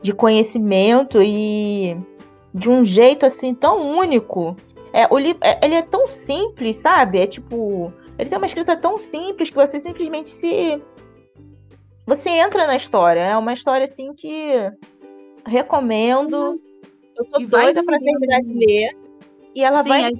de 0.01 0.13
conhecimento 0.13 1.21
e 1.21 1.97
de 2.53 2.69
um 2.69 2.85
jeito 2.85 3.25
assim 3.25 3.53
tão 3.53 3.97
único. 3.97 4.55
É, 4.93 5.07
o 5.11 5.17
livro, 5.17 5.39
é, 5.41 5.59
ele 5.65 5.75
é 5.75 5.81
tão 5.81 6.07
simples, 6.07 6.77
sabe? 6.77 7.17
É 7.17 7.27
tipo, 7.27 7.91
ele 8.17 8.29
tem 8.29 8.37
uma 8.37 8.47
escrita 8.47 8.77
tão 8.77 8.97
simples 8.99 9.49
que 9.49 9.55
você 9.55 9.79
simplesmente 9.79 10.29
se 10.29 10.81
você 12.05 12.29
entra 12.29 12.65
na 12.65 12.77
história. 12.77 13.21
É 13.21 13.35
uma 13.35 13.53
história 13.53 13.85
assim 13.85 14.13
que 14.13 14.53
recomendo. 15.45 16.61
Eu 17.17 17.25
tô 17.25 17.41
e 17.41 17.45
doida 17.45 17.83
para 17.83 17.99
terminar 17.99 18.39
de 18.41 18.53
ler. 18.53 19.03
E 19.55 19.63
ela 19.63 19.83
Sim, 19.83 19.89
vai. 19.89 20.11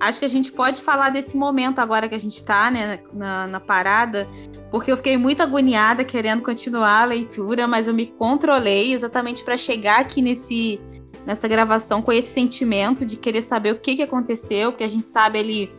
Acho 0.00 0.18
que 0.18 0.24
a 0.24 0.28
gente 0.28 0.50
pode 0.52 0.80
falar 0.82 1.10
desse 1.10 1.36
momento 1.36 1.78
agora 1.78 2.08
que 2.08 2.14
a 2.14 2.18
gente 2.18 2.36
está 2.36 2.70
né, 2.70 3.00
na, 3.12 3.46
na, 3.46 3.60
parada, 3.60 4.28
porque 4.70 4.90
eu 4.90 4.96
fiquei 4.96 5.16
muito 5.16 5.42
agoniada 5.42 6.04
querendo 6.04 6.42
continuar 6.42 7.02
a 7.02 7.04
leitura, 7.04 7.66
mas 7.66 7.86
eu 7.86 7.94
me 7.94 8.06
controlei 8.06 8.92
exatamente 8.92 9.44
para 9.44 9.56
chegar 9.56 10.00
aqui 10.00 10.20
nesse, 10.20 10.80
nessa 11.26 11.46
gravação 11.46 12.02
com 12.02 12.12
esse 12.12 12.28
sentimento 12.28 13.04
de 13.04 13.16
querer 13.16 13.42
saber 13.42 13.72
o 13.72 13.78
que, 13.78 13.96
que 13.96 14.02
aconteceu, 14.02 14.72
porque 14.72 14.84
a 14.84 14.88
gente 14.88 15.04
sabe 15.04 15.38
ali 15.38 15.70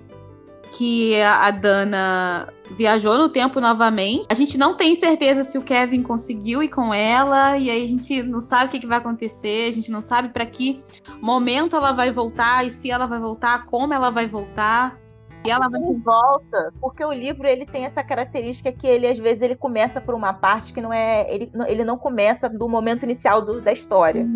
que 0.77 1.21
a 1.21 1.51
Dana 1.51 2.49
viajou 2.71 3.17
no 3.17 3.29
tempo 3.29 3.61
novamente. 3.61 4.27
A 4.29 4.33
gente 4.33 4.57
não 4.57 4.75
tem 4.75 4.93
certeza 4.93 5.43
se 5.43 5.57
o 5.57 5.61
Kevin 5.61 6.03
conseguiu 6.03 6.61
ir 6.61 6.67
com 6.67 6.93
ela, 6.93 7.57
e 7.57 7.69
aí 7.69 7.83
a 7.83 7.87
gente 7.87 8.21
não 8.23 8.41
sabe 8.41 8.65
o 8.65 8.69
que, 8.69 8.79
que 8.81 8.87
vai 8.87 8.97
acontecer, 8.97 9.69
a 9.69 9.71
gente 9.71 9.89
não 9.89 10.01
sabe 10.01 10.29
para 10.29 10.45
que 10.45 10.83
momento 11.21 11.75
ela 11.75 11.93
vai 11.93 12.11
voltar, 12.11 12.65
e 12.65 12.69
se 12.69 12.91
ela 12.91 13.05
vai 13.05 13.19
voltar, 13.19 13.65
como 13.67 13.93
ela 13.93 14.09
vai 14.09 14.27
voltar. 14.27 14.99
E 15.45 15.51
ela 15.51 15.69
vai 15.69 15.79
volta, 16.03 16.73
porque 16.81 17.05
o 17.05 17.13
livro 17.13 17.47
ele 17.47 17.67
tem 17.67 17.85
essa 17.85 18.03
característica 18.03 18.71
que 18.71 18.87
ele 18.87 19.05
às 19.05 19.19
vezes 19.19 19.43
ele 19.43 19.55
começa 19.55 20.01
por 20.01 20.15
uma 20.15 20.33
parte 20.33 20.73
que 20.73 20.81
não 20.81 20.91
é, 20.91 21.31
ele, 21.31 21.51
ele 21.67 21.83
não 21.83 21.99
começa 21.99 22.49
do 22.49 22.67
momento 22.67 23.03
inicial 23.03 23.43
do, 23.43 23.61
da 23.61 23.71
história. 23.71 24.27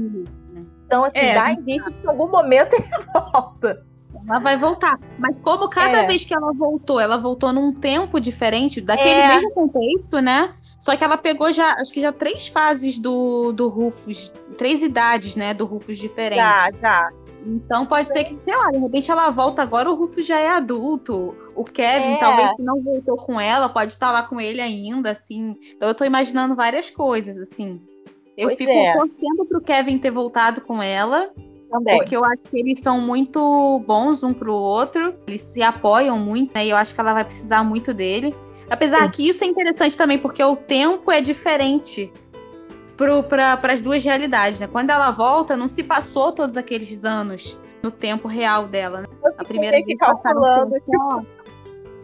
Então 0.85 1.03
assim, 1.03 1.17
é, 1.17 1.33
dá 1.33 1.51
indício 1.51 1.91
que 1.91 2.05
em 2.05 2.07
algum 2.07 2.27
momento 2.27 2.75
ele 2.75 2.85
volta. 3.33 3.88
Ela 4.27 4.39
vai 4.39 4.57
voltar. 4.57 4.99
Mas 5.17 5.39
como 5.39 5.69
cada 5.69 5.99
é. 5.99 6.07
vez 6.07 6.25
que 6.25 6.33
ela 6.33 6.53
voltou, 6.53 6.99
ela 6.99 7.17
voltou 7.17 7.51
num 7.53 7.73
tempo 7.73 8.19
diferente, 8.19 8.81
daquele 8.81 9.21
é. 9.21 9.27
mesmo 9.27 9.51
contexto, 9.51 10.19
né? 10.19 10.53
Só 10.79 10.95
que 10.95 11.03
ela 11.03 11.17
pegou 11.17 11.51
já, 11.51 11.73
acho 11.73 11.91
que 11.91 11.99
já 11.99 12.11
três 12.11 12.47
fases 12.47 12.97
do, 12.97 13.51
do 13.51 13.67
Rufus, 13.67 14.31
três 14.57 14.81
idades, 14.81 15.35
né, 15.35 15.53
do 15.53 15.65
Rufus 15.65 15.97
diferentes. 15.97 16.37
Já, 16.37 16.71
já. 16.71 17.09
Então 17.45 17.85
pode 17.85 18.11
ser 18.13 18.23
que, 18.23 18.37
sei 18.43 18.55
lá, 18.55 18.69
de 18.71 18.77
repente 18.77 19.11
ela 19.11 19.29
volta 19.29 19.61
agora, 19.61 19.89
o 19.89 19.95
Rufus 19.95 20.25
já 20.25 20.39
é 20.39 20.49
adulto. 20.49 21.35
O 21.55 21.63
Kevin, 21.63 22.13
é. 22.13 22.17
talvez 22.17 22.55
que 22.55 22.61
não 22.61 22.81
voltou 22.81 23.17
com 23.17 23.39
ela, 23.39 23.67
pode 23.67 23.91
estar 23.91 24.11
lá 24.11 24.23
com 24.23 24.39
ele 24.39 24.61
ainda, 24.61 25.11
assim. 25.11 25.55
Então 25.75 25.87
eu 25.87 25.95
tô 25.95 26.05
imaginando 26.05 26.55
várias 26.55 26.89
coisas, 26.89 27.37
assim. 27.37 27.81
Eu 28.37 28.47
pois 28.47 28.57
fico 28.57 28.71
é. 28.71 28.93
torcendo 28.93 29.45
pro 29.47 29.61
Kevin 29.61 29.97
ter 29.97 30.11
voltado 30.11 30.61
com 30.61 30.81
ela. 30.81 31.29
Também. 31.69 31.97
Porque 31.97 32.15
eu 32.15 32.25
acho 32.25 32.41
que 32.49 32.59
eles 32.59 32.79
são 32.79 32.99
muito 32.99 33.79
bons 33.85 34.23
um 34.23 34.33
pro 34.33 34.53
outro. 34.53 35.13
Eles 35.27 35.41
se 35.41 35.61
apoiam 35.61 36.17
muito, 36.17 36.53
né? 36.55 36.65
E 36.65 36.69
eu 36.69 36.77
acho 36.77 36.95
que 36.95 36.99
ela 36.99 37.13
vai 37.13 37.23
precisar 37.23 37.63
muito 37.63 37.93
dele. 37.93 38.35
Apesar 38.69 39.05
Sim. 39.05 39.11
que 39.11 39.27
isso 39.27 39.43
é 39.43 39.47
interessante 39.47 39.97
também, 39.97 40.17
porque 40.17 40.43
o 40.43 40.55
tempo 40.55 41.11
é 41.11 41.21
diferente 41.21 42.11
para 43.29 43.71
as 43.71 43.81
duas 43.81 44.03
realidades, 44.03 44.59
né? 44.59 44.67
Quando 44.67 44.89
ela 44.89 45.09
volta, 45.11 45.55
não 45.55 45.67
se 45.67 45.83
passou 45.83 46.31
todos 46.31 46.57
aqueles 46.57 47.05
anos 47.05 47.59
no 47.81 47.89
tempo 47.89 48.27
real 48.27 48.67
dela, 48.67 49.01
né? 49.01 49.07
A 49.37 49.43
primeira 49.45 49.83
vez 49.83 49.97
passaram 49.97 50.41
só, 50.81 51.21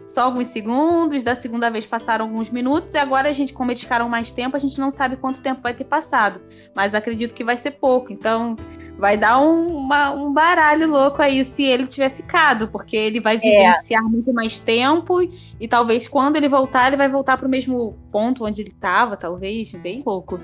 só 0.08 0.22
alguns 0.24 0.48
segundos, 0.48 1.22
da 1.22 1.36
segunda 1.36 1.70
vez 1.70 1.86
passaram 1.86 2.26
alguns 2.26 2.50
minutos, 2.50 2.94
e 2.94 2.98
agora 2.98 3.28
a 3.28 3.34
gente, 3.34 3.54
como 3.54 3.72
eles 3.72 3.82
ficaram 3.82 4.08
mais 4.08 4.32
tempo, 4.32 4.56
a 4.56 4.60
gente 4.60 4.80
não 4.80 4.90
sabe 4.90 5.18
quanto 5.18 5.42
tempo 5.42 5.62
vai 5.62 5.74
ter 5.74 5.84
passado. 5.84 6.40
Mas 6.74 6.96
acredito 6.96 7.34
que 7.34 7.44
vai 7.44 7.58
ser 7.58 7.72
pouco. 7.72 8.14
Então, 8.14 8.56
vai 8.98 9.18
dar 9.18 9.40
um, 9.40 9.68
uma, 9.78 10.12
um 10.12 10.34
baralho 10.34 10.90
louco 10.90 11.22
aí 11.22 11.44
se 11.44 11.64
ele 11.64 11.86
tiver 11.86 12.10
ficado, 12.10 12.68
porque 12.68 12.96
ele 12.96 13.20
vai 13.20 13.36
é. 13.36 13.40
vivenciar 13.40 14.02
é. 14.02 14.06
muito 14.06 14.34
mais 14.34 14.60
tempo 14.60 15.22
e 15.60 15.68
talvez 15.68 16.08
quando 16.08 16.38
ele 16.38 16.48
voltar, 16.48 16.88
ele 16.88 16.98
vai 16.98 17.10
voltar 17.10 17.38
para 17.38 17.48
o 17.48 17.50
mesmo 17.50 17.98
ponto 18.12 18.46
onde 18.46 18.62
ele 18.62 18.72
estava, 18.72 19.18
talvez, 19.18 19.72
bem 19.74 20.02
pouco. 20.02 20.40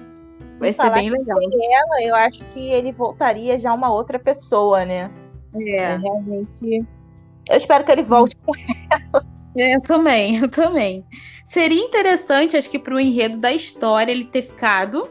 Vai 0.60 0.74
ser 0.74 0.92
bem 0.92 1.10
legal. 1.10 1.40
Ela, 1.42 2.04
eu 2.04 2.16
acho 2.16 2.44
que 2.46 2.60
ele 2.60 2.92
voltaria 2.92 3.58
já 3.58 3.74
uma 3.74 3.92
outra 3.92 4.20
pessoa, 4.20 4.86
né? 4.86 5.10
É. 5.56 5.76
é 5.78 5.98
realmente. 5.98 6.86
Eu 7.50 7.58
espero 7.58 7.84
que 7.84 7.92
ele 7.92 8.04
volte 8.04 8.36
com 8.46 8.54
ela. 8.56 9.26
É, 9.58 9.76
eu 9.76 9.82
também, 9.82 10.38
eu 10.44 10.50
também. 10.50 11.04
Seria 11.46 11.84
interessante, 11.84 12.56
acho 12.56 12.70
que, 12.70 12.78
para 12.78 12.94
o 12.94 13.00
enredo 13.00 13.38
da 13.38 13.52
história 13.52 14.12
ele 14.12 14.26
ter 14.26 14.44
ficado 14.44 15.10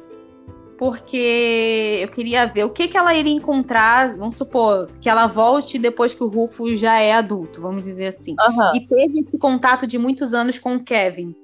porque 0.81 1.99
eu 2.01 2.09
queria 2.09 2.47
ver 2.47 2.65
o 2.65 2.71
que, 2.71 2.89
que 2.89 2.97
ela 2.97 3.15
iria 3.15 3.35
encontrar. 3.35 4.17
Vamos 4.17 4.39
supor 4.39 4.89
que 4.99 5.11
ela 5.11 5.27
volte 5.27 5.79
depois 5.79 6.15
que 6.15 6.25
o 6.25 6.27
Rufo 6.27 6.75
já 6.75 6.99
é 6.99 7.13
adulto, 7.13 7.61
vamos 7.61 7.83
dizer 7.83 8.07
assim. 8.07 8.35
Uhum. 8.41 8.77
E 8.77 8.81
teve 8.87 9.21
esse 9.21 9.37
contato 9.37 9.87
de 9.87 9.99
muitos 9.99 10.33
anos 10.33 10.59
com 10.59 10.77
o 10.77 10.83
Kevin. 10.83 11.35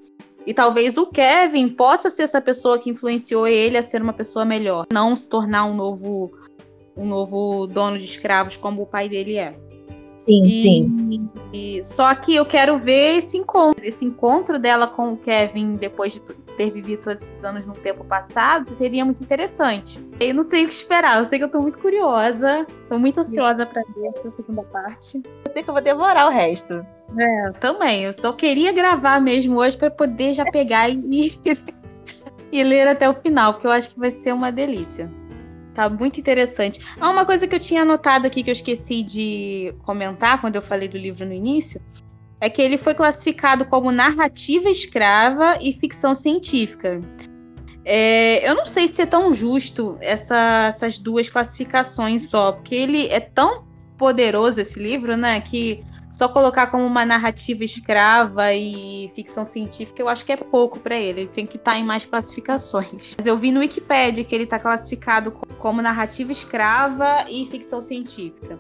E 0.47 0.55
talvez 0.55 0.97
o 0.97 1.05
Kevin 1.05 1.69
possa 1.69 2.09
ser 2.09 2.23
essa 2.23 2.41
pessoa 2.41 2.79
que 2.79 2.89
influenciou 2.89 3.47
ele 3.47 3.77
a 3.77 3.83
ser 3.83 4.01
uma 4.01 4.15
pessoa 4.15 4.43
melhor, 4.43 4.87
não 4.91 5.15
se 5.15 5.29
tornar 5.29 5.67
um 5.67 5.75
novo 5.75 6.31
um 6.97 7.05
novo 7.05 7.67
dono 7.67 7.99
de 7.99 8.07
escravos 8.07 8.57
como 8.57 8.85
o 8.85 8.87
pai 8.87 9.07
dele 9.07 9.37
é. 9.37 9.55
Sim, 10.17 10.47
e, 10.47 10.51
sim. 10.51 11.31
E, 11.53 11.85
só 11.85 12.15
que 12.15 12.35
eu 12.35 12.47
quero 12.47 12.79
ver 12.79 13.23
esse 13.23 13.37
encontro, 13.37 13.85
esse 13.85 14.03
encontro 14.03 14.59
dela 14.59 14.87
com 14.87 15.13
o 15.13 15.17
Kevin 15.19 15.75
depois 15.77 16.15
de 16.15 16.21
ter 16.57 16.71
vivido 16.71 17.03
todos 17.03 17.23
esses 17.23 17.45
anos 17.45 17.67
no 17.67 17.75
tempo 17.75 18.05
passado, 18.05 18.75
seria 18.77 19.05
muito 19.05 19.23
interessante. 19.23 19.99
Eu 20.19 20.35
não 20.35 20.43
sei 20.43 20.65
o 20.65 20.69
que 20.69 20.75
esperar, 20.75 21.19
eu 21.19 21.25
sei 21.25 21.39
que 21.39 21.45
eu 21.45 21.49
tô 21.49 21.61
muito 21.61 21.79
curiosa, 21.79 22.65
tô 22.89 22.99
muito 22.99 23.21
ansiosa 23.21 23.67
para 23.67 23.83
ver 23.95 24.09
essa 24.09 24.31
segunda 24.33 24.63
parte. 24.63 25.23
Eu 25.45 25.51
sei 25.53 25.63
que 25.63 25.71
eu 25.71 25.75
vou 25.75 25.83
devorar 25.83 26.27
o 26.27 26.31
resto. 26.31 26.85
É, 27.19 27.51
também. 27.61 28.05
Eu 28.05 28.13
só 28.13 28.33
queria 28.33 28.73
gravar 28.73 29.21
mesmo 29.21 29.57
hoje 29.57 29.77
para 29.77 29.91
poder 29.91 30.33
já 30.33 30.45
pegar 30.45 30.89
e, 30.91 31.39
e 32.51 32.65
ler 32.65 32.89
até 32.89 33.09
o 33.09 33.15
final, 33.15 33.55
porque 33.55 33.67
eu 33.67 33.71
acho 33.71 33.91
que 33.91 33.99
vai 33.99 34.11
ser 34.11 34.33
uma 34.33 34.51
delícia. 34.51 35.11
Tá 35.75 35.91
muito 35.91 36.19
interessante. 36.19 36.81
Há 36.99 37.11
uma 37.11 37.27
coisa 37.27 37.47
que 37.47 37.55
eu 37.55 37.61
tinha 37.61 37.83
anotado 37.83 38.27
aqui 38.27 38.43
que 38.43 38.49
eu 38.49 38.53
esqueci 38.53 39.03
de 39.03 39.75
comentar 39.85 40.41
quando 40.41 40.57
eu 40.57 40.63
falei 40.63 40.89
do 40.89 40.97
livro 40.97 41.27
no 41.27 41.35
início, 41.35 41.83
é 42.47 42.51
que 42.51 42.63
ele 42.63 42.79
foi 42.79 42.95
classificado 42.95 43.65
como 43.65 43.91
narrativa 43.91 44.71
escrava 44.71 45.59
e 45.61 45.73
ficção 45.73 46.15
científica. 46.15 47.01
É, 47.85 48.49
eu 48.49 48.55
não 48.55 48.65
sei 48.65 48.87
se 48.87 49.03
é 49.03 49.07
tão 49.07 49.35
justo 49.35 49.97
essa, 50.01 50.67
essas 50.69 50.97
duas 50.97 51.29
classificações 51.29 52.31
só, 52.31 52.53
porque 52.53 52.75
ele 52.75 53.09
é 53.09 53.19
tão 53.19 53.65
poderoso 53.99 54.61
esse 54.61 54.79
livro, 54.79 55.17
né? 55.17 55.41
Que 55.41 55.85
só 56.09 56.29
colocar 56.29 56.69
como 56.69 56.85
uma 56.85 57.05
narrativa 57.05 57.65
escrava 57.65 58.55
e 58.55 59.11
ficção 59.17 59.45
científica, 59.45 60.01
eu 60.01 60.09
acho 60.09 60.25
que 60.25 60.31
é 60.31 60.37
pouco 60.37 60.79
para 60.79 60.97
ele. 60.97 61.23
Ele 61.23 61.31
tem 61.31 61.47
que 61.47 61.57
estar 61.57 61.73
tá 61.73 61.79
em 61.79 61.85
mais 61.85 62.07
classificações. 62.07 63.17
Mas 63.19 63.27
eu 63.27 63.37
vi 63.37 63.51
no 63.51 63.59
Wikipedia 63.59 64.23
que 64.23 64.35
ele 64.35 64.45
está 64.45 64.59
classificado 64.59 65.33
como 65.59 65.83
narrativa 65.83 66.31
escrava 66.31 67.27
e 67.29 67.47
ficção 67.51 67.81
científica. 67.81 68.57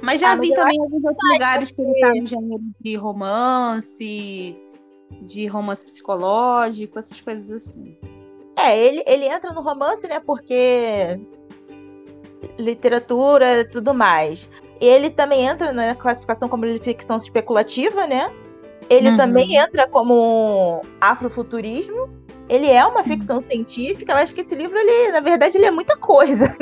Mas 0.00 0.20
já 0.20 0.32
ah, 0.32 0.36
vi 0.36 0.54
também 0.54 0.80
alguns 0.80 1.04
outros 1.04 1.32
lugares 1.32 1.72
que 1.72 1.82
ele 1.82 2.00
tá 2.00 2.08
no 2.08 2.26
gênero 2.26 2.62
de 2.80 2.96
romance, 2.96 4.56
de 5.22 5.46
romance 5.46 5.84
psicológico, 5.84 6.98
essas 6.98 7.20
coisas 7.20 7.50
assim. 7.50 7.96
É, 8.56 8.78
ele, 8.78 9.02
ele 9.06 9.24
entra 9.26 9.52
no 9.52 9.60
romance, 9.60 10.06
né? 10.08 10.20
Porque 10.20 11.18
literatura 12.58 13.64
tudo 13.64 13.94
mais. 13.94 14.48
Ele 14.80 15.10
também 15.10 15.46
entra 15.46 15.72
na 15.72 15.94
classificação 15.94 16.48
como 16.48 16.66
ficção 16.80 17.16
especulativa, 17.16 18.06
né? 18.06 18.32
Ele 18.88 19.10
Uhum. 19.10 19.16
também 19.16 19.56
entra 19.56 19.88
como 19.88 20.80
afrofuturismo. 21.00 22.08
Ele 22.48 22.66
é 22.66 22.84
uma 22.84 23.04
ficção 23.04 23.42
científica. 23.42 24.12
Eu 24.12 24.16
acho 24.16 24.34
que 24.34 24.40
esse 24.40 24.54
livro, 24.54 24.76
ele, 24.76 25.12
na 25.12 25.20
verdade, 25.20 25.56
ele 25.56 25.66
é 25.66 25.70
muita 25.70 25.96
coisa. 25.96 26.54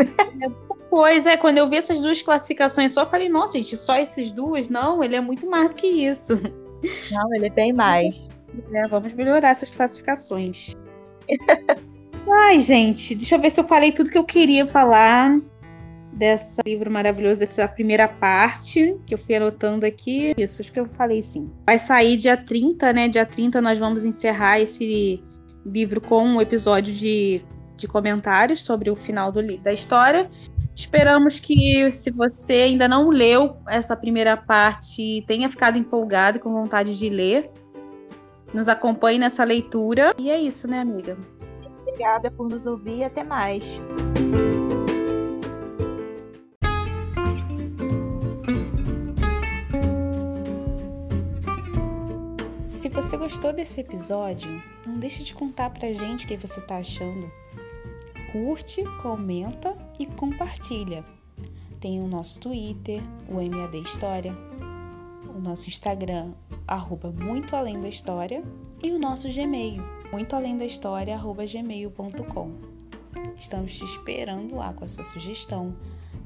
Pois 0.90 1.26
é, 1.26 1.36
quando 1.36 1.58
eu 1.58 1.66
vi 1.66 1.76
essas 1.76 2.00
duas 2.00 2.22
classificações 2.22 2.92
só, 2.92 3.02
eu 3.02 3.10
falei, 3.10 3.28
nossa, 3.28 3.58
gente, 3.58 3.76
só 3.76 3.94
essas 3.94 4.30
duas? 4.30 4.68
Não, 4.68 5.02
ele 5.04 5.16
é 5.16 5.20
muito 5.20 5.48
mais 5.48 5.68
do 5.68 5.74
que 5.74 5.86
isso. 5.86 6.40
Não, 7.10 7.34
ele 7.34 7.46
é 7.46 7.50
bem 7.50 7.72
mais. 7.72 8.30
É, 8.72 8.88
vamos 8.88 9.12
melhorar 9.12 9.50
essas 9.50 9.70
classificações. 9.70 10.74
Ai, 12.28 12.60
gente, 12.60 13.14
deixa 13.14 13.36
eu 13.36 13.40
ver 13.40 13.50
se 13.50 13.60
eu 13.60 13.68
falei 13.68 13.92
tudo 13.92 14.10
que 14.10 14.18
eu 14.18 14.24
queria 14.24 14.66
falar 14.66 15.38
desse 16.12 16.60
livro 16.64 16.90
maravilhoso, 16.90 17.38
dessa 17.38 17.68
primeira 17.68 18.08
parte, 18.08 18.96
que 19.06 19.14
eu 19.14 19.18
fui 19.18 19.34
anotando 19.34 19.84
aqui. 19.84 20.34
Isso, 20.36 20.62
acho 20.62 20.72
que 20.72 20.80
eu 20.80 20.86
falei 20.86 21.22
sim. 21.22 21.50
Vai 21.66 21.78
sair 21.78 22.16
dia 22.16 22.36
30, 22.36 22.92
né? 22.92 23.06
Dia 23.06 23.26
30 23.26 23.60
nós 23.60 23.78
vamos 23.78 24.04
encerrar 24.04 24.60
esse 24.60 25.22
livro 25.66 26.00
com 26.00 26.22
um 26.24 26.40
episódio 26.40 26.92
de, 26.92 27.42
de 27.76 27.86
comentários 27.88 28.64
sobre 28.64 28.90
o 28.90 28.96
final 28.96 29.30
do, 29.32 29.56
da 29.58 29.72
história. 29.72 30.30
Esperamos 30.74 31.40
que, 31.40 31.90
se 31.90 32.10
você 32.10 32.54
ainda 32.54 32.86
não 32.86 33.08
leu 33.08 33.56
essa 33.66 33.96
primeira 33.96 34.36
parte, 34.36 35.24
tenha 35.26 35.48
ficado 35.48 35.78
empolgado 35.78 36.38
com 36.38 36.52
vontade 36.52 36.98
de 36.98 37.08
ler. 37.08 37.50
Nos 38.52 38.68
acompanhe 38.68 39.18
nessa 39.18 39.42
leitura. 39.42 40.12
E 40.18 40.30
é 40.30 40.38
isso, 40.38 40.68
né, 40.68 40.80
amiga? 40.80 41.16
Obrigada 41.80 42.30
por 42.30 42.48
nos 42.48 42.66
ouvir. 42.66 43.04
Até 43.04 43.24
mais. 43.24 43.80
Você 52.96 53.18
gostou 53.18 53.52
desse 53.52 53.78
episódio, 53.78 54.62
não 54.86 54.98
deixe 54.98 55.22
de 55.22 55.34
contar 55.34 55.68
pra 55.68 55.92
gente 55.92 56.24
o 56.24 56.28
que 56.28 56.34
você 56.34 56.62
tá 56.62 56.78
achando. 56.78 57.30
Curte, 58.32 58.82
comenta 59.02 59.76
e 59.98 60.06
compartilha. 60.06 61.04
Tem 61.78 62.00
o 62.00 62.06
nosso 62.06 62.40
Twitter, 62.40 63.02
o 63.28 63.34
MAD 63.34 63.82
História, 63.82 64.34
o 65.28 65.38
nosso 65.38 65.68
Instagram, 65.68 66.30
arroba 66.66 67.12
Muito 67.12 67.54
Além 67.54 67.78
da 67.78 67.88
História, 67.88 68.42
e 68.82 68.90
o 68.90 68.98
nosso 68.98 69.28
Gmail, 69.30 69.82
muito 70.10 70.34
além 70.34 70.56
da 70.56 70.64
história, 70.64 71.14
arroba 71.14 71.44
gmail.com. 71.44 72.50
Estamos 73.38 73.74
te 73.74 73.84
esperando 73.84 74.56
lá 74.56 74.72
com 74.72 74.84
a 74.84 74.88
sua 74.88 75.04
sugestão, 75.04 75.74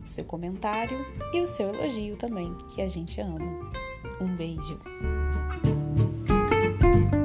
o 0.00 0.06
seu 0.06 0.24
comentário 0.24 1.04
e 1.32 1.40
o 1.40 1.48
seu 1.48 1.74
elogio 1.74 2.16
também, 2.16 2.54
que 2.72 2.80
a 2.80 2.88
gente 2.88 3.20
ama. 3.20 3.72
Um 4.20 4.36
beijo! 4.36 5.29
thank 6.92 7.12
you 7.12 7.19